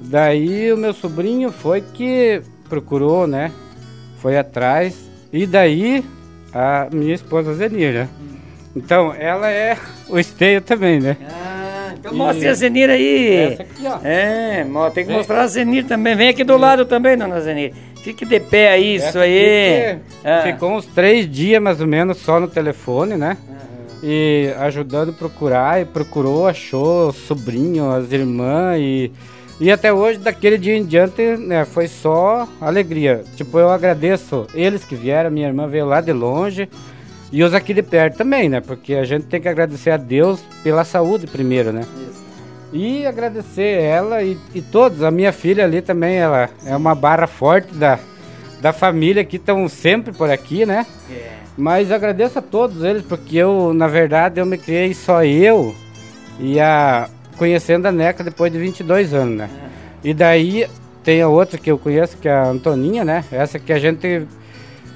Daí, 0.00 0.72
o 0.72 0.76
meu 0.76 0.92
sobrinho 0.92 1.50
foi 1.52 1.80
que 1.80 2.40
procurou, 2.68 3.26
né? 3.26 3.52
Foi 4.20 4.38
atrás. 4.38 4.96
E 5.32 5.46
daí, 5.46 6.04
a 6.52 6.88
minha 6.92 7.14
esposa 7.14 7.54
Zenir, 7.54 7.92
né? 7.92 8.08
Então, 8.76 9.14
ela 9.14 9.50
é 9.50 9.76
o 10.08 10.18
esteio 10.18 10.60
também, 10.60 11.00
né? 11.00 11.16
Então 11.98 12.14
mostre 12.14 12.46
a 12.48 12.54
Zenir 12.54 12.90
aí. 12.90 13.34
Essa 13.52 13.62
aqui, 13.62 13.82
ó. 13.86 13.98
É, 14.04 14.64
tem 14.92 15.04
que 15.04 15.08
Vem. 15.08 15.16
mostrar 15.16 15.40
a 15.42 15.46
Zenir 15.46 15.86
também. 15.86 16.14
Vem 16.14 16.28
aqui 16.28 16.44
do 16.44 16.56
lado 16.58 16.84
também, 16.84 17.16
dona 17.16 17.40
Zenir. 17.40 17.72
Fique 18.02 18.26
de 18.26 18.38
pé 18.40 18.72
aí, 18.72 18.96
isso 18.96 19.06
Essa 19.06 19.20
aí. 19.20 19.86
aqui 19.92 20.00
que 20.22 20.28
Ah. 20.28 20.42
Ficou 20.42 20.72
uns 20.72 20.84
três 20.86 21.30
dias 21.30 21.62
mais 21.62 21.80
ou 21.80 21.86
menos 21.86 22.18
só 22.18 22.38
no 22.38 22.46
telefone, 22.48 23.16
né? 23.16 23.38
E 24.06 24.52
ajudando 24.58 25.08
a 25.08 25.12
procurar, 25.14 25.80
e 25.80 25.86
procurou, 25.86 26.46
achou 26.46 27.08
o 27.08 27.12
sobrinho, 27.12 27.90
as 27.90 28.12
irmãs 28.12 28.78
e. 28.78 29.10
E 29.60 29.70
até 29.70 29.92
hoje, 29.92 30.18
daquele 30.18 30.58
dia 30.58 30.76
em 30.76 30.84
diante, 30.84 31.22
né, 31.36 31.64
foi 31.64 31.86
só 31.86 32.46
alegria. 32.60 33.24
Tipo, 33.36 33.58
eu 33.58 33.70
agradeço 33.70 34.48
eles 34.52 34.84
que 34.84 34.96
vieram, 34.96 35.30
minha 35.30 35.46
irmã 35.46 35.68
veio 35.68 35.86
lá 35.86 36.00
de 36.00 36.12
longe 36.12 36.68
e 37.32 37.42
os 37.42 37.54
aqui 37.54 37.72
de 37.72 37.82
perto 37.82 38.16
também, 38.16 38.48
né? 38.48 38.60
Porque 38.60 38.94
a 38.94 39.04
gente 39.04 39.26
tem 39.26 39.40
que 39.40 39.48
agradecer 39.48 39.90
a 39.90 39.96
Deus 39.96 40.40
pela 40.62 40.84
saúde 40.84 41.26
primeiro, 41.26 41.72
né? 41.72 41.82
E 42.72 43.06
agradecer 43.06 43.80
ela 43.80 44.22
e, 44.22 44.36
e 44.54 44.60
todos. 44.60 45.02
A 45.02 45.10
minha 45.10 45.32
filha 45.32 45.64
ali 45.64 45.80
também, 45.80 46.16
ela 46.16 46.50
é 46.66 46.76
uma 46.76 46.94
barra 46.94 47.28
forte 47.28 47.72
da, 47.74 47.98
da 48.60 48.72
família 48.72 49.24
que 49.24 49.36
estão 49.36 49.68
sempre 49.68 50.12
por 50.12 50.28
aqui, 50.28 50.66
né? 50.66 50.84
Mas 51.56 51.92
agradeço 51.92 52.38
a 52.38 52.42
todos 52.42 52.82
eles, 52.82 53.02
porque 53.02 53.36
eu, 53.36 53.72
na 53.72 53.86
verdade, 53.86 54.40
eu 54.40 54.46
me 54.46 54.58
criei 54.58 54.92
só 54.92 55.24
eu 55.24 55.74
e 56.40 56.58
a 56.58 57.08
conhecendo 57.36 57.86
a 57.86 57.92
Neca 57.92 58.24
depois 58.24 58.52
de 58.52 58.58
22 58.58 59.14
anos, 59.14 59.36
né? 59.36 59.50
E 60.02 60.12
daí 60.12 60.66
tem 61.02 61.22
a 61.22 61.28
outra 61.28 61.58
que 61.58 61.70
eu 61.70 61.78
conheço, 61.78 62.16
que 62.16 62.28
é 62.28 62.32
a 62.32 62.48
Antoninha, 62.48 63.04
né? 63.04 63.24
Essa 63.30 63.58
que 63.58 63.72
a 63.72 63.78
gente 63.78 64.26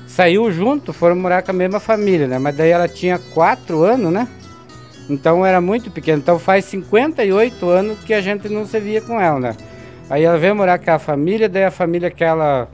saiu 0.07 0.51
junto, 0.51 0.92
foram 0.92 1.16
morar 1.16 1.42
com 1.42 1.51
a 1.51 1.55
mesma 1.55 1.79
família, 1.79 2.27
né? 2.27 2.38
Mas 2.38 2.57
daí 2.57 2.71
ela 2.71 2.88
tinha 2.88 3.18
4 3.18 3.83
anos, 3.83 4.12
né? 4.12 4.27
Então 5.09 5.44
era 5.44 5.61
muito 5.61 5.90
pequena. 5.90 6.18
Então 6.18 6.38
faz 6.38 6.64
58 6.64 7.68
anos 7.68 7.99
que 8.01 8.12
a 8.12 8.21
gente 8.21 8.49
não 8.49 8.66
se 8.66 8.81
via 8.81 9.01
com 9.01 9.21
ela, 9.21 9.38
né? 9.38 9.57
Aí 10.11 10.25
ela 10.25 10.38
veio 10.38 10.57
morar 10.57 10.79
com 10.79 10.90
a 10.90 10.99
família, 10.99 11.49
daí 11.49 11.64
a 11.64 11.71
família 11.71 12.11
que 12.11 12.25
ela, 12.25 12.68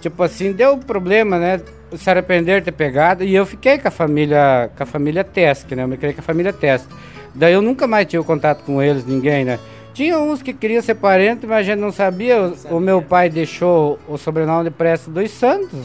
tipo 0.00 0.22
assim, 0.22 0.52
deu 0.52 0.76
problema, 0.78 1.38
né? 1.38 1.60
Se 1.96 2.10
arrepender 2.10 2.60
de 2.60 2.66
ter 2.66 2.72
pegado. 2.72 3.24
E 3.24 3.34
eu 3.34 3.46
fiquei 3.46 3.78
com 3.78 3.88
a 3.88 3.90
família, 3.90 4.70
com 4.76 4.82
a 4.82 4.86
família 4.86 5.24
Tesk, 5.24 5.70
né? 5.72 5.82
Eu 5.84 5.88
me 5.88 5.96
criei 5.96 6.12
com 6.12 6.20
a 6.20 6.24
família 6.24 6.52
Tesk. 6.52 6.86
Daí 7.34 7.52
eu 7.52 7.62
nunca 7.62 7.86
mais 7.86 8.06
tive 8.06 8.22
contato 8.24 8.62
com 8.64 8.82
eles, 8.82 9.06
ninguém, 9.06 9.44
né? 9.44 9.58
Tinha 9.94 10.18
uns 10.18 10.42
que 10.42 10.52
queriam 10.52 10.80
ser 10.82 10.94
parente, 10.96 11.46
mas 11.46 11.58
a 11.58 11.62
gente 11.62 11.78
não 11.80 11.90
sabia. 11.90 12.52
O, 12.70 12.76
o 12.76 12.80
meu 12.80 13.00
pai 13.02 13.28
deixou 13.28 13.98
o 14.08 14.16
sobrenome 14.18 14.64
de 14.64 14.70
Prestes 14.70 15.08
dos 15.08 15.30
Santos. 15.30 15.78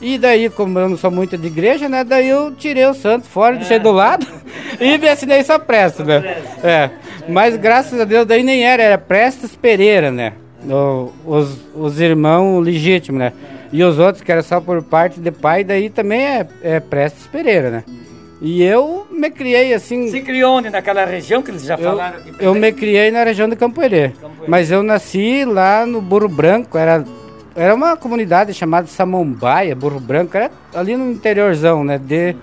E 0.00 0.16
daí, 0.18 0.48
como 0.48 0.78
eu 0.78 0.88
não 0.88 0.96
sou 0.96 1.10
muito 1.10 1.36
de 1.36 1.46
igreja, 1.48 1.88
né? 1.88 2.04
Daí 2.04 2.28
eu 2.28 2.52
tirei 2.54 2.86
o 2.86 2.94
santo 2.94 3.26
fora, 3.26 3.56
deixei 3.56 3.78
do 3.78 3.90
lado 3.90 4.26
e 4.80 4.96
me 4.98 5.08
assinei 5.08 5.42
só 5.42 5.58
Prestes, 5.58 6.06
né? 6.06 6.36
É. 6.62 6.90
Mas 7.28 7.56
graças 7.56 8.00
a 8.00 8.04
Deus 8.04 8.24
daí 8.26 8.42
nem 8.42 8.64
era, 8.64 8.82
era 8.82 8.98
Prestes 8.98 9.54
Pereira, 9.56 10.10
né? 10.10 10.34
O- 10.68 11.10
os, 11.26 11.58
os 11.74 12.00
irmãos 12.00 12.60
legítimos, 12.64 13.18
né? 13.20 13.32
E 13.72 13.82
os 13.84 13.98
outros 13.98 14.22
que 14.22 14.32
era 14.32 14.42
só 14.42 14.60
por 14.60 14.82
parte 14.82 15.20
de 15.20 15.30
pai, 15.30 15.62
daí 15.64 15.90
também 15.90 16.20
é, 16.20 16.46
é 16.62 16.80
Prestes 16.80 17.26
Pereira, 17.26 17.70
né? 17.70 17.84
E 18.40 18.62
eu 18.62 19.06
me 19.10 19.30
criei 19.30 19.74
assim. 19.74 20.10
Se 20.10 20.20
criou 20.20 20.58
onde? 20.58 20.70
Naquela 20.70 21.04
região 21.04 21.42
que 21.42 21.50
eles 21.50 21.64
já 21.64 21.74
Eu, 21.74 21.90
falaram 21.90 22.18
aqui? 22.18 22.32
eu 22.38 22.54
me 22.54 22.72
criei 22.72 23.10
na 23.10 23.24
região 23.24 23.48
de 23.48 23.56
Campo 23.56 23.82
Herê. 23.82 24.12
Mas 24.46 24.70
eu 24.70 24.82
nasci 24.82 25.44
lá 25.44 25.84
no 25.84 26.00
Burro 26.00 26.28
Branco, 26.28 26.78
era, 26.78 27.04
era 27.56 27.74
uma 27.74 27.96
comunidade 27.96 28.54
chamada 28.54 28.86
Samambaia, 28.86 29.74
Burro 29.74 29.98
Branco, 29.98 30.36
era 30.36 30.50
ali 30.72 30.96
no 30.96 31.10
interiorzão, 31.10 31.82
né? 31.82 31.98
De, 31.98 32.36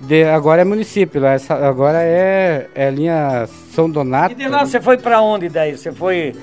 de, 0.00 0.24
agora 0.24 0.62
é 0.62 0.64
município, 0.64 1.20
lá, 1.20 1.36
agora 1.66 1.98
é, 2.02 2.66
é 2.74 2.90
linha 2.90 3.46
São 3.72 3.88
Donato. 3.90 4.32
E 4.32 4.34
de 4.34 4.48
lá 4.48 4.64
você 4.64 4.80
foi 4.80 4.96
pra 4.96 5.20
onde 5.20 5.50
daí? 5.50 5.76
Você 5.76 5.92
foi. 5.92 6.34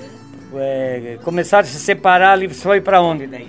É, 0.54 1.18
começaram 1.24 1.64
a 1.66 1.68
se 1.68 1.78
separar 1.80 2.32
ali, 2.34 2.46
você 2.46 2.62
foi 2.62 2.80
pra 2.80 3.00
onde 3.02 3.26
daí? 3.26 3.48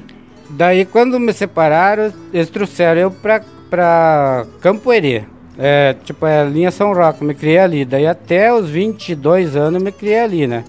Daí 0.50 0.86
quando 0.86 1.20
me 1.20 1.34
separaram, 1.34 2.14
eles 2.34 2.50
trouxeram 2.50 3.02
eu 3.02 3.12
pra, 3.12 3.42
pra 3.70 4.46
Campo 4.62 4.92
Herê. 4.92 5.24
É, 5.58 5.96
tipo, 6.06 6.26
é 6.26 6.42
a 6.42 6.44
linha 6.44 6.72
São 6.72 6.94
Roque, 6.94 7.24
me 7.24 7.34
criei 7.34 7.58
ali. 7.60 7.86
Daí 7.86 8.06
até 8.06 8.54
os 8.54 8.70
22 8.70 9.56
anos 9.56 9.82
me 9.82 9.92
criei 9.92 10.20
ali, 10.20 10.48
né? 10.48 10.64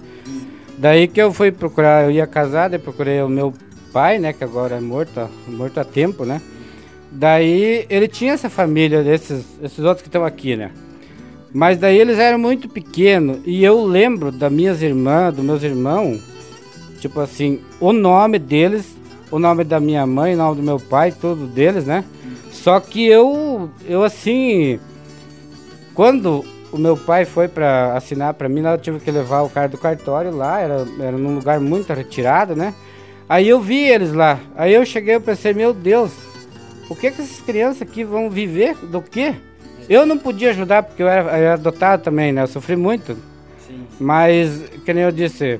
Daí 0.77 1.07
que 1.07 1.21
eu 1.21 1.31
fui 1.33 1.51
procurar, 1.51 2.05
eu 2.05 2.11
ia 2.11 2.25
casar, 2.25 2.69
daí 2.69 2.79
procurei 2.79 3.21
o 3.21 3.29
meu 3.29 3.53
pai, 3.93 4.17
né? 4.17 4.33
Que 4.33 4.43
agora 4.43 4.77
é 4.77 4.79
morto, 4.79 5.29
morto 5.47 5.79
há 5.79 5.83
tempo, 5.83 6.25
né? 6.25 6.41
Daí 7.11 7.85
ele 7.89 8.07
tinha 8.07 8.33
essa 8.33 8.49
família 8.49 9.03
desses 9.03 9.45
esses 9.61 9.79
outros 9.79 10.01
que 10.01 10.07
estão 10.07 10.23
aqui, 10.23 10.55
né? 10.55 10.71
Mas 11.51 11.77
daí 11.77 11.97
eles 11.97 12.19
eram 12.19 12.37
muito 12.37 12.69
pequenos 12.69 13.39
e 13.45 13.63
eu 13.63 13.83
lembro 13.83 14.31
das 14.31 14.51
minhas 14.51 14.81
irmãs, 14.81 15.33
dos 15.33 15.43
meus 15.43 15.63
irmãos, 15.63 16.21
tipo 16.99 17.19
assim, 17.19 17.59
o 17.79 17.91
nome 17.91 18.37
deles, 18.37 18.95
o 19.31 19.39
nome 19.39 19.63
da 19.63 19.79
minha 19.79 20.05
mãe, 20.05 20.33
o 20.33 20.37
nome 20.37 20.57
do 20.57 20.63
meu 20.63 20.79
pai, 20.79 21.11
tudo 21.11 21.47
deles, 21.47 21.85
né? 21.85 22.03
Só 22.51 22.79
que 22.79 23.05
eu, 23.05 23.69
eu 23.85 24.03
assim, 24.03 24.79
quando 25.93 26.43
o 26.71 26.77
meu 26.77 26.97
pai 26.97 27.25
foi 27.25 27.47
para 27.47 27.95
assinar 27.95 28.33
para 28.33 28.49
mim, 28.49 28.61
eu 28.61 28.77
tive 28.77 28.99
que 28.99 29.11
levar 29.11 29.41
o 29.41 29.49
cara 29.49 29.67
do 29.67 29.77
cartório 29.77 30.35
lá, 30.35 30.59
era, 30.59 30.85
era 30.99 31.17
num 31.17 31.35
lugar 31.35 31.59
muito 31.59 31.93
retirado, 31.93 32.55
né? 32.55 32.73
Aí 33.27 33.47
eu 33.47 33.61
vi 33.61 33.83
eles 33.83 34.11
lá, 34.11 34.39
aí 34.55 34.73
eu 34.73 34.85
cheguei 34.85 35.15
e 35.15 35.19
pensei, 35.19 35.53
meu 35.53 35.73
Deus, 35.73 36.11
o 36.89 36.95
que 36.95 37.11
que 37.11 37.21
essas 37.21 37.41
crianças 37.41 37.83
aqui 37.83 38.03
vão 38.03 38.29
viver 38.29 38.75
do 38.87 39.01
quê? 39.01 39.35
Eu 39.87 40.05
não 40.05 40.17
podia 40.17 40.49
ajudar 40.49 40.83
porque 40.83 41.01
eu 41.01 41.07
era, 41.07 41.23
eu 41.23 41.29
era 41.29 41.53
adotado 41.53 42.03
também, 42.03 42.31
né? 42.31 42.43
Eu 42.43 42.47
sofri 42.47 42.75
muito. 42.75 43.17
Mas, 43.99 44.63
que 44.85 44.93
nem 44.93 45.03
eu 45.03 45.11
disse, 45.11 45.59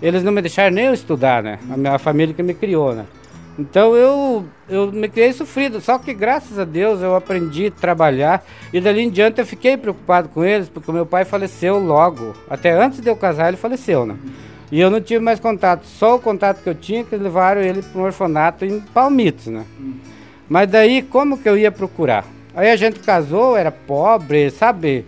eles 0.00 0.22
não 0.22 0.32
me 0.32 0.40
deixaram 0.40 0.74
nem 0.74 0.86
eu 0.86 0.94
estudar, 0.94 1.42
né? 1.42 1.58
A 1.70 1.76
minha 1.76 1.98
família 1.98 2.34
que 2.34 2.42
me 2.42 2.54
criou, 2.54 2.94
né? 2.94 3.06
Então 3.58 3.96
eu, 3.96 4.44
eu 4.68 4.92
me 4.92 5.08
criei 5.08 5.32
sofrido, 5.32 5.80
só 5.80 5.98
que 5.98 6.12
graças 6.12 6.58
a 6.58 6.64
Deus 6.64 7.00
eu 7.00 7.16
aprendi 7.16 7.66
a 7.66 7.70
trabalhar 7.70 8.44
e 8.70 8.80
dali 8.80 9.00
em 9.00 9.08
diante 9.08 9.40
eu 9.40 9.46
fiquei 9.46 9.78
preocupado 9.78 10.28
com 10.28 10.44
eles, 10.44 10.68
porque 10.68 10.90
o 10.90 10.94
meu 10.94 11.06
pai 11.06 11.24
faleceu 11.24 11.78
logo. 11.78 12.34
Até 12.50 12.72
antes 12.72 13.00
de 13.00 13.08
eu 13.08 13.16
casar 13.16 13.48
ele 13.48 13.56
faleceu, 13.56 14.04
né? 14.04 14.16
E 14.70 14.78
eu 14.78 14.90
não 14.90 15.00
tive 15.00 15.20
mais 15.20 15.40
contato, 15.40 15.86
só 15.86 16.16
o 16.16 16.18
contato 16.18 16.62
que 16.62 16.68
eu 16.68 16.74
tinha 16.74 17.04
que 17.04 17.16
levaram 17.16 17.62
ele 17.62 17.82
para 17.82 18.00
um 18.00 18.04
orfanato 18.04 18.64
em 18.64 18.80
Palmitos, 18.80 19.46
né? 19.46 19.64
Mas 20.48 20.68
daí 20.68 21.02
como 21.02 21.38
que 21.38 21.48
eu 21.48 21.56
ia 21.56 21.72
procurar? 21.72 22.24
Aí 22.54 22.70
a 22.70 22.76
gente 22.76 23.00
casou, 23.00 23.56
era 23.56 23.70
pobre, 23.70 24.50
sabe? 24.50 25.04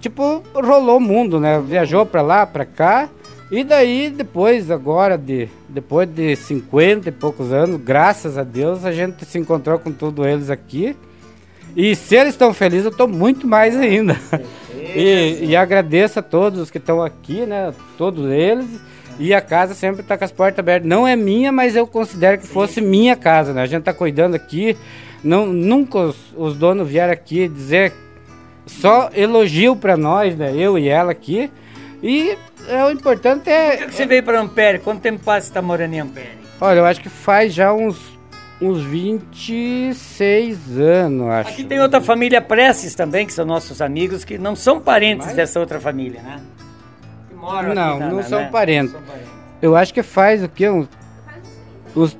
Tipo, 0.00 0.42
rolou 0.54 0.98
o 0.98 1.00
mundo, 1.00 1.38
né? 1.38 1.60
Viajou 1.60 2.04
pra 2.04 2.22
lá, 2.22 2.46
pra 2.46 2.64
cá. 2.64 3.08
E 3.52 3.62
daí, 3.62 4.08
depois, 4.08 4.70
agora, 4.70 5.18
de, 5.18 5.46
depois 5.68 6.08
de 6.08 6.34
50 6.34 7.10
e 7.10 7.12
poucos 7.12 7.52
anos, 7.52 7.78
graças 7.78 8.38
a 8.38 8.42
Deus, 8.42 8.82
a 8.82 8.90
gente 8.90 9.26
se 9.26 9.38
encontrou 9.38 9.78
com 9.78 9.92
todos 9.92 10.26
eles 10.26 10.48
aqui. 10.48 10.96
E 11.76 11.94
se 11.94 12.16
eles 12.16 12.32
estão 12.32 12.54
felizes, 12.54 12.86
eu 12.86 12.90
estou 12.90 13.06
muito 13.06 13.46
mais 13.46 13.76
ainda. 13.76 14.18
E, 14.94 15.46
e 15.46 15.56
agradeço 15.56 16.18
a 16.18 16.22
todos 16.22 16.60
os 16.60 16.70
que 16.70 16.78
estão 16.78 17.02
aqui, 17.02 17.46
né? 17.46 17.72
Todos 17.96 18.30
eles. 18.30 18.66
E 19.18 19.32
a 19.32 19.40
casa 19.40 19.74
sempre 19.74 20.00
está 20.00 20.18
com 20.18 20.24
as 20.24 20.32
portas 20.32 20.58
abertas. 20.58 20.88
Não 20.88 21.06
é 21.06 21.14
minha, 21.14 21.52
mas 21.52 21.76
eu 21.76 21.86
considero 21.86 22.38
que 22.38 22.46
fosse 22.46 22.80
minha 22.80 23.16
casa, 23.16 23.52
né? 23.52 23.62
A 23.62 23.66
gente 23.66 23.80
está 23.80 23.92
cuidando 23.92 24.34
aqui. 24.34 24.76
Não, 25.22 25.46
nunca 25.46 25.98
os, 25.98 26.16
os 26.36 26.56
donos 26.56 26.88
vieram 26.88 27.12
aqui 27.12 27.48
dizer 27.48 27.92
só 28.66 29.10
elogio 29.14 29.76
para 29.76 29.96
nós, 29.96 30.36
né? 30.36 30.54
Eu 30.56 30.78
e 30.78 30.88
ela 30.88 31.12
aqui. 31.12 31.50
E 32.02 32.36
é, 32.68 32.84
o 32.84 32.90
importante 32.90 33.38
Por 33.38 33.44
que 33.44 33.50
é. 33.50 33.76
que 33.86 33.94
você 33.94 34.06
veio 34.06 34.22
pra 34.22 34.40
Ampere? 34.40 34.78
Quanto 34.78 35.00
tempo 35.00 35.18
que 35.18 35.24
você 35.24 35.52
tá 35.52 35.60
morando 35.62 35.92
em 35.94 36.00
Ampere? 36.00 36.38
Olha, 36.60 36.78
eu 36.78 36.84
acho 36.86 37.00
que 37.00 37.08
faz 37.08 37.52
já 37.52 37.72
uns, 37.72 37.96
uns 38.60 38.82
26 38.82 40.78
anos, 40.78 41.28
acho. 41.28 41.50
Aqui 41.50 41.64
tem 41.64 41.80
outra 41.80 42.00
família 42.00 42.40
Prestes 42.40 42.94
também, 42.94 43.26
que 43.26 43.32
são 43.32 43.44
nossos 43.44 43.80
amigos, 43.82 44.24
que 44.24 44.38
não 44.38 44.54
são 44.54 44.80
parentes 44.80 45.32
dessa 45.32 45.58
outra 45.60 45.80
família, 45.80 46.20
né? 46.22 46.40
Que 47.28 47.34
moram 47.34 47.58
aqui 47.68 47.74
Não, 47.74 47.98
na- 47.98 48.08
não 48.08 48.22
são 48.22 48.40
né? 48.40 48.48
parentes. 48.50 48.92
Não 48.92 49.00
são 49.00 49.08
parentes. 49.08 49.32
Eu 49.60 49.76
acho 49.76 49.92
que 49.94 50.02
faz 50.02 50.42
o 50.42 50.48
quê? 50.48 50.68
Uns, 50.68 50.88
uns, 51.96 52.16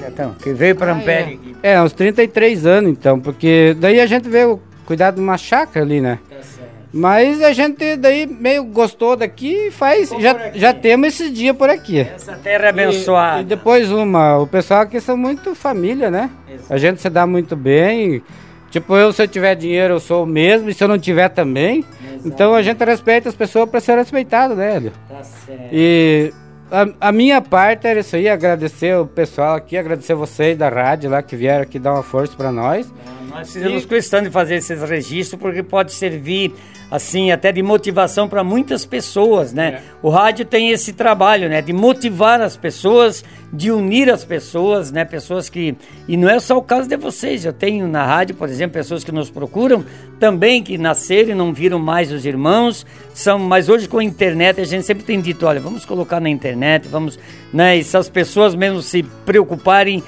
Já 0.00 0.08
estão, 0.08 0.34
que 0.34 0.52
veio 0.52 0.74
pra 0.76 0.92
Ampere. 0.92 1.34
aqui. 1.34 1.56
é, 1.62 1.80
uns 1.80 1.92
33 1.92 2.66
anos 2.66 2.90
então, 2.90 3.18
porque 3.20 3.76
daí 3.78 4.00
a 4.00 4.06
gente 4.06 4.28
veio 4.28 4.60
cuidar 4.86 5.12
de 5.12 5.20
uma 5.20 5.38
chácara 5.38 5.84
ali, 5.84 6.00
né? 6.00 6.18
Certo. 6.28 6.53
Mas 6.96 7.42
a 7.42 7.52
gente 7.52 7.96
daí 7.96 8.24
meio 8.24 8.62
gostou 8.62 9.16
daqui 9.16 9.66
e 9.66 9.70
faz, 9.72 10.10
já, 10.20 10.52
já 10.54 10.72
temos 10.72 11.08
esses 11.08 11.32
dias 11.32 11.56
por 11.56 11.68
aqui. 11.68 11.98
Essa 11.98 12.36
terra 12.36 12.66
é 12.66 12.68
abençoada. 12.68 13.38
E, 13.38 13.42
e 13.42 13.44
depois 13.44 13.90
uma, 13.90 14.38
o 14.38 14.46
pessoal 14.46 14.82
aqui 14.82 15.00
são 15.00 15.16
muito 15.16 15.56
família, 15.56 16.08
né? 16.08 16.30
A 16.70 16.78
gente 16.78 17.02
se 17.02 17.10
dá 17.10 17.26
muito 17.26 17.56
bem. 17.56 18.22
Tipo, 18.70 18.96
eu 18.96 19.12
se 19.12 19.20
eu 19.22 19.26
tiver 19.26 19.56
dinheiro 19.56 19.94
eu 19.94 20.00
sou 20.00 20.22
o 20.22 20.26
mesmo, 20.26 20.70
e 20.70 20.74
se 20.74 20.84
eu 20.84 20.88
não 20.88 20.96
tiver 20.96 21.28
também. 21.30 21.84
Então 22.24 22.54
a 22.54 22.62
gente 22.62 22.84
respeita 22.84 23.28
as 23.28 23.34
pessoas 23.34 23.68
para 23.68 23.80
ser 23.80 23.96
respeitado, 23.98 24.54
né, 24.54 24.76
Hélio? 24.76 24.92
Tá 25.08 25.24
certo. 25.24 25.68
E 25.72 26.32
a, 26.70 27.08
a 27.08 27.12
minha 27.12 27.40
parte 27.40 27.88
era 27.88 27.98
isso 28.00 28.14
aí, 28.14 28.28
agradecer 28.28 28.96
o 28.96 29.04
pessoal 29.04 29.56
aqui, 29.56 29.76
agradecer 29.76 30.14
vocês 30.14 30.56
da 30.56 30.68
rádio 30.68 31.10
lá 31.10 31.22
que 31.22 31.34
vieram 31.34 31.62
aqui 31.62 31.78
dar 31.80 31.92
uma 31.92 32.04
força 32.04 32.36
para 32.36 32.52
nós. 32.52 32.86
Ah, 33.04 33.38
Nós 33.38 33.52
fizemos 33.52 33.84
questão 33.84 34.22
de 34.22 34.30
fazer 34.30 34.56
esses 34.56 34.80
registros 34.80 35.40
porque 35.40 35.62
pode 35.62 35.92
servir 35.92 36.54
assim 36.90 37.30
até 37.30 37.50
de 37.50 37.62
motivação 37.62 38.28
para 38.28 38.44
muitas 38.44 38.84
pessoas, 38.84 39.52
né? 39.52 39.80
O 40.02 40.08
rádio 40.08 40.44
tem 40.44 40.70
esse 40.70 40.92
trabalho, 40.92 41.48
né, 41.48 41.60
de 41.60 41.72
motivar 41.72 42.40
as 42.40 42.56
pessoas, 42.56 43.24
de 43.52 43.70
unir 43.70 44.10
as 44.10 44.24
pessoas, 44.24 44.92
né, 44.92 45.04
pessoas 45.04 45.48
que 45.48 45.76
e 46.06 46.16
não 46.16 46.28
é 46.28 46.38
só 46.38 46.56
o 46.56 46.62
caso 46.62 46.88
de 46.88 46.96
vocês. 46.96 47.44
Eu 47.44 47.52
tenho 47.52 47.88
na 47.88 48.04
rádio, 48.04 48.34
por 48.34 48.48
exemplo, 48.48 48.74
pessoas 48.74 49.02
que 49.02 49.12
nos 49.12 49.30
procuram 49.30 49.84
também 50.20 50.62
que 50.62 50.78
nasceram 50.78 51.30
e 51.30 51.34
não 51.34 51.52
viram 51.52 51.78
mais 51.78 52.12
os 52.12 52.24
irmãos, 52.24 52.86
são, 53.12 53.38
mas 53.38 53.68
hoje 53.68 53.88
com 53.88 53.98
a 53.98 54.04
internet 54.04 54.60
a 54.60 54.64
gente 54.64 54.84
sempre 54.84 55.04
tem 55.04 55.20
dito, 55.20 55.46
olha, 55.46 55.60
vamos 55.60 55.84
colocar 55.84 56.20
na 56.20 56.28
internet, 56.28 56.88
vamos, 56.88 57.18
né, 57.52 57.76
e 57.76 57.84
se 57.84 57.96
as 57.96 58.08
pessoas 58.08 58.54
mesmo 58.54 58.80
se 58.82 59.02
preocuparem 59.24 60.02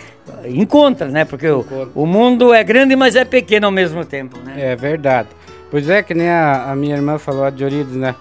encontra, 0.45 1.09
né? 1.09 1.25
Porque 1.25 1.49
o, 1.49 1.65
o 1.95 2.07
mundo 2.07 2.53
é 2.53 2.63
grande, 2.65 2.97
mas 2.97 3.15
é 3.15 3.25
pequeno 3.25 3.67
ao 3.67 3.73
mesmo 3.73 4.05
tempo, 4.05 4.39
né? 4.41 4.73
É 4.73 4.77
verdade. 4.77 5.29
Pois 5.71 5.89
é, 5.89 6.03
que 6.03 6.15
nem 6.15 6.29
a, 6.29 6.71
a 6.71 6.77
minha 6.77 6.95
irmã 6.95 7.19
falou, 7.19 7.45
a 7.45 7.51
Diorides, 7.51 7.95
né? 7.95 8.15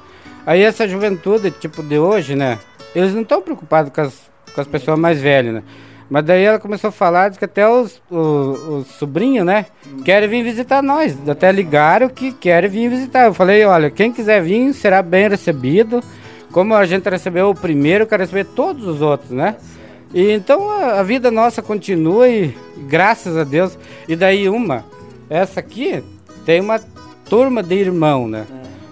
Aí 0.46 0.62
essa 0.62 0.88
juventude, 0.88 1.52
tipo, 1.52 1.82
de 1.84 1.98
hoje, 1.98 2.36
né? 2.36 2.60
Eles 2.96 3.14
não 3.14 3.22
estão 3.22 3.42
preocupados 3.42 3.92
com 3.92 4.02
as, 4.02 4.32
com 4.54 4.62
as 4.62 4.68
pessoas 4.68 4.98
mais 4.98 5.20
velhas, 5.22 5.56
né? 5.56 5.64
Mas 6.10 6.24
daí 6.24 6.44
ela 6.44 6.60
começou 6.60 6.90
a 6.90 6.92
falar 6.92 7.30
diz 7.30 7.38
que 7.38 7.46
até 7.46 7.68
os, 7.68 8.02
os, 8.12 8.68
os 8.68 8.88
sobrinhos, 8.88 9.46
né? 9.46 9.66
Querem 10.04 10.30
vir 10.30 10.44
visitar 10.44 10.84
nós. 10.84 11.18
Até 11.28 11.52
ligaram 11.52 12.10
que 12.10 12.32
querem 12.32 12.70
vir 12.70 12.90
visitar. 12.90 13.26
Eu 13.26 13.34
falei, 13.34 13.66
olha, 13.66 13.90
quem 13.90 14.12
quiser 14.12 14.42
vir 14.42 14.72
será 14.74 15.02
bem 15.02 15.28
recebido. 15.28 16.02
Como 16.52 16.76
a 16.76 16.86
gente 16.86 17.10
recebeu 17.10 17.50
o 17.50 17.56
primeiro, 17.56 18.06
quero 18.06 18.22
receber 18.22 18.46
todos 18.46 18.86
os 18.86 19.02
outros, 19.02 19.32
né? 19.32 19.56
E 20.14 20.32
então 20.32 20.70
a, 20.70 21.00
a 21.00 21.04
vida 21.04 21.32
nossa 21.32 21.62
continua 21.62 22.30
e 22.30 22.56
graças 22.88 23.36
a 23.36 23.44
Deus. 23.44 23.78
E 24.08 24.16
daí 24.16 24.48
uma, 24.48 24.86
essa 25.28 25.60
aqui 25.60 26.04
tem 26.46 26.62
uma 26.62 26.80
turma 27.30 27.62
de 27.62 27.76
irmão, 27.76 28.28
né? 28.28 28.46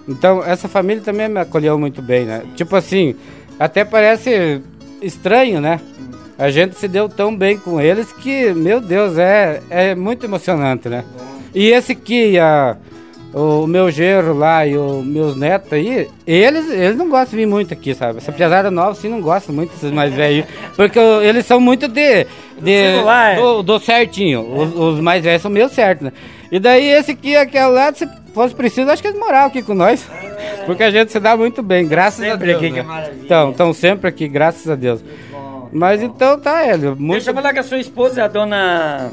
Então 0.07 0.43
essa 0.43 0.67
família 0.67 1.01
também 1.01 1.29
me 1.29 1.39
acolheu 1.39 1.77
muito 1.77 2.01
bem, 2.01 2.25
né? 2.25 2.43
Tipo 2.55 2.75
assim, 2.75 3.15
até 3.59 3.85
parece 3.85 4.61
estranho, 5.01 5.61
né? 5.61 5.79
A 6.37 6.49
gente 6.49 6.75
se 6.75 6.87
deu 6.87 7.07
tão 7.07 7.35
bem 7.35 7.57
com 7.57 7.79
eles 7.79 8.11
que, 8.11 8.53
meu 8.53 8.81
Deus, 8.81 9.17
é, 9.17 9.61
é 9.69 9.95
muito 9.95 10.25
emocionante, 10.25 10.89
né? 10.89 11.03
E 11.53 11.69
esse 11.69 11.91
aqui, 11.91 12.39
a, 12.39 12.75
o 13.31 13.67
meu 13.67 13.91
genro 13.91 14.33
lá 14.33 14.65
e 14.65 14.75
os 14.75 15.05
meus 15.05 15.35
netos 15.35 15.71
aí, 15.71 16.09
eles, 16.25 16.69
eles 16.71 16.97
não 16.97 17.07
gostam 17.07 17.31
de 17.31 17.35
vir 17.37 17.45
muito 17.45 17.73
aqui, 17.73 17.93
sabe? 17.93 18.17
Essa 18.17 18.31
piazada 18.31 18.71
nova, 18.71 18.95
sim, 18.95 19.09
não 19.09 19.21
gosta 19.21 19.51
muito 19.51 19.71
desses 19.71 19.91
mais 19.91 20.11
velhos. 20.13 20.45
Porque 20.75 20.97
eles 20.99 21.45
são 21.45 21.59
muito 21.59 21.87
de... 21.87 22.25
de 22.59 22.93
celular. 22.95 23.35
do, 23.35 23.63
do 23.63 23.79
certinho. 23.79 24.41
Os, 24.41 24.75
os 24.75 24.99
mais 24.99 25.23
velhos 25.23 25.41
são 25.43 25.51
meio 25.51 25.69
certos, 25.69 26.05
né? 26.05 26.13
E 26.51 26.59
daí 26.59 26.89
esse 26.89 27.11
aqui, 27.11 27.35
aquele 27.35 27.67
lado, 27.67 27.97
se 27.97 28.07
fosse 28.33 28.53
preciso, 28.55 28.89
acho 28.89 29.01
que 29.01 29.07
eles 29.07 29.19
moravam 29.19 29.47
aqui 29.47 29.61
com 29.61 29.73
nós. 29.73 30.05
Porque 30.65 30.83
a 30.83 30.91
gente 30.91 31.11
se 31.11 31.19
dá 31.19 31.35
muito 31.35 31.61
bem, 31.61 31.87
graças 31.87 32.25
Sempre 32.25 32.33
a 32.33 32.35
Deus. 32.37 32.57
aqui, 32.57 32.69
que 32.71 32.77
né? 32.77 32.83
maravilha. 32.83 33.21
Então, 33.25 33.51
estão 33.51 33.73
sempre 33.73 34.07
aqui, 34.09 34.27
graças 34.27 34.69
a 34.69 34.75
Deus. 34.75 35.03
Mas 35.71 36.01
então 36.01 36.39
tá, 36.39 36.63
Hélio. 36.65 36.95
Muito... 36.97 37.13
Deixa 37.13 37.31
eu 37.31 37.33
falar 37.35 37.51
que 37.53 37.59
a 37.59 37.63
sua 37.63 37.79
esposa 37.79 38.21
é 38.21 38.23
a 38.23 38.27
dona. 38.27 39.11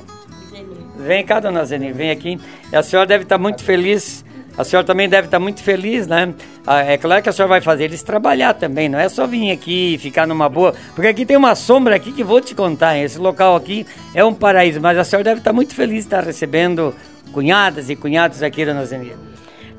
Vem 0.98 1.24
cá, 1.24 1.40
dona 1.40 1.64
Zeni, 1.64 1.92
vem 1.92 2.10
aqui. 2.10 2.38
A 2.72 2.82
senhora 2.82 3.06
deve 3.06 3.24
estar 3.24 3.38
muito 3.38 3.64
feliz. 3.64 4.24
A 4.58 4.64
senhora 4.64 4.86
também 4.86 5.08
deve 5.08 5.26
estar 5.28 5.38
muito 5.38 5.62
feliz, 5.62 6.06
né? 6.06 6.34
Ah, 6.66 6.82
É 6.82 6.98
claro 6.98 7.22
que 7.22 7.28
a 7.30 7.32
senhora 7.32 7.48
vai 7.48 7.60
fazer 7.62 7.84
eles 7.84 8.02
trabalhar 8.02 8.52
também, 8.52 8.88
não 8.90 8.98
é 8.98 9.08
só 9.08 9.26
vir 9.26 9.50
aqui 9.50 9.94
e 9.94 9.98
ficar 9.98 10.26
numa 10.26 10.48
boa. 10.50 10.74
Porque 10.94 11.08
aqui 11.08 11.24
tem 11.24 11.36
uma 11.36 11.54
sombra 11.54 11.96
aqui 11.96 12.12
que 12.12 12.22
vou 12.22 12.40
te 12.40 12.54
contar. 12.54 12.98
Esse 12.98 13.18
local 13.18 13.56
aqui 13.56 13.86
é 14.14 14.22
um 14.22 14.34
paraíso, 14.34 14.78
mas 14.80 14.98
a 14.98 15.04
senhora 15.04 15.24
deve 15.24 15.40
estar 15.40 15.52
muito 15.54 15.74
feliz 15.74 15.94
de 15.94 16.00
estar 16.00 16.22
recebendo 16.22 16.94
cunhadas 17.32 17.88
e 17.90 17.96
cunhados 17.96 18.42
aqui, 18.42 18.64
dona 18.64 18.84
Zeni. 18.84 19.12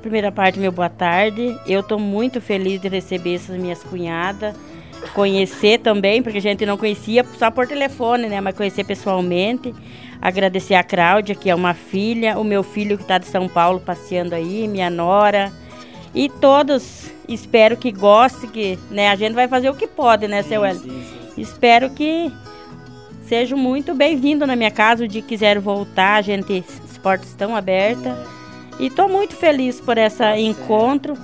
Primeira 0.02 0.32
parte, 0.32 0.60
meu 0.60 0.72
boa 0.72 0.90
tarde. 0.90 1.56
Eu 1.68 1.82
estou 1.82 2.00
muito 2.00 2.42
feliz 2.42 2.82
de 2.82 2.88
receber 2.88 3.36
essas 3.36 3.58
minhas 3.58 3.84
cunhadas. 3.84 4.56
Conhecer 5.14 5.80
também, 5.80 6.22
porque 6.22 6.38
a 6.38 6.42
gente 6.42 6.66
não 6.66 6.78
conhecia 6.78 7.26
só 7.38 7.52
por 7.52 7.68
telefone, 7.68 8.28
né? 8.28 8.42
Mas 8.42 8.56
conhecer 8.56 8.84
pessoalmente. 8.84 9.74
Agradecer 10.22 10.76
a 10.76 10.84
Cláudia, 10.84 11.34
que 11.34 11.50
é 11.50 11.56
uma 11.56 11.74
filha, 11.74 12.38
o 12.38 12.44
meu 12.44 12.62
filho 12.62 12.98
que 12.98 13.04
está 13.04 13.18
de 13.18 13.26
São 13.26 13.48
Paulo 13.48 13.80
passeando 13.80 14.36
aí, 14.36 14.68
minha 14.68 14.90
nora. 14.90 15.52
E 16.14 16.30
todos, 16.30 17.12
espero 17.28 17.78
que 17.78 17.92
gostem, 17.92 18.50
que 18.50 18.80
né, 18.92 19.10
a 19.10 19.16
gente 19.16 19.34
vai 19.34 19.48
fazer 19.48 19.70
o 19.70 19.76
que 19.76 19.88
pode, 19.88 20.28
né, 20.28 20.44
seu 20.44 20.64
Hélio? 20.64 20.82
Espero 21.38 21.90
que 21.90 22.32
sejam 23.24 23.58
muito 23.58 23.96
bem-vindos 23.96 24.48
na 24.48 24.56
minha 24.56 24.70
casa. 24.70 25.06
O 25.06 25.08
dia 25.08 25.22
que 25.22 25.30
quiser 25.30 25.58
voltar, 25.60 26.16
a 26.16 26.22
gente, 26.22 26.64
portas 27.02 27.30
estão 27.30 27.56
abertas. 27.56 28.14
E 28.80 28.88
estou 28.88 29.08
muito 29.10 29.36
feliz 29.36 29.80
por 29.82 29.98
esse 29.98 30.24
encontro 30.38 31.16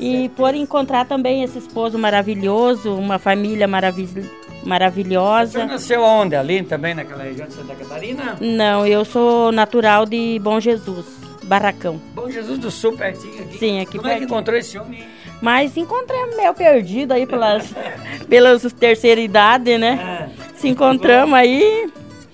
e 0.00 0.28
por 0.30 0.54
encontrar 0.54 1.06
também 1.06 1.42
esse 1.42 1.58
esposo 1.58 1.98
maravilhoso, 1.98 2.94
uma 2.94 3.18
família 3.18 3.66
maravi 3.66 4.02
A 4.02 4.06
senhora 4.08 4.28
maravilhosa. 4.64 5.64
nasceu 5.64 6.04
aonde? 6.04 6.36
Ali 6.36 6.62
também, 6.62 6.94
naquela 6.94 7.22
região 7.22 7.46
de 7.46 7.54
Santa 7.54 7.74
Catarina? 7.74 8.36
Não, 8.40 8.86
eu 8.86 9.04
sou 9.04 9.50
natural 9.52 10.04
de 10.04 10.38
Bom 10.42 10.60
Jesus, 10.60 11.06
Barracão. 11.44 12.00
Bom 12.14 12.28
Jesus 12.28 12.58
do 12.58 12.70
Sul, 12.70 12.92
pertinho 12.96 13.42
aqui. 13.42 13.58
Sim, 13.58 13.80
aqui 13.80 13.96
Como 13.96 14.08
é 14.08 14.14
que 14.14 14.18
pertinho. 14.18 14.26
encontrou 14.26 14.58
esse 14.58 14.78
homem? 14.78 15.04
Mas 15.40 15.76
encontrei 15.76 16.18
meio 16.36 16.52
perdido 16.52 17.12
aí 17.12 17.24
pelas, 17.26 17.72
pelas 18.28 18.70
terceira 18.72 19.20
idade, 19.20 19.78
né? 19.78 20.28
Se 20.56 20.68
encontramos 20.68 21.34
aí. 21.34 21.88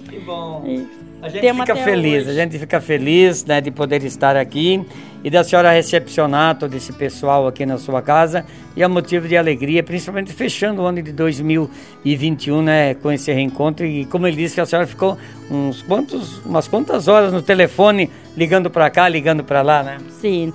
Que 0.08 0.18
bom. 0.20 0.64
e 0.66 1.03
A 1.24 1.28
gente 1.30 1.40
temos 1.40 1.62
fica 1.62 1.74
feliz, 1.74 2.22
hoje. 2.24 2.30
a 2.30 2.34
gente 2.34 2.58
fica 2.58 2.80
feliz 2.82 3.46
né, 3.46 3.58
de 3.58 3.70
poder 3.70 4.04
estar 4.04 4.36
aqui 4.36 4.84
e 5.24 5.30
da 5.30 5.42
senhora 5.42 5.70
recepcionar 5.70 6.54
todo 6.58 6.74
esse 6.74 6.92
pessoal 6.92 7.46
aqui 7.48 7.64
na 7.64 7.78
sua 7.78 8.02
casa 8.02 8.44
e 8.76 8.82
é 8.82 8.86
um 8.86 8.90
motivo 8.90 9.26
de 9.26 9.34
alegria, 9.34 9.82
principalmente 9.82 10.34
fechando 10.34 10.82
o 10.82 10.84
ano 10.84 11.00
de 11.00 11.12
2021, 11.12 12.60
né, 12.60 12.92
com 12.92 13.10
esse 13.10 13.32
reencontro 13.32 13.86
e 13.86 14.04
como 14.04 14.26
ele 14.26 14.36
disse 14.36 14.56
que 14.56 14.60
a 14.60 14.66
senhora 14.66 14.86
ficou 14.86 15.16
uns 15.50 15.80
quantos, 15.80 16.44
umas 16.44 16.68
quantas 16.68 17.08
horas 17.08 17.32
no 17.32 17.40
telefone 17.40 18.10
ligando 18.36 18.68
para 18.68 18.90
cá, 18.90 19.08
ligando 19.08 19.42
para 19.42 19.62
lá, 19.62 19.82
né? 19.82 19.96
Sim. 20.20 20.52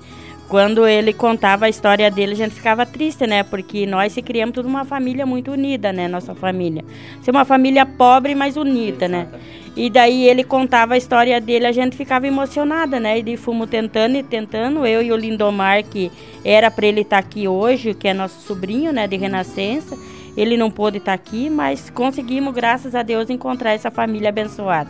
Quando 0.50 0.88
ele 0.88 1.14
contava 1.14 1.66
a 1.66 1.70
história 1.70 2.10
dele, 2.10 2.32
a 2.34 2.36
gente 2.36 2.56
ficava 2.56 2.84
triste, 2.84 3.28
né? 3.28 3.44
Porque 3.44 3.86
nós 3.86 4.14
se 4.14 4.22
criamos 4.24 4.56
toda 4.56 4.68
uma 4.68 4.84
família 4.84 5.24
muito 5.24 5.52
unida, 5.52 5.94
né? 5.94 6.08
Nossa 6.08 6.34
família. 6.34 6.84
Ser 7.22 7.30
uma 7.30 7.46
família 7.46 7.86
pobre, 7.86 8.34
mas 8.34 8.58
unida, 8.58 9.08
né? 9.08 9.28
E 9.76 9.92
daí 9.92 10.28
ele 10.28 10.44
contava 10.44 10.96
a 10.96 10.98
história 10.98 11.40
dele, 11.40 11.68
a 11.68 11.72
gente 11.72 11.96
ficava 11.96 12.26
emocionada, 12.26 13.00
né? 13.00 13.20
E 13.20 13.38
fomos 13.38 13.70
tentando 13.70 14.18
e 14.18 14.24
tentando, 14.24 14.88
eu 14.88 15.04
e 15.04 15.12
o 15.12 15.16
Lindomar, 15.16 15.84
que 15.84 16.12
era 16.44 16.72
para 16.72 16.88
ele 16.88 17.02
estar 17.02 17.20
aqui 17.20 17.48
hoje, 17.48 17.94
que 17.94 18.08
é 18.08 18.14
nosso 18.14 18.42
sobrinho, 18.42 18.92
né? 18.92 19.08
De 19.08 19.18
Renascença. 19.18 19.96
Ele 20.36 20.58
não 20.58 20.72
pôde 20.72 20.98
estar 20.98 21.14
aqui, 21.14 21.48
mas 21.48 21.92
conseguimos, 21.92 22.56
graças 22.56 22.96
a 22.96 23.04
Deus, 23.04 23.30
encontrar 23.30 23.74
essa 23.74 23.92
família 23.92 24.30
abençoada. 24.30 24.90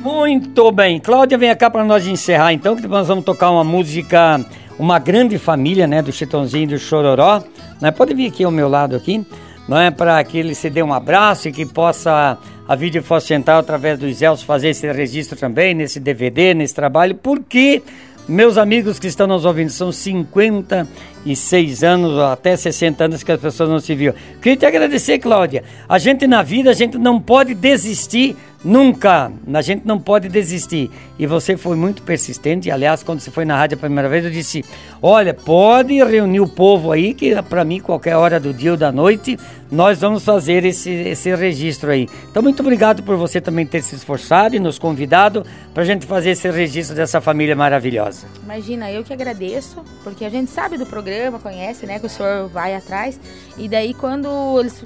Muito 0.00 0.70
bem. 0.70 1.00
Cláudia, 1.00 1.38
vem 1.38 1.54
cá 1.56 1.70
para 1.70 1.84
nós 1.84 2.06
encerrar 2.06 2.52
então, 2.52 2.76
que 2.76 2.86
nós 2.86 3.08
vamos 3.08 3.24
tocar 3.24 3.50
uma 3.50 3.64
música, 3.64 4.38
uma 4.78 4.98
grande 4.98 5.38
família, 5.38 5.86
né, 5.86 6.02
do 6.02 6.12
Chitãozinho 6.12 6.64
e 6.64 6.66
do 6.68 6.78
Chororó. 6.78 7.42
Né? 7.80 7.90
Pode 7.90 8.14
vir 8.14 8.28
aqui 8.28 8.44
ao 8.44 8.50
meu 8.50 8.68
lado 8.68 8.96
aqui, 8.96 9.24
não 9.68 9.78
é 9.78 9.90
para 9.90 10.22
que 10.24 10.38
ele 10.38 10.54
se 10.54 10.68
dê 10.68 10.82
um 10.82 10.92
abraço 10.92 11.48
e 11.48 11.52
que 11.52 11.64
possa 11.64 12.38
a 12.66 12.74
Vídeo 12.74 13.02
Fosse 13.02 13.28
Central 13.28 13.58
através 13.58 13.98
dos 13.98 14.20
Elsos 14.20 14.44
fazer 14.44 14.68
esse 14.68 14.90
registro 14.90 15.38
também 15.38 15.74
nesse 15.74 16.00
DVD, 16.00 16.54
nesse 16.54 16.74
trabalho, 16.74 17.14
porque 17.14 17.82
meus 18.26 18.56
amigos 18.56 18.98
que 18.98 19.06
estão 19.06 19.26
nos 19.26 19.44
ouvindo, 19.44 19.68
são 19.68 19.92
56 19.92 21.84
anos, 21.84 22.18
até 22.18 22.56
60 22.56 23.04
anos 23.04 23.22
que 23.22 23.30
as 23.30 23.40
pessoas 23.40 23.68
não 23.68 23.78
se 23.78 23.94
viram. 23.94 24.14
Queria 24.40 24.56
te 24.56 24.64
agradecer, 24.66 25.18
Cláudia. 25.18 25.62
A 25.86 25.98
gente 25.98 26.26
na 26.26 26.42
vida, 26.42 26.70
a 26.70 26.74
gente 26.74 26.96
não 26.96 27.20
pode 27.20 27.52
desistir 27.54 28.34
nunca. 28.64 29.30
A 29.52 29.62
gente 29.62 29.86
não 29.86 29.98
pode 30.00 30.28
desistir. 30.28 30.90
E 31.18 31.26
você 31.26 31.56
foi 31.56 31.76
muito 31.76 32.02
persistente. 32.02 32.70
Aliás, 32.70 33.02
quando 33.02 33.20
você 33.20 33.30
foi 33.30 33.44
na 33.44 33.56
rádio 33.56 33.76
a 33.76 33.80
primeira 33.80 34.08
vez, 34.08 34.24
eu 34.24 34.30
disse: 34.30 34.64
Olha, 35.02 35.34
pode 35.34 36.02
reunir 36.02 36.40
o 36.40 36.48
povo 36.48 36.90
aí, 36.90 37.14
que 37.14 37.40
para 37.42 37.64
mim, 37.64 37.80
qualquer 37.80 38.16
hora 38.16 38.40
do 38.40 38.52
dia 38.52 38.72
ou 38.72 38.76
da 38.76 38.90
noite, 38.90 39.38
nós 39.70 40.00
vamos 40.00 40.24
fazer 40.24 40.64
esse, 40.64 40.90
esse 40.90 41.34
registro 41.34 41.90
aí. 41.90 42.08
Então, 42.30 42.42
muito 42.42 42.60
obrigado 42.60 43.02
por 43.02 43.16
você 43.16 43.40
também 43.40 43.66
ter 43.66 43.82
se 43.82 43.94
esforçado 43.94 44.56
e 44.56 44.58
nos 44.58 44.78
convidado 44.78 45.44
para 45.72 45.82
a 45.82 45.86
gente 45.86 46.06
fazer 46.06 46.30
esse 46.30 46.50
registro 46.50 46.96
dessa 46.96 47.20
família 47.20 47.54
maravilhosa. 47.54 48.26
Imagina, 48.42 48.90
eu 48.90 49.04
que 49.04 49.12
agradeço, 49.12 49.84
porque 50.02 50.24
a 50.24 50.30
gente 50.30 50.50
sabe 50.50 50.78
do 50.78 50.86
programa, 50.86 51.38
conhece, 51.38 51.86
né, 51.86 51.98
que 51.98 52.06
o 52.06 52.08
senhor 52.08 52.48
vai 52.48 52.74
atrás. 52.74 53.20
E 53.56 53.68
daí 53.68 53.94
quando 53.94 54.58
eles 54.60 54.82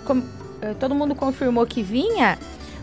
eh, 0.61 0.74
todo 0.79 0.95
mundo 0.95 1.14
confirmou 1.14 1.66
que 1.66 1.83
vinha, 1.83 2.39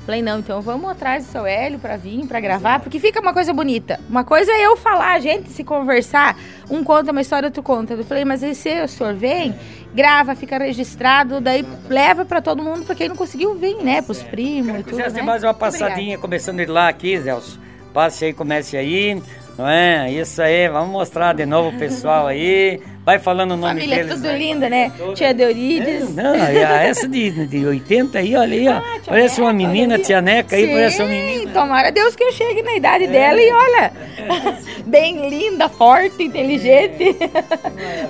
falei, 0.06 0.22
não, 0.22 0.39
então 0.39 0.62
vamos 0.62 0.89
atrás 0.89 1.26
do 1.26 1.32
seu 1.32 1.45
Hélio 1.45 1.80
para 1.80 1.97
vir, 1.97 2.26
para 2.28 2.39
gravar, 2.39 2.80
porque 2.80 2.99
fica 2.99 3.20
uma 3.20 3.34
coisa 3.34 3.51
bonita. 3.51 3.99
Uma 4.08 4.24
coisa 4.24 4.51
é 4.51 4.66
eu 4.66 4.78
falar, 4.78 5.14
a 5.14 5.20
gente 5.20 5.49
se 5.49 5.64
conversar, 5.64 6.38
um 6.70 6.84
conta 6.84 7.12
uma 7.12 7.22
história, 7.22 7.47
outro 7.47 7.64
conta. 7.64 7.93
Eu 7.93 8.03
falei, 8.06 8.24
mas 8.24 8.43
aí 8.43 8.53
se 8.53 8.84
o 8.84 8.88
senhor 8.88 9.16
vem, 9.16 9.56
grava, 9.93 10.36
fica 10.36 10.60
registrado, 10.60 11.41
daí 11.41 11.66
leva 11.89 12.24
para 12.24 12.41
todo 12.41 12.62
mundo, 12.62 12.86
para 12.86 12.95
quem 12.95 13.10
não 13.10 13.16
conseguiu 13.16 13.56
vir, 13.56 13.78
né, 13.78 14.01
pros 14.01 14.22
primos 14.22 14.80
e 14.80 14.84
tudo, 14.84 14.97
né? 14.97 15.22
mais 15.22 15.43
uma 15.43 15.53
passadinha, 15.53 16.18
começando 16.18 16.58
de 16.58 16.66
lá 16.68 16.88
aqui, 16.88 17.20
Zelso. 17.20 17.60
passe 17.93 18.26
aí, 18.26 18.34
comece 18.34 18.78
aí. 18.78 19.22
Não 19.58 19.68
é? 19.70 20.12
Isso 20.12 20.41
aí, 20.41 20.68
vamos 20.68 20.89
mostrar 20.91 21.34
de 21.34 21.45
novo 21.45 21.70
o 21.70 21.80
pessoal 21.80 22.28
aí. 22.28 22.80
Vai 23.06 23.20
falando 23.20 23.51
o 23.51 23.56
nome 23.58 23.76
Família 23.82 23.97
deles. 23.97 24.16
tudo 24.16 24.28
aí. 24.28 24.39
linda, 24.39 24.68
né? 24.70 24.91
Tia 25.14 25.32
Deurides. 25.34 26.14
Não, 26.16 26.36
e 26.36 26.64
a- 26.64 26.82
essa 26.82 27.08
de, 27.08 27.45
de 27.45 27.66
80 27.66 28.18
aí, 28.18 28.36
olha 28.36 28.53
aí, 28.58 28.68
ó. 28.68 28.82
parece 29.06 29.39
uma 29.39 29.53
menina, 29.53 29.99
tia 29.99 30.20
Neca 30.22 30.56
aí, 30.56 30.66
Sim, 30.66 30.72
parece 30.74 31.01
uma 31.03 31.08
menina. 31.10 31.51
tomara 31.51 31.91
Deus 31.91 32.16
que 32.16 32.24
eu 32.24 32.32
chegue 32.34 32.64
na 32.64 32.76
idade 32.76 33.06
dela 33.08 33.39
e 33.39 33.51
olha, 33.51 33.91
bem 34.88 35.30
linda, 35.30 35.70
forte, 35.70 36.24
inteligente. 36.24 37.16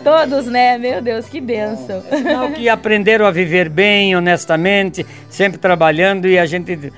Todos, 0.04 0.46
né? 0.48 0.78
Meu 0.78 1.02
Deus, 1.02 1.28
que 1.28 1.42
benção. 1.42 2.02
Sinal 2.10 2.50
que 2.52 2.70
aprenderam 2.70 3.26
a 3.26 3.32
viver 3.32 3.70
bem, 3.70 4.16
honestamente, 4.16 5.06
sempre 5.30 5.58
trabalhando 5.58 6.26
e 6.28 6.40
a 6.40 6.46
gente 6.46 6.92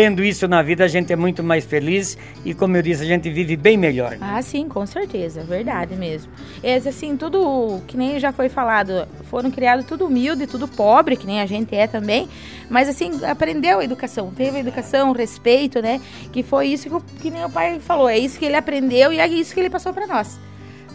tendo 0.00 0.24
isso 0.24 0.48
na 0.48 0.62
vida, 0.62 0.82
a 0.82 0.88
gente 0.88 1.12
é 1.12 1.16
muito 1.16 1.42
mais 1.42 1.62
feliz 1.62 2.16
e, 2.42 2.54
como 2.54 2.74
eu 2.74 2.80
disse, 2.80 3.02
a 3.02 3.06
gente 3.06 3.28
vive 3.28 3.54
bem 3.54 3.76
melhor. 3.76 4.16
Ah, 4.18 4.40
sim, 4.40 4.66
com 4.66 4.86
certeza, 4.86 5.42
verdade 5.44 5.94
mesmo. 5.94 6.32
É 6.62 6.76
assim, 6.76 7.18
tudo 7.18 7.82
que 7.86 7.98
nem 7.98 8.18
já 8.18 8.32
foi 8.32 8.48
falado, 8.48 9.06
foram 9.28 9.50
criados 9.50 9.84
tudo 9.84 10.06
humilde, 10.06 10.46
tudo 10.46 10.66
pobre, 10.66 11.18
que 11.18 11.26
nem 11.26 11.42
a 11.42 11.44
gente 11.44 11.76
é 11.76 11.86
também, 11.86 12.30
mas 12.70 12.88
assim, 12.88 13.10
aprendeu 13.26 13.80
a 13.80 13.84
educação, 13.84 14.30
teve 14.34 14.56
a 14.56 14.60
educação, 14.60 15.12
respeito, 15.12 15.82
né? 15.82 16.00
Que 16.32 16.42
foi 16.42 16.68
isso 16.68 16.88
que, 16.88 16.94
o- 16.94 17.04
que 17.20 17.30
nem 17.30 17.44
o 17.44 17.50
pai 17.50 17.78
falou, 17.78 18.08
é 18.08 18.16
isso 18.16 18.38
que 18.38 18.46
ele 18.46 18.56
aprendeu 18.56 19.12
e 19.12 19.18
é 19.20 19.28
isso 19.28 19.52
que 19.52 19.60
ele 19.60 19.68
passou 19.68 19.92
para 19.92 20.06
nós. 20.06 20.40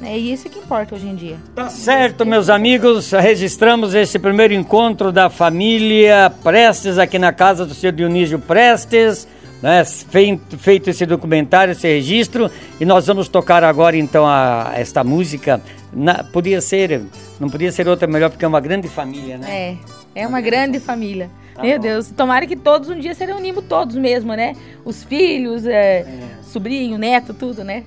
É 0.01 0.17
isso 0.17 0.49
que 0.49 0.59
importa 0.59 0.95
hoje 0.95 1.07
em 1.07 1.15
dia. 1.15 1.37
Tá 1.55 1.69
certo, 1.69 2.25
meus 2.25 2.49
amigos, 2.49 3.11
registramos 3.11 3.93
esse 3.93 4.19
primeiro 4.19 4.53
encontro 4.53 5.11
da 5.11 5.29
família 5.29 6.31
Prestes 6.43 6.97
aqui 6.97 7.17
na 7.17 7.31
casa 7.31 7.65
do 7.65 7.73
seu 7.73 7.91
Dionísio 7.91 8.39
Prestes, 8.39 9.27
né? 9.61 9.83
Feito, 9.85 10.57
feito 10.57 10.89
esse 10.89 11.05
documentário, 11.05 11.71
esse 11.71 11.87
registro, 11.87 12.51
e 12.79 12.85
nós 12.85 13.07
vamos 13.07 13.27
tocar 13.27 13.63
agora 13.63 13.97
então 13.97 14.27
a, 14.27 14.73
esta 14.75 15.03
música. 15.03 15.61
Na, 15.93 16.23
podia 16.23 16.59
ser, 16.59 17.03
não 17.39 17.49
podia 17.49 17.71
ser 17.71 17.87
outra 17.87 18.07
melhor 18.07 18.29
porque 18.29 18.43
é 18.43 18.47
uma 18.47 18.59
grande 18.59 18.89
família, 18.89 19.37
né? 19.37 19.77
É, 20.13 20.23
é 20.23 20.27
uma 20.27 20.41
grande 20.41 20.79
família. 20.79 21.29
Meu 21.61 21.79
Deus, 21.79 22.11
tomara 22.11 22.45
que 22.45 22.55
todos 22.55 22.89
um 22.89 22.99
dia 22.99 23.15
se 23.15 23.25
reunimos 23.25 23.63
todos 23.63 23.95
mesmo, 23.95 24.33
né? 24.33 24.55
Os 24.83 25.05
filhos, 25.05 25.65
é, 25.65 26.05
sobrinho, 26.43 26.97
neto, 26.97 27.33
tudo, 27.33 27.63
né? 27.63 27.83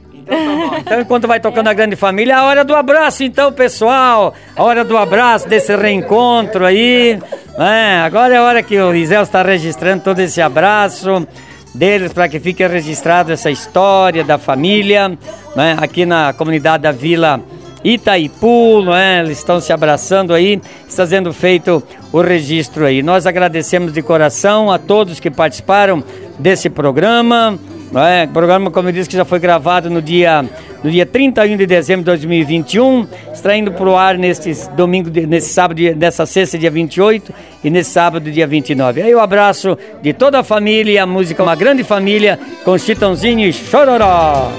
Então, 0.79 1.01
enquanto 1.01 1.27
vai 1.27 1.41
tocando 1.41 1.69
a 1.69 1.73
grande 1.75 1.97
família, 1.97 2.39
a 2.39 2.45
hora 2.45 2.65
do 2.65 2.75
abraço, 2.75 3.25
então, 3.25 3.53
pessoal. 3.53 4.35
A 4.55 4.63
hora 4.63 4.85
do 4.85 4.97
abraço, 4.97 5.49
desse 5.49 5.75
reencontro 5.75 6.65
aí. 6.65 7.19
É, 7.59 8.01
agora 8.01 8.35
é 8.35 8.37
a 8.37 8.43
hora 8.43 8.63
que 8.63 8.79
o 8.79 8.95
Isel 8.95 9.23
está 9.23 9.43
registrando 9.43 10.05
todo 10.05 10.21
esse 10.21 10.41
abraço 10.41 11.27
deles 11.75 12.13
para 12.13 12.29
que 12.29 12.41
fique 12.41 12.67
registrado 12.67 13.33
essa 13.33 13.51
história 13.51 14.25
da 14.25 14.39
família, 14.39 15.17
né? 15.55 15.77
Aqui 15.81 16.05
na 16.07 16.33
comunidade 16.33 16.83
da 16.83 16.93
Vila 16.93 17.41
Itaipu, 17.85 18.83
não 18.83 18.95
é? 18.95 19.21
Eles 19.21 19.39
estão 19.39 19.61
se 19.61 19.73
abraçando 19.73 20.35
aí, 20.35 20.61
está 20.89 21.07
sendo 21.07 21.33
feito 21.33 21.83
o 22.13 22.21
registro 22.21 22.85
aí. 22.85 23.03
Nós 23.03 23.27
agradecemos 23.27 23.93
de 23.93 24.03
coração 24.03 24.71
a 24.71 24.79
todos 24.79 25.21
que 25.21 25.31
participaram 25.31 26.03
desse 26.39 26.69
programa. 26.69 27.59
É? 27.95 28.27
Programa, 28.27 28.71
como 28.71 28.89
eu 28.89 28.93
disse, 28.93 29.09
que 29.09 29.17
já 29.17 29.25
foi 29.25 29.39
gravado 29.39 29.89
no 29.89 30.03
dia, 30.03 30.45
no 30.85 30.91
dia 30.91 31.07
31 31.07 31.57
de 31.57 31.67
dezembro 31.67 32.01
de 32.01 32.07
2021, 32.07 33.07
extraindo 33.33 33.73
para 33.73 33.89
o 33.89 33.97
ar 33.97 34.19
neste 34.19 34.53
domingo, 34.77 35.11
nesse 35.27 35.49
sábado, 35.49 35.81
nessa 35.97 36.27
sexta, 36.27 36.59
dia 36.59 36.71
28, 36.71 37.33
e 37.65 37.71
nesse 37.71 37.91
sábado, 37.91 38.31
dia 38.31 38.47
29. 38.47 39.03
Aí 39.03 39.15
o 39.15 39.21
abraço 39.21 39.77
de 40.03 40.13
toda 40.13 40.41
a 40.41 40.45
família, 40.45 41.03
a 41.03 41.07
música 41.07 41.43
Uma 41.43 41.55
Grande 41.55 41.83
Família, 41.83 42.39
com 42.65 42.77
Chitãozinho 42.77 43.49
e 43.49 43.53
Chororó. 43.53 44.53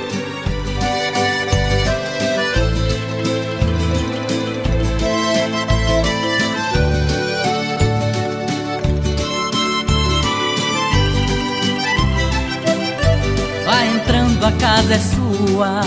Entrando, 14.49 14.55
a 14.55 14.59
casa 14.59 14.93
é 14.93 14.99
sua. 14.99 15.81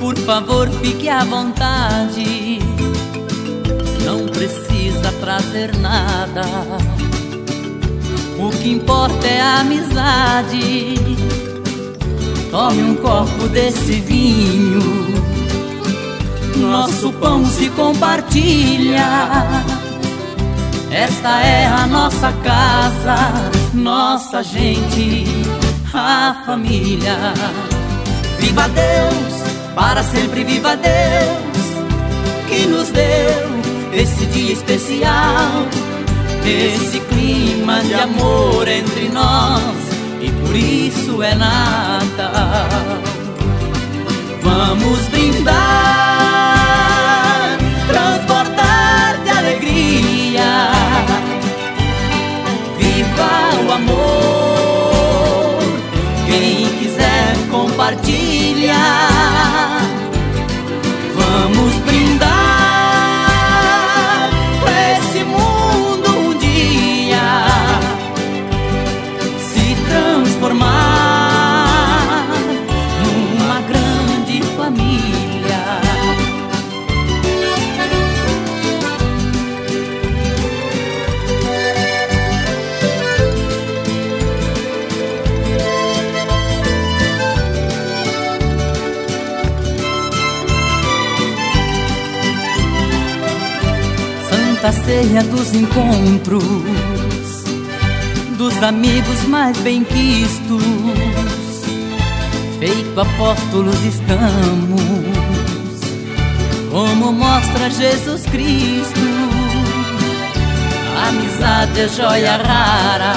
Por 0.00 0.16
favor, 0.18 0.68
fique 0.82 1.08
à 1.08 1.24
vontade. 1.24 2.58
Não 4.04 4.26
precisa 4.26 5.12
trazer 5.20 5.74
nada. 5.78 6.42
O 8.38 8.50
que 8.50 8.70
importa 8.70 9.26
é 9.26 9.40
a 9.40 9.60
amizade. 9.60 10.98
Tome 12.50 12.82
um 12.82 12.94
copo 12.96 13.48
desse 13.48 14.00
vinho. 14.00 15.14
Nosso 16.56 17.12
pão 17.14 17.44
se 17.46 17.68
compartilha. 17.70 19.64
Esta 20.90 21.40
é 21.40 21.66
a 21.66 21.88
nossa 21.88 22.32
casa, 22.32 23.16
nossa 23.74 24.44
gente, 24.44 25.24
a 25.94 26.42
família. 26.44 27.16
Viva 28.38 28.68
Deus, 28.68 29.42
para 29.74 30.02
sempre 30.02 30.44
viva 30.44 30.76
Deus, 30.76 31.66
que 32.48 32.66
nos 32.66 32.88
deu 32.90 33.64
esse 33.92 34.26
dia 34.26 34.52
especial, 34.52 35.66
esse 36.44 37.00
clima 37.00 37.80
de 37.80 37.94
amor 37.94 38.68
entre 38.68 39.08
nós, 39.08 39.62
e 40.20 40.30
por 40.30 40.54
isso 40.54 41.22
é 41.22 41.34
Natal. 41.34 42.34
Vamos 44.42 45.00
brindar, 45.08 45.54
transbordar 47.86 49.22
de 49.24 49.30
alegria. 49.30 50.70
Viva 52.78 53.30
o 53.66 53.72
amor, 53.72 54.43
compartilha. 57.84 59.13
Santa 94.64 94.72
Ceia 94.84 95.22
dos 95.24 95.52
encontros 95.52 96.42
dos 98.38 98.62
amigos 98.62 99.22
mais 99.28 99.58
bem 99.58 99.84
quistos, 99.84 100.62
feito 102.58 102.98
apóstolos 102.98 103.76
estamos, 103.84 104.80
como 106.70 107.12
mostra 107.12 107.68
Jesus 107.68 108.22
Cristo. 108.22 109.00
A 110.96 111.08
amizade 111.08 111.80
é 111.80 111.88
joia 111.88 112.38
rara 112.38 113.12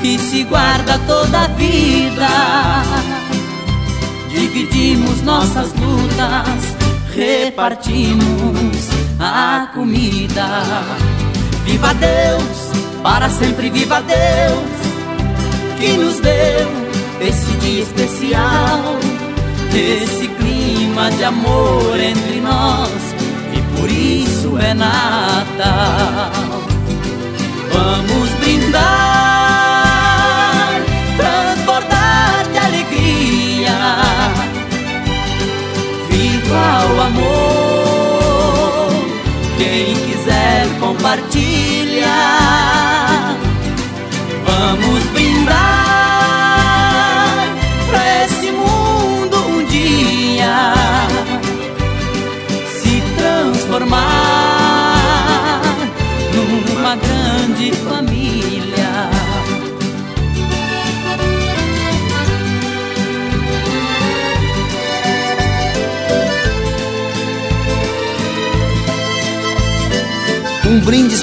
que 0.00 0.20
se 0.20 0.44
guarda 0.44 1.00
toda 1.00 1.46
a 1.46 1.48
vida. 1.48 2.28
Dividimos 4.30 5.20
nossas 5.22 5.72
lutas, 5.72 6.76
repartimos 7.12 8.67
a 9.18 9.68
comida. 9.74 10.62
Viva 11.64 11.92
Deus, 11.94 13.02
para 13.02 13.28
sempre 13.28 13.68
viva 13.70 14.00
Deus, 14.00 15.78
que 15.78 15.92
nos 15.96 16.20
deu 16.20 16.68
esse 17.20 17.52
dia 17.58 17.82
especial, 17.82 18.98
esse 19.74 20.28
clima 20.28 21.10
de 21.10 21.24
amor 21.24 22.00
entre 22.00 22.40
nós, 22.40 22.90
e 23.54 23.78
por 23.78 23.90
isso 23.90 24.58
é 24.58 24.72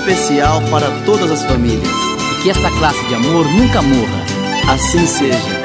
especial 0.05 0.61
para 0.69 0.87
todas 1.03 1.31
as 1.31 1.43
famílias. 1.45 1.89
E 2.31 2.43
que 2.43 2.49
esta 2.51 2.69
classe 2.77 3.03
de 3.07 3.15
amor 3.15 3.45
nunca 3.47 3.81
morra. 3.81 4.23
Assim 4.71 5.05
seja. 5.07 5.64